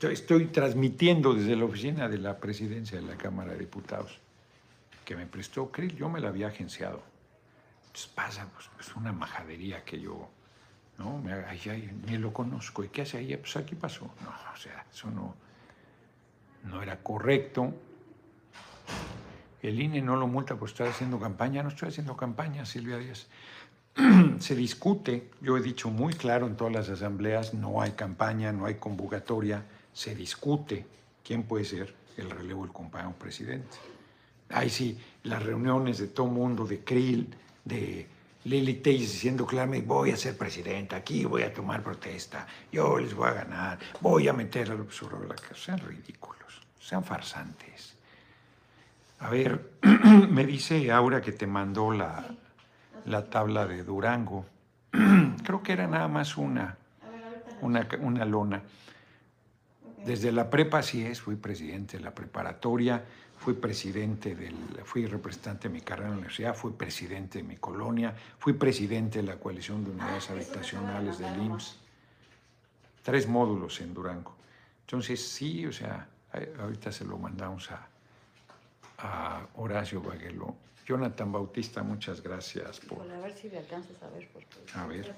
Estoy, 0.00 0.46
transmitiendo 0.46 1.34
desde 1.34 1.56
la 1.56 1.66
oficina 1.66 2.08
de 2.08 2.16
la 2.16 2.38
presidencia 2.38 2.98
de 2.98 3.06
la 3.06 3.18
Cámara 3.18 3.52
de 3.52 3.58
Diputados, 3.58 4.18
que 5.04 5.14
me 5.14 5.26
prestó 5.26 5.70
Krill, 5.70 5.94
yo 5.94 6.08
me 6.08 6.20
la 6.20 6.28
había 6.28 6.46
agenciado. 6.46 7.02
Entonces 7.88 8.10
pasa, 8.14 8.48
pues, 8.54 8.70
es 8.80 8.96
una 8.96 9.12
majadería 9.12 9.84
que 9.84 10.00
yo, 10.00 10.26
¿no? 10.96 11.18
Me, 11.18 11.34
ni 12.06 12.16
lo 12.16 12.32
conozco. 12.32 12.82
¿Y 12.82 12.88
qué 12.88 13.02
hace 13.02 13.18
ahí? 13.18 13.36
Pues 13.36 13.54
aquí 13.58 13.74
pasó. 13.74 14.06
No, 14.24 14.30
o 14.30 14.56
sea, 14.56 14.86
eso 14.90 15.10
no, 15.10 15.34
no 16.64 16.82
era 16.82 17.02
correcto. 17.02 17.74
El 19.62 19.80
INE 19.80 20.00
no 20.02 20.16
lo 20.16 20.26
multa 20.26 20.56
por 20.56 20.68
estar 20.68 20.86
haciendo 20.86 21.18
campaña. 21.18 21.62
No 21.62 21.70
estoy 21.70 21.88
haciendo 21.88 22.16
campaña, 22.16 22.64
Silvia 22.64 22.98
Díaz. 22.98 23.26
Se 24.38 24.54
discute, 24.54 25.30
yo 25.40 25.56
he 25.56 25.60
dicho 25.60 25.90
muy 25.90 26.14
claro 26.14 26.46
en 26.46 26.56
todas 26.56 26.72
las 26.72 26.88
asambleas, 26.88 27.54
no 27.54 27.82
hay 27.82 27.92
campaña, 27.92 28.52
no 28.52 28.66
hay 28.66 28.76
convocatoria, 28.76 29.64
se 29.92 30.14
discute 30.14 30.86
quién 31.24 31.42
puede 31.42 31.64
ser 31.64 31.92
el 32.16 32.30
relevo 32.30 32.62
del 32.62 32.72
compañero 32.72 33.14
presidente. 33.18 33.76
Ahí 34.50 34.70
sí, 34.70 34.96
las 35.24 35.42
reuniones 35.42 35.98
de 35.98 36.06
todo 36.06 36.26
mundo, 36.26 36.64
de 36.64 36.84
Krill, 36.84 37.34
de 37.64 38.06
Lili 38.44 38.74
Teis 38.74 39.12
diciendo 39.12 39.44
claramente, 39.44 39.86
voy 39.86 40.12
a 40.12 40.16
ser 40.16 40.38
presidenta, 40.38 40.96
aquí 40.96 41.24
voy 41.24 41.42
a 41.42 41.52
tomar 41.52 41.82
protesta, 41.82 42.46
yo 42.70 42.98
les 42.98 43.12
voy 43.12 43.28
a 43.28 43.32
ganar, 43.32 43.78
voy 44.00 44.28
a 44.28 44.32
meter 44.32 44.70
al 44.70 44.80
observador 44.80 45.22
de 45.22 45.28
la 45.28 45.34
casa. 45.34 45.54
Sean 45.56 45.78
ridículos, 45.80 46.62
sean 46.80 47.02
farsantes. 47.02 47.97
A 49.20 49.30
ver, 49.30 49.72
me 50.30 50.46
dice 50.46 50.92
Aura 50.92 51.20
que 51.20 51.32
te 51.32 51.46
mandó 51.46 51.92
la, 51.92 52.26
la 53.04 53.28
tabla 53.28 53.66
de 53.66 53.82
Durango. 53.82 54.46
Creo 55.44 55.62
que 55.62 55.72
era 55.72 55.86
nada 55.86 56.08
más 56.08 56.36
una, 56.36 56.76
una, 57.60 57.88
una 58.00 58.24
lona. 58.24 58.62
Desde 60.04 60.30
la 60.30 60.48
prepa 60.48 60.82
sí 60.82 61.04
es, 61.04 61.20
fui 61.20 61.34
presidente 61.34 61.96
de 61.96 62.04
la 62.04 62.14
preparatoria, 62.14 63.04
fui 63.38 63.54
presidente 63.54 64.36
del, 64.36 64.54
fui 64.84 65.06
representante 65.06 65.68
de 65.68 65.74
mi 65.74 65.80
carrera 65.80 66.08
en 66.08 66.12
la 66.12 66.18
universidad, 66.18 66.54
fui 66.54 66.72
presidente 66.72 67.38
de 67.38 67.44
mi 67.44 67.56
colonia, 67.56 68.14
fui 68.38 68.52
presidente 68.52 69.20
de 69.20 69.26
la 69.26 69.36
coalición 69.36 69.84
de 69.84 69.90
unidades 69.90 70.30
habitacionales 70.30 71.18
del 71.18 71.42
IMSS. 71.42 71.78
Tres 73.02 73.26
módulos 73.26 73.80
en 73.80 73.94
Durango. 73.94 74.36
Entonces 74.82 75.28
sí, 75.28 75.66
o 75.66 75.72
sea, 75.72 76.08
ahorita 76.60 76.92
se 76.92 77.04
lo 77.04 77.18
mandamos 77.18 77.70
a, 77.72 77.88
a 78.98 79.46
Horacio 79.54 80.00
Baguelo. 80.00 80.56
Jonathan 80.86 81.30
Bautista, 81.30 81.82
muchas 81.82 82.22
gracias. 82.22 82.80
Por... 82.80 83.02
a 83.10 83.20
ver 83.20 83.34
si 83.34 83.50
le 83.50 83.58
alcanzas 83.58 84.02
a 84.02 84.08
ver. 84.08 84.26
A 84.74 84.86
ver. 84.86 85.14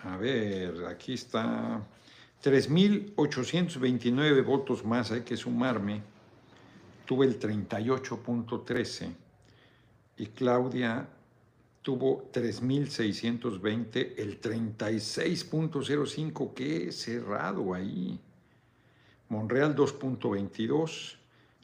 A 0.00 0.16
ver, 0.16 0.84
aquí 0.86 1.14
está. 1.14 1.80
3.829 2.42 4.44
votos 4.44 4.84
más, 4.84 5.12
hay 5.12 5.22
que 5.22 5.36
sumarme. 5.36 6.02
Tuve 7.06 7.26
el 7.26 7.38
38.13 7.38 9.14
y 10.18 10.26
Claudia 10.26 11.08
tuvo 11.80 12.30
3.620, 12.32 14.14
el 14.16 14.40
36.05, 14.40 16.54
qué 16.54 16.90
cerrado 16.92 17.74
ahí. 17.74 18.20
Monreal 19.28 19.74
2.22, 19.74 21.16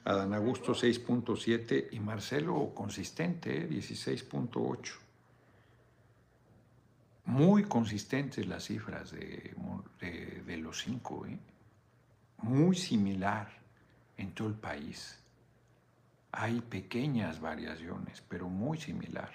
Adán 0.04 0.32
Augusto 0.34 0.72
6.7 0.72 1.88
y 1.92 2.00
Marcelo 2.00 2.72
consistente, 2.74 3.68
16.8. 3.68 4.78
¿eh? 4.78 4.90
Muy 7.26 7.64
consistentes 7.64 8.46
las 8.46 8.64
cifras 8.64 9.12
de, 9.12 9.54
los 10.58 10.82
cinco, 10.82 11.26
¿eh? 11.26 11.38
muy 12.38 12.74
similar 12.74 13.50
en 14.16 14.32
todo 14.32 14.48
el 14.48 14.54
país. 14.54 15.18
Hay 16.32 16.60
pequeñas 16.60 17.40
variaciones, 17.40 18.22
pero 18.26 18.48
muy 18.48 18.78
similar. 18.78 19.30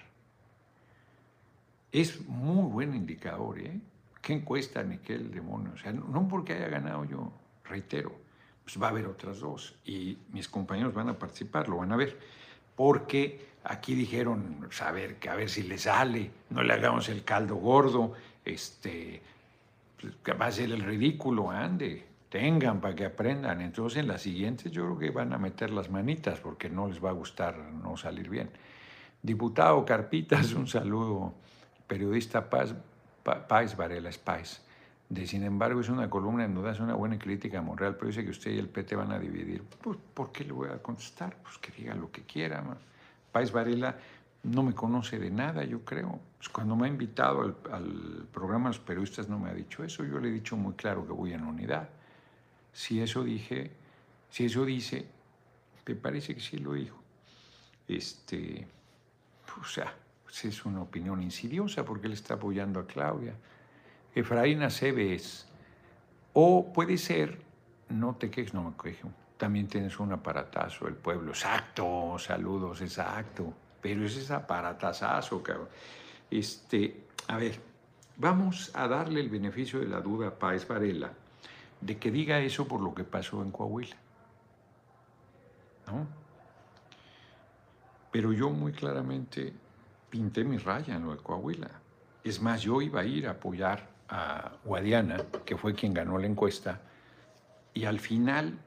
Es 1.92 2.26
muy 2.26 2.70
buen 2.70 2.94
indicador, 2.94 3.60
¿eh? 3.60 3.80
¿Qué 4.20 4.32
encuesta 4.32 4.82
ni 4.82 4.98
qué 4.98 5.14
el 5.14 5.30
demonio? 5.30 5.72
No 5.92 6.26
porque 6.26 6.54
haya 6.54 6.68
ganado 6.68 7.04
yo, 7.04 7.32
reitero, 7.68 8.12
pues 8.64 8.80
va 8.80 8.88
a 8.88 8.90
haber 8.90 9.06
otras 9.06 9.40
dos 9.40 9.76
y 9.84 10.18
mis 10.32 10.48
compañeros 10.48 10.94
van 10.94 11.08
a 11.08 11.18
participar, 11.18 11.68
lo 11.68 11.76
van 11.78 11.92
a 11.92 11.96
ver, 11.96 12.18
porque 12.74 13.46
aquí 13.64 13.94
dijeron, 13.94 14.56
pues, 14.60 14.82
a 14.82 14.90
ver, 14.92 15.16
que 15.16 15.28
a 15.28 15.34
ver 15.34 15.48
si 15.48 15.62
le 15.62 15.78
sale, 15.78 16.30
no 16.50 16.62
le 16.62 16.72
hagamos 16.72 17.08
el 17.08 17.24
caldo 17.24 17.56
gordo, 17.56 18.14
este, 18.44 19.22
pues, 20.00 20.14
va 20.40 20.46
a 20.46 20.52
ser 20.52 20.72
el 20.72 20.82
ridículo, 20.82 21.50
ande, 21.50 22.06
tengan 22.28 22.80
para 22.80 22.94
que 22.94 23.04
aprendan. 23.04 23.60
Entonces 23.60 24.00
en 24.00 24.08
las 24.08 24.22
siguientes 24.22 24.72
yo 24.72 24.84
creo 24.84 24.98
que 24.98 25.10
van 25.10 25.32
a 25.32 25.38
meter 25.38 25.70
las 25.70 25.90
manitas 25.90 26.40
porque 26.40 26.68
no 26.68 26.88
les 26.88 27.02
va 27.02 27.10
a 27.10 27.12
gustar 27.12 27.56
no 27.56 27.96
salir 27.96 28.28
bien. 28.28 28.50
Diputado 29.22 29.84
Carpitas, 29.84 30.52
un 30.54 30.66
saludo. 30.66 31.34
Periodista 31.86 32.50
Paz, 32.50 32.74
Paz 33.22 33.76
Varela 33.76 34.10
Paz 34.24 34.65
de 35.08 35.26
sin 35.26 35.44
embargo 35.44 35.80
es 35.80 35.88
una 35.88 36.10
columna 36.10 36.44
en 36.44 36.54
duda, 36.54 36.72
es 36.72 36.80
una 36.80 36.94
buena 36.94 37.18
crítica 37.18 37.60
a 37.60 37.62
Monreal, 37.62 37.94
pero 37.94 38.08
dice 38.08 38.24
que 38.24 38.30
usted 38.30 38.50
y 38.50 38.58
el 38.58 38.68
PT 38.68 38.96
van 38.96 39.12
a 39.12 39.18
dividir. 39.18 39.62
Pues, 39.62 39.96
¿por 40.14 40.32
qué 40.32 40.44
le 40.44 40.52
voy 40.52 40.68
a 40.68 40.82
contestar? 40.82 41.36
Pues 41.42 41.58
que 41.58 41.70
diga 41.72 41.94
lo 41.94 42.10
que 42.10 42.22
quiera. 42.22 42.64
País 43.30 43.52
Varela 43.52 43.96
no 44.42 44.62
me 44.62 44.74
conoce 44.74 45.18
de 45.18 45.30
nada, 45.30 45.64
yo 45.64 45.84
creo. 45.84 46.20
Pues 46.38 46.48
cuando 46.48 46.74
me 46.74 46.86
ha 46.86 46.90
invitado 46.90 47.56
al, 47.70 48.26
programa 48.32 48.68
los 48.68 48.80
periodistas 48.80 49.28
no 49.28 49.38
me 49.38 49.50
ha 49.50 49.54
dicho 49.54 49.84
eso. 49.84 50.04
Yo 50.04 50.18
le 50.18 50.28
he 50.28 50.32
dicho 50.32 50.56
muy 50.56 50.74
claro 50.74 51.06
que 51.06 51.12
voy 51.12 51.32
en 51.32 51.44
unidad. 51.44 51.88
Si 52.72 53.00
eso 53.00 53.22
dije, 53.22 53.70
si 54.30 54.46
eso 54.46 54.64
dice, 54.64 55.06
me 55.86 55.94
parece 55.94 56.34
que 56.34 56.40
sí 56.40 56.58
lo 56.58 56.72
dijo. 56.72 56.96
Este, 57.86 58.66
o 59.60 59.64
sea, 59.64 59.94
pues 60.24 60.44
es 60.44 60.64
una 60.64 60.82
opinión 60.82 61.22
insidiosa 61.22 61.84
porque 61.84 62.08
él 62.08 62.12
está 62.12 62.34
apoyando 62.34 62.80
a 62.80 62.86
Claudia. 62.86 63.34
Efraín 64.16 64.62
Aceves. 64.62 65.46
O 66.32 66.72
puede 66.72 66.96
ser, 66.96 67.38
no 67.90 68.14
te 68.16 68.30
quejes, 68.30 68.54
no 68.54 68.62
me 68.62 68.76
quejo, 68.76 69.10
también 69.36 69.68
tienes 69.68 70.00
un 70.00 70.10
aparatazo, 70.10 70.88
el 70.88 70.94
pueblo, 70.94 71.30
exacto, 71.32 72.16
saludos, 72.18 72.80
exacto, 72.80 73.52
pero 73.80 74.04
ese 74.04 74.20
es 74.20 74.30
aparatazazo, 74.30 75.42
cabrón. 75.42 75.68
Este, 76.30 77.04
a 77.28 77.36
ver, 77.36 77.60
vamos 78.16 78.70
a 78.74 78.88
darle 78.88 79.20
el 79.20 79.28
beneficio 79.28 79.80
de 79.80 79.86
la 79.86 80.00
duda 80.00 80.28
a 80.28 80.34
Páez 80.34 80.66
Varela 80.66 81.12
de 81.80 81.98
que 81.98 82.10
diga 82.10 82.40
eso 82.40 82.66
por 82.66 82.80
lo 82.80 82.94
que 82.94 83.04
pasó 83.04 83.42
en 83.42 83.50
Coahuila. 83.50 83.96
¿No? 85.88 86.06
Pero 88.10 88.32
yo 88.32 88.48
muy 88.48 88.72
claramente 88.72 89.52
pinté 90.08 90.42
mi 90.42 90.56
raya 90.56 90.96
en 90.96 91.04
lo 91.04 91.14
de 91.14 91.22
Coahuila. 91.22 91.70
Es 92.24 92.40
más, 92.40 92.62
yo 92.62 92.80
iba 92.80 93.00
a 93.00 93.04
ir 93.04 93.28
a 93.28 93.32
apoyar 93.32 93.95
a 94.08 94.52
Guadiana, 94.64 95.18
que 95.44 95.56
fue 95.56 95.74
quien 95.74 95.94
ganó 95.94 96.18
la 96.18 96.26
encuesta, 96.26 96.80
y 97.74 97.84
al 97.84 98.00
final 98.00 98.58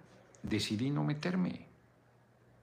decidí 0.44 0.90
no 0.90 1.04
meterme. 1.04 1.68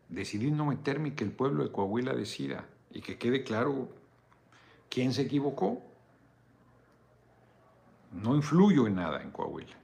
Decidí 0.08 0.50
no 0.50 0.66
meterme 0.66 1.08
y 1.08 1.12
que 1.12 1.24
el 1.24 1.32
pueblo 1.32 1.64
de 1.64 1.72
Coahuila 1.72 2.14
decida 2.14 2.64
y 2.90 3.00
que 3.00 3.18
quede 3.18 3.42
claro 3.42 3.88
quién 4.88 5.12
se 5.12 5.22
equivocó. 5.22 5.82
No 8.12 8.36
influyo 8.36 8.86
en 8.86 8.94
nada 8.94 9.22
en 9.22 9.30
Coahuila. 9.30 9.76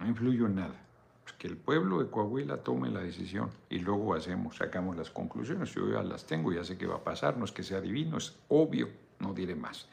No 0.00 0.06
influyo 0.08 0.46
en 0.46 0.56
nada. 0.56 0.74
Pues 1.22 1.34
que 1.34 1.46
el 1.46 1.56
pueblo 1.56 2.00
de 2.00 2.10
Coahuila 2.10 2.62
tome 2.62 2.90
la 2.90 3.00
decisión 3.00 3.50
y 3.70 3.78
luego 3.78 4.14
hacemos, 4.14 4.56
sacamos 4.56 4.96
las 4.96 5.10
conclusiones. 5.10 5.72
Yo 5.74 5.88
ya 5.88 6.02
las 6.02 6.26
tengo, 6.26 6.52
ya 6.52 6.64
sé 6.64 6.76
qué 6.76 6.86
va 6.86 6.96
a 6.96 7.04
pasar, 7.04 7.36
no 7.36 7.44
es 7.44 7.52
que 7.52 7.62
sea 7.62 7.80
divino, 7.80 8.16
es 8.16 8.36
obvio, 8.48 8.88
no 9.20 9.32
diré 9.32 9.54
más. 9.54 9.88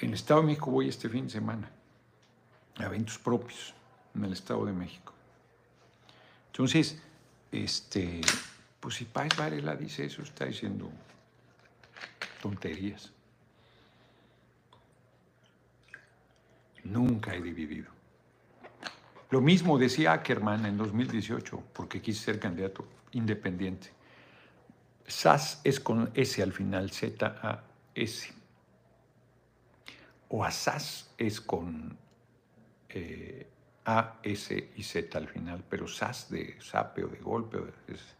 En 0.00 0.08
el 0.08 0.14
Estado 0.14 0.40
de 0.40 0.46
México 0.46 0.70
voy 0.70 0.88
este 0.88 1.08
fin 1.08 1.24
de 1.24 1.30
semana 1.30 1.70
a 2.76 2.84
eventos 2.84 3.18
propios 3.18 3.74
en 4.14 4.24
el 4.24 4.32
Estado 4.32 4.64
de 4.64 4.72
México. 4.72 5.12
Entonces, 6.52 7.00
este, 7.50 8.20
pues 8.78 8.94
si 8.94 9.04
Paz 9.04 9.28
Varela 9.36 9.74
dice 9.74 10.04
eso, 10.04 10.22
está 10.22 10.44
diciendo 10.44 10.90
tonterías. 12.40 13.12
Nunca 16.84 17.34
he 17.34 17.42
dividido. 17.42 17.90
Lo 19.30 19.40
mismo 19.40 19.78
decía 19.78 20.12
Ackerman 20.12 20.64
en 20.64 20.78
2018, 20.78 21.62
porque 21.74 22.00
quise 22.00 22.24
ser 22.24 22.38
candidato 22.38 22.86
independiente. 23.12 23.90
SAS 25.06 25.60
es 25.64 25.80
con 25.80 26.10
S 26.14 26.42
al 26.42 26.52
final, 26.52 26.90
Z-A-S. 26.90 28.37
O 30.30 30.44
ASAS 30.44 31.14
es 31.16 31.40
con 31.40 31.96
eh, 32.88 33.48
A, 33.84 34.18
S 34.22 34.72
y 34.76 34.82
Z 34.82 35.16
al 35.16 35.28
final, 35.28 35.64
pero 35.68 35.88
SAS 35.88 36.30
de 36.30 36.60
sape 36.60 37.04
o 37.04 37.08
de 37.08 37.18
golpe. 37.18 37.58
Es, 37.86 38.16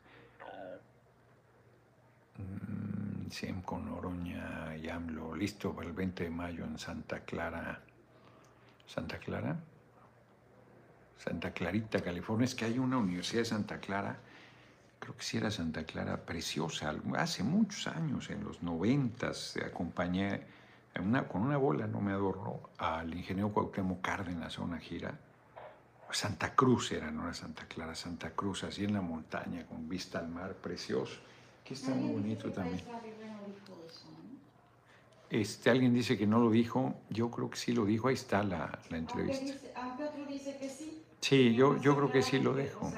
mm, 2.39 3.61
con 3.63 3.89
Oroña 3.89 4.75
y 4.77 4.89
AMLO, 4.89 5.35
listo 5.35 5.75
para 5.75 5.89
el 5.89 5.93
20 5.93 6.25
de 6.25 6.31
mayo 6.31 6.65
en 6.65 6.79
Santa 6.79 7.21
Clara. 7.21 7.83
¿Santa 8.87 9.19
Clara? 9.19 9.57
Santa 11.19 11.53
Clarita, 11.53 12.03
California. 12.03 12.47
Es 12.47 12.55
que 12.55 12.65
hay 12.65 12.79
una 12.79 12.97
universidad 12.97 13.43
de 13.43 13.45
Santa 13.45 13.81
Clara 13.81 14.19
creo 14.99 15.17
que 15.17 15.23
sí 15.23 15.37
era 15.37 15.51
Santa 15.51 15.85
Clara, 15.85 16.25
preciosa, 16.25 16.95
hace 17.17 17.43
muchos 17.43 17.87
años, 17.87 18.31
en 18.31 18.45
los 18.45 18.63
noventas, 18.63 19.57
acompañé 19.65 20.43
una, 21.01 21.27
con 21.29 21.43
una 21.43 21.57
bola, 21.57 21.87
no 21.87 22.01
me 22.01 22.13
adorno, 22.13 22.71
al 22.79 23.15
ingeniero 23.15 23.53
Cuauhtémoc 23.53 24.01
Cárdenas 24.01 24.59
a 24.59 24.63
una 24.63 24.79
gira. 24.79 25.19
Santa 26.11 26.55
Cruz 26.55 26.93
era, 26.93 27.11
no 27.11 27.25
era 27.25 27.35
Santa 27.35 27.67
Clara, 27.67 27.95
Santa 27.95 28.31
Cruz, 28.31 28.65
así 28.65 28.85
en 28.85 28.95
la 28.95 29.01
montaña, 29.01 29.67
con 29.67 29.89
vista 29.89 30.19
al 30.19 30.29
mar, 30.29 30.55
precioso. 30.55 31.21
Aquí 31.63 31.75
está 31.75 31.91
muy 31.95 32.13
bonito 32.13 32.51
también. 32.51 32.83
Este, 35.29 35.69
alguien 35.69 35.93
dice 35.93 36.17
que 36.17 36.27
no 36.27 36.41
lo 36.41 36.51
dijo, 36.51 36.95
yo 37.11 37.31
creo 37.31 37.51
que 37.51 37.59
sí 37.59 37.73
lo 37.73 37.85
dijo, 37.85 38.09
ahí 38.09 38.15
está 38.15 38.43
la, 38.43 38.79
la 38.89 38.97
entrevista. 38.97 39.53
Aunque, 39.77 40.05
otro 40.05 40.25
dice 40.25 40.57
que 40.59 40.71
sí. 40.71 41.03
Sí, 41.21 41.55
yo, 41.55 41.79
yo 41.79 41.95
creo 41.95 42.11
que 42.11 42.23
sí 42.23 42.39
lo 42.39 42.55
dejo 42.55 42.91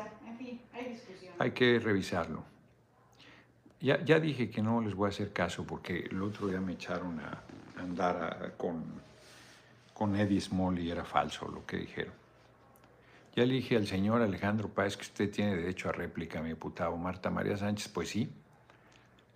hay 1.41 1.53
que 1.53 1.79
revisarlo. 1.79 2.45
Ya, 3.81 4.05
ya, 4.05 4.21
dije 4.21 4.51
que 4.51 4.61
no 4.61 4.83
les 4.83 4.95
voy 4.95 5.07
a 5.07 5.09
hacer 5.09 5.33
caso 5.33 5.67
porque 5.67 6.01
el 6.11 6.23
otro 6.23 6.49
día 6.49 6.61
me 6.61 6.75
echaron 6.75 7.19
a 7.19 7.43
andar 7.81 8.55
con, 8.57 8.85
con 9.93 10.17
Eddie 10.17 10.41
Small 10.41 10.79
y 10.79 10.91
era 10.91 11.05
falso 11.05 11.49
lo 11.49 11.67
que 11.67 11.79
dijeron. 11.79 12.15
Ya 13.35 13.47
le 13.47 13.55
dije 13.55 13.77
al 13.77 13.87
señor 13.87 14.23
Alejandro 14.23 14.69
Páez 14.69 14.97
que 14.97 15.03
usted 15.03 15.31
tiene 15.31 15.57
derecho 15.57 15.89
a 15.89 15.93
réplica, 15.93 16.43
mi 16.43 16.49
diputado 16.51 16.97
Marta 16.97 17.31
María 17.31 17.57
Sánchez, 17.57 17.89
pues 17.89 18.11
sí. 18.11 18.31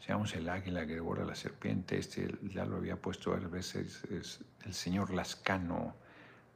Seamos 0.04 0.34
el 0.34 0.48
águila 0.48 0.86
que 0.86 0.94
devora 0.94 1.24
la 1.24 1.34
serpiente, 1.34 1.98
este 1.98 2.34
ya 2.42 2.64
lo 2.66 2.76
había 2.76 2.96
puesto 2.96 3.30
varias 3.30 3.50
veces, 3.50 4.04
es 4.10 4.40
el 4.64 4.74
señor 4.74 5.14
Lascano. 5.14 5.94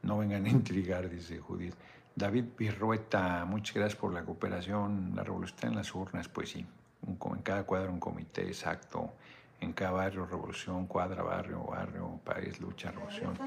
No 0.03 0.19
vengan 0.19 0.45
a 0.45 0.49
intrigar, 0.49 1.09
dice 1.09 1.39
Judith. 1.39 1.75
David 2.15 2.45
Virrueta, 2.57 3.45
muchas 3.45 3.75
gracias 3.75 3.99
por 3.99 4.13
la 4.13 4.23
cooperación. 4.23 5.13
La 5.15 5.23
revolución 5.23 5.71
en 5.71 5.77
las 5.77 5.95
urnas, 5.95 6.27
pues 6.27 6.49
sí. 6.49 6.65
en 7.07 7.41
cada 7.41 7.63
cuadro 7.63 7.91
un 7.91 7.99
comité 7.99 8.43
exacto. 8.43 9.13
En 9.61 9.73
cada 9.73 9.91
barrio, 9.91 10.25
revolución, 10.25 10.87
cuadra, 10.87 11.21
barrio, 11.21 11.63
barrio, 11.63 12.19
país, 12.23 12.59
lucha, 12.59 12.91
revolución. 12.91 13.37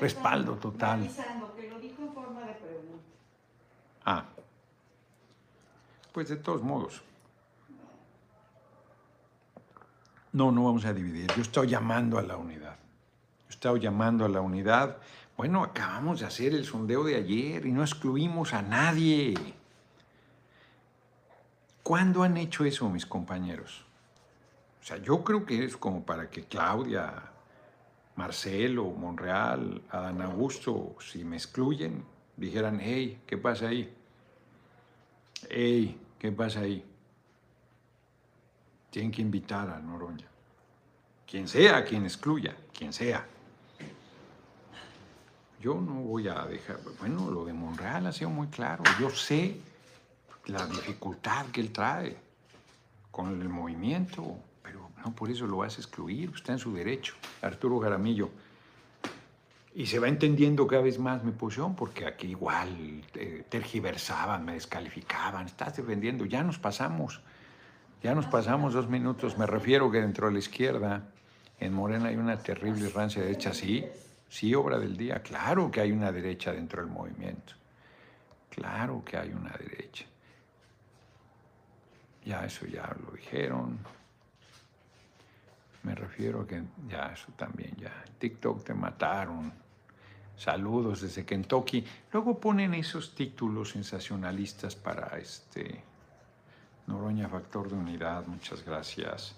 Respaldo 0.00 0.56
total. 0.56 1.08
Que 1.56 1.68
lo 1.70 1.78
dijo 1.78 2.02
en 2.02 2.12
forma 2.12 2.40
de 2.42 2.52
pregunta. 2.54 3.04
Ah. 4.04 4.24
Pues 6.12 6.28
de 6.28 6.36
todos 6.36 6.62
modos. 6.62 7.02
No, 10.32 10.52
no 10.52 10.64
vamos 10.64 10.84
a 10.84 10.92
dividir. 10.92 11.32
Yo 11.34 11.42
estoy 11.42 11.68
llamando 11.68 12.18
a 12.18 12.22
la 12.22 12.36
unidad. 12.36 12.76
Yo 13.44 13.50
estoy 13.50 13.80
llamando 13.80 14.24
a 14.24 14.28
la 14.28 14.40
unidad 14.40 14.98
bueno, 15.36 15.64
acabamos 15.64 16.20
de 16.20 16.26
hacer 16.26 16.54
el 16.54 16.64
sondeo 16.64 17.02
de 17.04 17.16
ayer 17.16 17.66
y 17.66 17.72
no 17.72 17.82
excluimos 17.82 18.54
a 18.54 18.62
nadie. 18.62 19.34
¿Cuándo 21.82 22.22
han 22.22 22.36
hecho 22.36 22.64
eso 22.64 22.88
mis 22.88 23.04
compañeros? 23.04 23.83
O 24.84 24.86
sea, 24.86 24.98
yo 24.98 25.24
creo 25.24 25.46
que 25.46 25.64
es 25.64 25.78
como 25.78 26.04
para 26.04 26.28
que 26.28 26.44
Claudia, 26.44 27.22
Marcelo, 28.16 28.84
Monreal, 28.90 29.80
Adán 29.88 30.20
Augusto, 30.20 30.96
si 31.00 31.24
me 31.24 31.36
excluyen, 31.36 32.04
dijeran, 32.36 32.78
hey, 32.82 33.18
¿qué 33.26 33.38
pasa 33.38 33.68
ahí? 33.68 33.90
Hey, 35.48 35.98
¿qué 36.18 36.30
pasa 36.32 36.60
ahí? 36.60 36.84
Tienen 38.90 39.10
que 39.10 39.22
invitar 39.22 39.70
a 39.70 39.78
Noroña. 39.78 40.28
Quien 41.26 41.48
sea, 41.48 41.82
quien 41.82 42.04
excluya, 42.04 42.54
quien 42.76 42.92
sea. 42.92 43.26
Yo 45.62 45.80
no 45.80 45.94
voy 45.94 46.28
a 46.28 46.44
dejar, 46.44 46.80
bueno, 47.00 47.30
lo 47.30 47.46
de 47.46 47.54
Monreal 47.54 48.06
ha 48.06 48.12
sido 48.12 48.28
muy 48.28 48.48
claro. 48.48 48.84
Yo 49.00 49.08
sé 49.08 49.58
la 50.44 50.66
dificultad 50.66 51.46
que 51.46 51.62
él 51.62 51.72
trae 51.72 52.18
con 53.10 53.40
el 53.40 53.48
movimiento, 53.48 54.36
no 55.04 55.14
por 55.14 55.30
eso 55.30 55.46
lo 55.46 55.58
vas 55.58 55.76
a 55.76 55.80
excluir, 55.80 56.32
está 56.34 56.52
en 56.52 56.58
su 56.58 56.72
derecho. 56.72 57.14
Arturo 57.42 57.78
Jaramillo. 57.80 58.30
Y 59.74 59.86
se 59.86 59.98
va 59.98 60.08
entendiendo 60.08 60.66
cada 60.66 60.82
vez 60.82 60.98
más 60.98 61.24
mi 61.24 61.32
posición, 61.32 61.74
porque 61.74 62.06
aquí 62.06 62.28
igual 62.28 63.02
eh, 63.14 63.44
tergiversaban, 63.48 64.44
me 64.44 64.54
descalificaban, 64.54 65.46
estás 65.46 65.76
defendiendo, 65.76 66.24
ya 66.24 66.44
nos 66.44 66.58
pasamos, 66.58 67.20
ya 68.02 68.14
nos 68.14 68.26
pasamos 68.26 68.72
dos 68.72 68.88
minutos, 68.88 69.36
me 69.36 69.46
refiero 69.46 69.90
que 69.90 70.00
dentro 70.00 70.28
de 70.28 70.34
la 70.34 70.38
izquierda, 70.38 71.08
en 71.58 71.72
Morena 71.72 72.08
hay 72.08 72.16
una 72.16 72.38
terrible 72.38 72.88
rancia 72.88 73.20
derecha, 73.20 73.52
sí, 73.52 73.84
Sí, 74.34 74.52
obra 74.52 74.80
del 74.80 74.96
día. 74.96 75.22
Claro 75.22 75.70
que 75.70 75.80
hay 75.80 75.92
una 75.92 76.10
derecha 76.10 76.52
dentro 76.52 76.82
del 76.82 76.90
movimiento. 76.90 77.52
Claro 78.50 79.04
que 79.04 79.16
hay 79.16 79.30
una 79.30 79.52
derecha. 79.52 80.06
Ya 82.24 82.44
eso 82.44 82.66
ya 82.66 82.92
lo 83.00 83.12
dijeron. 83.12 83.78
Me 85.84 85.94
refiero 85.94 86.40
a 86.40 86.46
que 86.46 86.62
ya 86.88 87.12
eso 87.12 87.32
también, 87.36 87.76
ya. 87.76 87.92
TikTok 88.18 88.64
te 88.64 88.74
mataron. 88.74 89.52
Saludos 90.36 91.02
desde 91.02 91.24
Kentucky. 91.24 91.84
Luego 92.12 92.40
ponen 92.40 92.74
esos 92.74 93.14
títulos 93.14 93.70
sensacionalistas 93.70 94.74
para 94.74 95.16
este 95.18 95.82
Noroña 96.86 97.28
Factor 97.28 97.68
de 97.68 97.76
Unidad. 97.76 98.26
Muchas 98.26 98.64
gracias. 98.64 99.36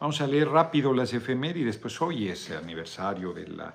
Vamos 0.00 0.20
a 0.20 0.26
leer 0.26 0.48
rápido 0.48 0.94
las 0.94 1.12
efemérides, 1.12 1.76
pues 1.76 2.00
hoy 2.00 2.28
es 2.28 2.48
el 2.50 2.58
aniversario 2.58 3.32
de 3.32 3.48
la 3.48 3.74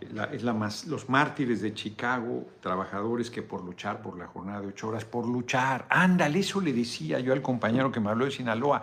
es 0.00 0.42
la 0.42 0.52
más, 0.52 0.86
los 0.86 1.08
mártires 1.08 1.62
de 1.62 1.72
Chicago, 1.72 2.46
trabajadores 2.60 3.30
que 3.30 3.42
por 3.42 3.64
luchar 3.64 4.02
por 4.02 4.18
la 4.18 4.26
jornada 4.26 4.60
de 4.60 4.68
ocho 4.68 4.88
horas, 4.88 5.04
por 5.04 5.26
luchar, 5.26 5.86
ándale, 5.88 6.40
eso 6.40 6.60
le 6.60 6.72
decía 6.72 7.18
yo 7.20 7.32
al 7.32 7.42
compañero 7.42 7.90
que 7.90 8.00
me 8.00 8.10
habló 8.10 8.26
de 8.26 8.30
Sinaloa, 8.30 8.82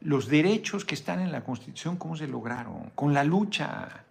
los 0.00 0.28
derechos 0.28 0.84
que 0.84 0.94
están 0.94 1.20
en 1.20 1.32
la 1.32 1.44
Constitución, 1.44 1.96
¿cómo 1.96 2.16
se 2.16 2.28
lograron? 2.28 2.90
Con 2.94 3.14
la 3.14 3.24
lucha, 3.24 4.04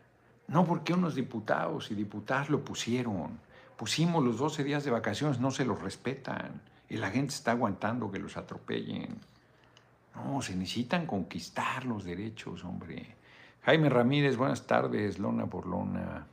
no 0.48 0.66
porque 0.66 0.94
unos 0.94 1.16
diputados 1.16 1.92
y 1.92 1.96
diputadas 1.96 2.50
lo 2.50 2.64
pusieron, 2.64 3.40
pusimos 3.78 4.24
los 4.24 4.38
12 4.38 4.64
días 4.64 4.84
de 4.84 4.92
vacaciones, 4.92 5.40
no 5.40 5.52
se 5.52 5.66
los 5.66 5.82
respetan, 5.82 6.62
y 6.90 6.98
la 6.98 7.10
gente 7.10 7.34
está 7.34 7.52
aguantando 7.52 8.12
que 8.12 8.20
los 8.20 8.38
atropellen. 8.38 9.20
No, 10.16 10.42
se 10.42 10.56
necesitan 10.56 11.08
conquistar 11.08 11.86
los 11.86 12.04
derechos, 12.04 12.64
hombre. 12.64 13.16
Jaime 13.64 13.90
Ramírez, 13.90 14.38
buenas 14.38 14.68
tardes, 14.68 15.18
lona 15.18 15.48
por 15.48 15.66
lona. 15.66 16.28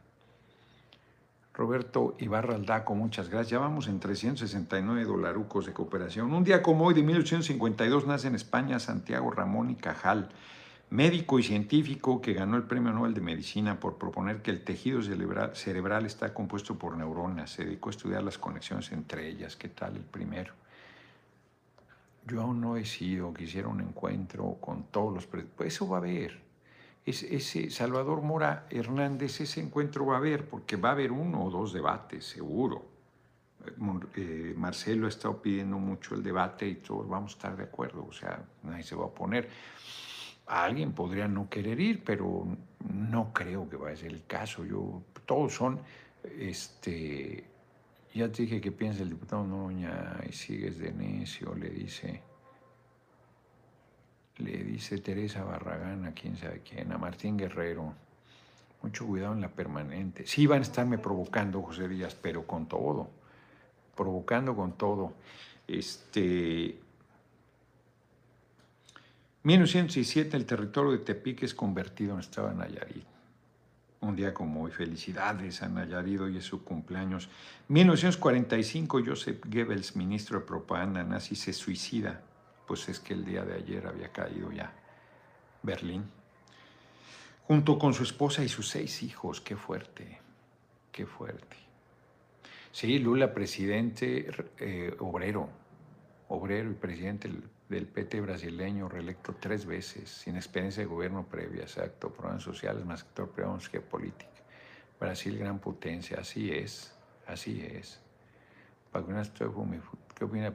Roberto 1.61 2.17
Ibarra 2.19 2.55
Aldaco, 2.55 2.95
muchas 2.95 3.29
gracias. 3.29 3.51
Ya 3.51 3.59
vamos 3.59 3.87
en 3.87 4.01
369 4.01 5.05
dolarucos 5.05 5.67
de 5.67 5.75
cooperación. 5.75 6.33
Un 6.33 6.43
día 6.43 6.63
como 6.63 6.87
hoy, 6.87 6.95
de 6.95 7.03
1852, 7.03 8.07
nace 8.07 8.29
en 8.29 8.35
España 8.35 8.79
Santiago 8.79 9.31
Ramón 9.31 9.69
y 9.69 9.75
Cajal, 9.75 10.31
médico 10.89 11.39
y 11.39 11.43
científico 11.43 12.23
que 12.23 12.33
ganó 12.33 12.57
el 12.57 12.63
Premio 12.63 12.93
Nobel 12.93 13.13
de 13.13 13.21
Medicina 13.21 13.79
por 13.79 13.99
proponer 13.99 14.41
que 14.41 14.51
el 14.51 14.65
tejido 14.65 15.03
cerebral, 15.03 16.07
está 16.07 16.33
compuesto 16.33 16.79
por 16.79 16.97
neuronas. 16.97 17.51
Se 17.51 17.67
dedicó 17.67 17.91
a 17.91 17.93
estudiar 17.93 18.23
las 18.23 18.39
conexiones 18.39 18.91
entre 18.93 19.29
ellas. 19.29 19.55
¿Qué 19.55 19.69
tal 19.69 19.97
el 19.97 20.05
primero? 20.05 20.55
Yo 22.27 22.41
aún 22.41 22.63
no 22.63 22.79
he 22.79 22.87
sido, 22.87 23.35
quisiera 23.35 23.69
un 23.69 23.83
encuentro 23.83 24.57
con 24.63 24.85
todos 24.85 25.13
los... 25.13 25.27
Pues 25.27 25.45
eso 25.75 25.87
va 25.87 25.99
a 25.99 26.01
haber 26.01 26.41
ese 27.05 27.71
Salvador 27.71 28.23
Mora 28.23 28.67
Hernández, 28.71 29.41
ese 29.41 29.61
encuentro 29.61 30.07
va 30.07 30.15
a 30.15 30.19
haber, 30.19 30.49
porque 30.49 30.77
va 30.77 30.91
a 30.91 30.93
haber 30.93 31.13
uno 31.13 31.45
o 31.45 31.51
dos 31.51 31.73
debates, 31.73 32.25
seguro. 32.25 32.85
Eh, 34.17 34.55
Marcelo 34.57 35.07
ha 35.07 35.09
estado 35.09 35.41
pidiendo 35.43 35.79
mucho 35.79 36.15
el 36.15 36.23
debate 36.23 36.67
y 36.67 36.77
todos 36.77 37.09
vamos 37.09 37.33
a 37.33 37.37
estar 37.37 37.57
de 37.57 37.65
acuerdo, 37.65 38.07
o 38.09 38.13
sea, 38.13 38.43
nadie 38.63 38.83
se 38.83 38.95
va 38.95 39.05
a 39.05 39.07
oponer. 39.07 39.49
Alguien 40.47 40.93
podría 40.93 41.29
no 41.29 41.49
querer 41.49 41.79
ir, 41.79 42.03
pero 42.03 42.47
no 42.93 43.33
creo 43.33 43.69
que 43.69 43.77
vaya 43.77 43.95
a 43.95 43.97
ser 43.97 44.13
el 44.13 44.27
caso. 44.27 44.65
Yo, 44.65 45.03
todos 45.27 45.55
son, 45.55 45.81
este, 46.39 47.45
ya 48.15 48.31
te 48.33 48.43
dije 48.43 48.61
que 48.61 48.73
piensa 48.73 49.03
el 49.03 49.11
diputado 49.11 49.47
Noña 49.47 50.19
y 50.29 50.33
sigues 50.33 50.79
de 50.79 50.93
necio, 50.93 51.55
le 51.55 51.71
dice. 51.71 52.30
Le 54.41 54.65
dice 54.65 54.99
Teresa 54.99 55.45
Barragán 55.45 56.07
a 56.07 56.13
quién 56.13 56.37
sabe 56.37 56.63
quién, 56.69 56.93
a 56.93 56.99
Martín 56.99 57.37
Guerrero. 57.37 57.95
Mucho 58.83 59.07
cuidado 59.07 59.35
en 59.35 59.43
la 59.43 59.51
permanente. 59.51 60.27
Sí 60.27 60.47
van 60.47 60.61
a 60.61 60.63
estarme 60.63 60.97
provocando, 60.97 61.61
José 61.61 61.89
Díaz, 61.89 62.17
pero 62.21 62.47
con 62.47 62.67
todo. 62.67 63.11
Provocando 63.95 64.57
con 64.57 64.73
todo. 64.73 65.13
Este. 65.69 66.79
1917 69.43 70.37
el 70.37 70.47
territorio 70.47 70.93
de 70.93 70.99
Tepic 70.99 71.43
es 71.43 71.55
convertido 71.55 72.15
en 72.15 72.21
estado 72.21 72.49
de 72.49 72.55
Nayarit. 72.55 73.05
Un 74.01 74.17
día 74.17 74.33
como 74.33 74.63
hoy, 74.63 74.71
felicidades 74.71 75.63
a 75.63 75.69
Nayarit, 75.69 76.21
hoy 76.21 76.39
es 76.39 76.45
su 76.45 76.65
cumpleaños. 76.65 77.29
1945 77.69 79.01
Joseph 79.05 79.45
Goebbels, 79.45 79.97
ministro 79.97 80.41
de 80.41 80.47
propaganda 80.47 81.05
nazi, 81.05 81.37
se 81.37 81.53
suicida. 81.53 82.23
Pues 82.71 82.89
es 82.89 83.01
que 83.01 83.15
el 83.15 83.25
día 83.25 83.45
de 83.45 83.55
ayer 83.55 83.85
había 83.85 84.13
caído 84.13 84.53
ya 84.53 84.73
Berlín 85.61 86.05
junto 87.49 87.77
con 87.77 87.93
su 87.93 88.05
esposa 88.05 88.45
y 88.45 88.49
sus 88.49 88.69
seis 88.69 89.03
hijos. 89.03 89.41
Qué 89.41 89.57
fuerte, 89.57 90.21
qué 90.93 91.05
fuerte. 91.05 91.57
Sí, 92.71 93.01
Lula, 93.01 93.35
presidente 93.35 94.31
eh, 94.61 94.95
obrero, 95.01 95.49
obrero 96.29 96.71
y 96.71 96.75
presidente 96.75 97.29
del 97.69 97.89
PT 97.89 98.21
brasileño, 98.21 98.89
reelecto 98.89 99.35
tres 99.41 99.67
veces, 99.67 100.09
sin 100.09 100.37
experiencia 100.37 100.85
de 100.85 100.87
gobierno 100.87 101.27
previa, 101.27 101.63
exacto, 101.63 102.13
programas 102.13 102.45
sociales, 102.45 102.85
más 102.85 103.01
sector 103.01 103.31
privado, 103.31 103.59
que 103.69 103.81
política. 103.81 104.31
Brasil, 105.01 105.37
gran 105.37 105.59
potencia, 105.59 106.21
así 106.21 106.53
es, 106.53 106.95
así 107.27 107.63
es. 107.63 108.01
¿Qué 108.93 110.25
opina 110.25 110.45
de 110.45 110.53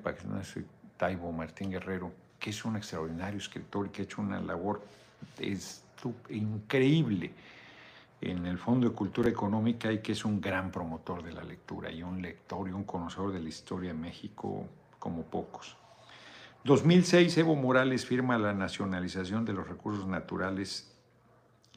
Taibo 0.98 1.32
Martín 1.32 1.72
Guerrero? 1.72 2.12
Que 2.40 2.50
es 2.50 2.66
un 2.66 2.76
extraordinario 2.76 3.40
escritor 3.40 3.88
y 3.88 3.90
que 3.90 4.02
ha 4.02 4.06
hecho 4.06 4.22
una 4.22 4.40
labor 4.40 4.82
increíble 6.30 7.32
en 8.22 8.46
el 8.46 8.58
Fondo 8.58 8.90
de 8.90 8.96
Cultura 8.96 9.30
Económica 9.30 9.92
y 9.92 10.00
que 10.00 10.14
es 10.14 10.26
un 10.26 10.40
gran 10.42 10.72
promotor 10.72 11.24
de 11.24 11.34
la 11.34 11.44
lectura 11.44 11.92
y 11.92 12.04
un 12.04 12.22
lector 12.22 12.68
y 12.68 12.72
un 12.72 12.84
conocedor 12.84 13.34
de 13.34 13.40
la 13.40 13.50
historia 13.50 13.94
de 13.94 14.00
México 14.00 14.68
como 15.00 15.24
pocos. 15.24 15.78
2006, 16.64 17.38
Evo 17.38 17.56
Morales 17.56 18.06
firma 18.06 18.38
la 18.38 18.54
nacionalización 18.54 19.46
de 19.46 19.54
los 19.54 19.68
recursos 19.68 20.08
naturales 20.08 20.92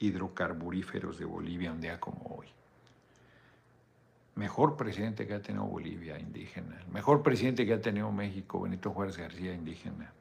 hidrocarburíferos 0.01 1.19
de 1.19 1.27
Bolivia 1.27 1.73
un 1.73 1.81
día 1.81 2.01
como 2.01 2.37
hoy. 2.39 2.47
Mejor 4.39 4.77
presidente 4.77 5.27
que 5.27 5.35
ha 5.35 5.43
tenido 5.43 5.65
Bolivia, 5.65 6.17
indígena. 6.17 6.81
mejor 6.93 7.25
presidente 7.25 7.67
que 7.67 7.73
ha 7.73 7.81
tenido 7.81 8.13
México, 8.13 8.61
Benito 8.61 8.93
Juárez 8.93 9.17
García, 9.17 9.53
indígena. 9.53 10.13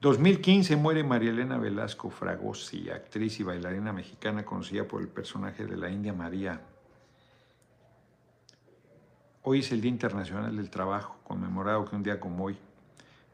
2015 0.00 0.76
muere 0.76 1.04
María 1.04 1.32
Elena 1.32 1.58
Velasco 1.58 2.08
Fragosi, 2.08 2.88
actriz 2.88 3.38
y 3.40 3.42
bailarina 3.42 3.92
mexicana 3.92 4.46
conocida 4.46 4.88
por 4.88 5.02
el 5.02 5.08
personaje 5.08 5.66
de 5.66 5.76
la 5.76 5.90
India 5.90 6.14
María. 6.14 6.62
Hoy 9.42 9.58
es 9.58 9.70
el 9.70 9.82
Día 9.82 9.90
Internacional 9.90 10.56
del 10.56 10.70
Trabajo, 10.70 11.18
conmemorado 11.24 11.84
que 11.84 11.94
un 11.94 12.02
día 12.02 12.18
como 12.18 12.44
hoy, 12.44 12.56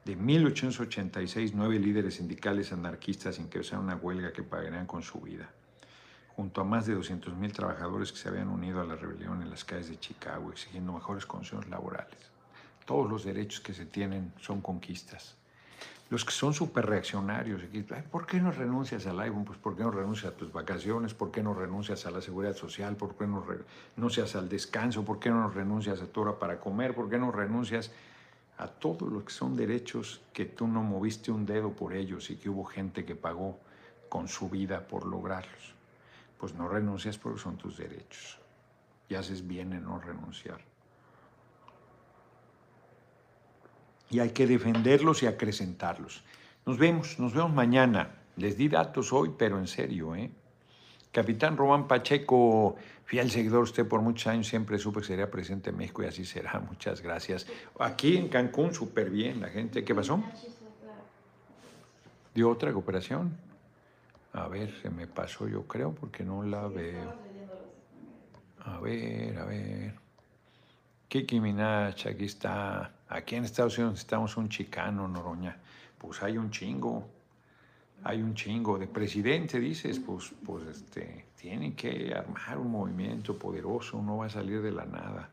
de 0.04 0.16
1886, 0.16 1.54
nueve 1.54 1.78
líderes 1.78 2.16
sindicales 2.16 2.72
anarquistas 2.72 3.38
ingresaron 3.38 3.84
una 3.84 3.94
huelga 3.94 4.32
que 4.32 4.42
pagarían 4.42 4.86
con 4.86 5.04
su 5.04 5.20
vida, 5.20 5.48
junto 6.38 6.60
a 6.60 6.64
más 6.64 6.86
de 6.86 6.96
200.000 6.96 7.52
trabajadores 7.52 8.12
que 8.12 8.18
se 8.18 8.28
habían 8.28 8.48
unido 8.48 8.80
a 8.80 8.84
la 8.84 8.94
rebelión 8.94 9.42
en 9.42 9.50
las 9.50 9.64
calles 9.64 9.88
de 9.88 9.98
Chicago, 9.98 10.52
exigiendo 10.52 10.92
mejores 10.92 11.26
condiciones 11.26 11.68
laborales. 11.68 12.30
Todos 12.86 13.10
los 13.10 13.24
derechos 13.24 13.58
que 13.58 13.74
se 13.74 13.86
tienen 13.86 14.32
son 14.40 14.60
conquistas 14.60 15.36
los 16.10 16.24
que 16.24 16.30
son 16.30 16.54
súper 16.54 16.86
reaccionarios, 16.86 17.60
¿por 18.10 18.24
qué 18.24 18.40
no 18.40 18.50
renuncias 18.50 19.06
al 19.06 19.20
iPhone? 19.20 19.44
Pues 19.44 19.58
¿por 19.58 19.76
qué 19.76 19.82
no 19.82 19.90
renuncias 19.90 20.32
a 20.32 20.36
tus 20.36 20.50
vacaciones? 20.50 21.12
¿Por 21.12 21.30
qué 21.30 21.42
no 21.42 21.52
renuncias 21.52 22.06
a 22.06 22.10
la 22.10 22.22
seguridad 22.22 22.54
social? 22.54 22.96
¿Por 22.96 23.14
qué 23.14 23.26
no 23.26 23.44
renuncias 23.44 24.34
al 24.34 24.48
descanso? 24.48 25.04
¿Por 25.04 25.18
qué 25.18 25.28
no 25.28 25.50
renuncias 25.50 26.00
a 26.00 26.06
tu 26.06 26.22
hora 26.22 26.38
para 26.38 26.60
comer? 26.60 26.94
¿Por 26.94 27.10
qué 27.10 27.18
no 27.18 27.30
renuncias 27.30 27.90
a 28.56 28.68
todos 28.68 29.12
los 29.12 29.24
que 29.24 29.32
son 29.32 29.54
derechos 29.54 30.22
que 30.32 30.46
tú 30.46 30.66
no 30.66 30.82
moviste 30.82 31.30
un 31.30 31.44
dedo 31.44 31.72
por 31.72 31.92
ellos 31.92 32.30
y 32.30 32.36
que 32.36 32.48
hubo 32.48 32.64
gente 32.64 33.04
que 33.04 33.14
pagó 33.14 33.58
con 34.08 34.28
su 34.28 34.48
vida 34.48 34.88
por 34.88 35.04
lograrlos? 35.04 35.77
Pues 36.38 36.54
no 36.54 36.68
renuncias 36.68 37.18
porque 37.18 37.40
son 37.40 37.56
tus 37.56 37.76
derechos. 37.76 38.38
Y 39.08 39.14
haces 39.14 39.46
bien 39.46 39.72
en 39.72 39.84
no 39.84 39.98
renunciar. 39.98 40.60
y 44.10 44.20
hay 44.20 44.30
que 44.30 44.46
defenderlos 44.46 45.22
y 45.22 45.26
acrecentarlos. 45.26 46.24
Nos 46.66 46.78
vemos, 46.78 47.18
nos 47.18 47.34
vemos 47.34 47.52
mañana. 47.52 48.10
Les 48.36 48.56
di 48.56 48.68
datos 48.68 49.12
hoy, 49.12 49.32
pero 49.36 49.58
en 49.58 49.66
serio, 49.66 50.14
¿eh? 50.14 50.30
Capitán 51.10 51.56
Román 51.56 51.88
Pacheco, 51.88 52.76
fiel 53.04 53.30
seguidor 53.30 53.62
usted 53.62 53.86
por 53.86 54.00
muchos 54.02 54.26
años, 54.28 54.46
siempre 54.46 54.78
supe 54.78 55.00
que 55.00 55.06
sería 55.06 55.30
presidente 55.30 55.72
de 55.72 55.76
México 55.76 56.02
y 56.02 56.06
así 56.06 56.24
será. 56.24 56.60
Muchas 56.68 57.00
gracias. 57.00 57.46
Aquí 57.80 58.16
en 58.16 58.28
Cancún, 58.28 58.74
súper 58.74 59.10
bien 59.10 59.40
la 59.40 59.48
gente. 59.48 59.84
¿Qué 59.84 59.94
pasó? 59.94 60.22
¿Dio 62.34 62.50
otra 62.50 62.72
cooperación? 62.72 63.47
A 64.38 64.46
ver, 64.46 64.72
se 64.80 64.88
me 64.88 65.08
pasó 65.08 65.48
yo 65.48 65.66
creo 65.66 65.92
porque 65.92 66.22
no 66.22 66.44
la 66.44 66.68
veo. 66.68 67.12
A 68.64 68.78
ver, 68.78 69.36
a 69.36 69.44
ver. 69.44 69.94
Kiki 71.08 71.40
Minach, 71.40 72.06
aquí 72.06 72.26
está. 72.26 72.92
Aquí 73.08 73.34
en 73.34 73.44
Estados 73.44 73.76
Unidos 73.78 73.94
necesitamos 73.94 74.36
un 74.36 74.48
chicano, 74.48 75.08
Noroña. 75.08 75.56
Pues 75.98 76.22
hay 76.22 76.38
un 76.38 76.52
chingo, 76.52 77.08
hay 78.04 78.22
un 78.22 78.34
chingo. 78.34 78.78
De 78.78 78.86
presidente, 78.86 79.58
dices, 79.58 79.98
pues, 79.98 80.32
pues 80.46 80.68
este, 80.68 81.26
tienen 81.34 81.74
que 81.74 82.14
armar 82.14 82.58
un 82.58 82.70
movimiento 82.70 83.36
poderoso, 83.36 84.00
no 84.00 84.18
va 84.18 84.26
a 84.26 84.30
salir 84.30 84.62
de 84.62 84.70
la 84.70 84.84
nada. 84.84 85.30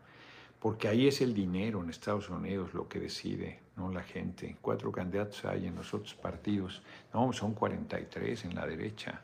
Porque 0.66 0.88
ahí 0.88 1.07
es 1.07 1.22
el 1.22 1.36
dinero 1.36 1.84
en 1.84 1.91
Estados 1.91 2.28
Unidos 2.28 2.74
lo 2.74 2.88
que 2.88 2.99
decide, 2.99 3.59
no 3.76 3.91
la 3.91 4.01
gente. 4.01 4.57
Cuatro 4.63 4.91
candidatos 4.91 5.45
hay 5.45 5.68
en 5.68 5.76
los 5.76 5.93
otros 5.93 6.16
partidos. 6.16 6.82
No, 7.13 7.32
son 7.34 7.53
43 7.53 8.45
en 8.45 8.55
la 8.55 8.66
derecha. 8.66 9.22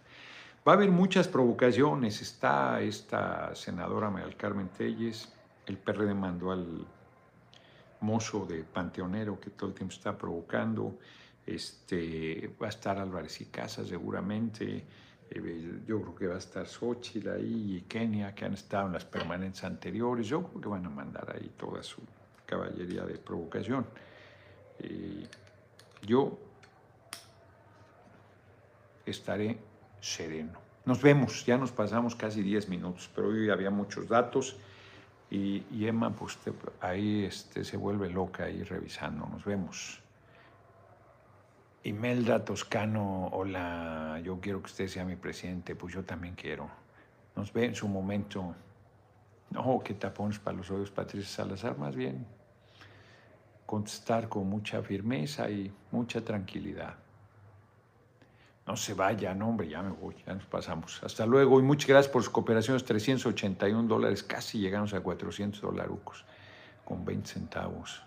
Va 0.68 0.74
a 0.74 0.76
haber 0.76 0.92
muchas 0.92 1.28
provocaciones. 1.28 2.22
Está 2.22 2.80
esta 2.80 3.56
senadora 3.56 4.12
María 4.12 4.38
Carmen 4.38 4.70
Telles, 4.70 5.34
el 5.66 5.80
PRD 5.80 6.14
mandó 6.14 6.52
al 6.52 6.86
mozo 8.02 8.46
de 8.46 8.64
Panteonero 8.64 9.40
que 9.40 9.50
todo 9.50 9.72
el 9.72 9.76
tiempo 9.76 9.96
está 9.96 10.16
provocando. 10.16 11.00
Este, 11.44 12.54
va 12.62 12.68
a 12.68 12.70
estar 12.70 13.00
Álvarez 13.00 13.42
y 13.42 13.46
Casa 13.46 13.84
seguramente. 13.84 14.86
Eh, 15.34 15.82
yo 15.88 16.02
creo 16.02 16.16
que 16.16 16.28
va 16.28 16.36
a 16.36 16.40
estar 16.40 16.68
Xochitl 16.68 17.30
ahí 17.30 17.78
y 17.78 17.82
Kenia, 17.88 18.36
que 18.36 18.46
han 18.46 18.54
estado 18.54 18.88
en 18.88 18.94
las 18.94 19.06
permanentes 19.06 19.64
anteriores. 19.64 20.28
Yo 20.28 20.44
creo 20.44 20.62
que 20.62 20.68
van 20.68 20.86
a 20.86 20.90
mandar 20.90 21.34
ahí 21.34 21.52
toda 21.58 21.82
su 21.82 22.02
caballería 22.46 23.06
de 23.06 23.18
provocación. 23.18 23.86
Eh, 24.80 25.26
yo 26.02 26.38
estaré 29.06 29.58
sereno. 30.02 30.60
Nos 30.84 31.02
vemos, 31.02 31.46
ya 31.46 31.58
nos 31.58 31.72
pasamos 31.72 32.16
casi 32.16 32.42
10 32.42 32.68
minutos, 32.68 33.10
pero 33.16 33.30
hoy 33.30 33.50
había 33.50 33.70
muchos 33.70 34.08
datos. 34.08 34.58
Y, 35.30 35.64
Emma, 35.86 36.14
pues 36.14 36.38
ahí 36.82 37.24
este, 37.24 37.64
se 37.64 37.78
vuelve 37.78 38.10
loca 38.10 38.44
ahí 38.44 38.64
revisando. 38.64 39.26
Nos 39.28 39.46
vemos. 39.46 40.02
Imelda 41.84 42.46
Toscano, 42.46 43.28
hola, 43.32 44.22
yo 44.24 44.40
quiero 44.40 44.60
que 44.62 44.68
usted 44.68 44.88
sea 44.88 45.04
mi 45.04 45.16
presidente, 45.16 45.76
pues 45.76 45.94
yo 45.94 46.04
también 46.04 46.36
quiero. 46.36 46.70
Nos 47.36 47.52
ve 47.52 47.66
en 47.66 47.76
su 47.76 47.88
momento. 47.88 48.56
No, 49.50 49.82
que 49.84 49.96
tapones 49.96 50.40
para 50.40 50.58
los 50.58 50.70
oídos, 50.72 50.92
Patricia 50.92 51.28
Salazar, 51.28 51.78
más 51.78 51.96
bien 51.96 52.26
contestar 53.72 54.28
con 54.28 54.50
mucha 54.50 54.82
firmeza 54.82 55.50
y 55.50 55.74
mucha 55.92 56.20
tranquilidad. 56.20 56.96
No 58.68 58.76
se 58.76 58.94
vaya, 58.94 59.34
no, 59.34 59.48
hombre, 59.48 59.70
ya 59.70 59.82
me 59.82 59.92
voy, 59.92 60.14
ya 60.28 60.34
nos 60.34 60.44
pasamos. 60.44 61.02
Hasta 61.02 61.26
luego 61.26 61.58
y 61.58 61.64
muchas 61.64 61.88
gracias 61.88 62.12
por 62.12 62.22
sus 62.22 62.34
cooperaciones. 62.34 62.84
381 62.84 63.88
dólares, 63.88 64.24
casi 64.24 64.60
llegamos 64.60 64.94
a 64.94 65.00
400 65.00 65.62
dólares 65.62 65.94
con 66.84 67.06
20 67.06 67.30
centavos. 67.30 68.04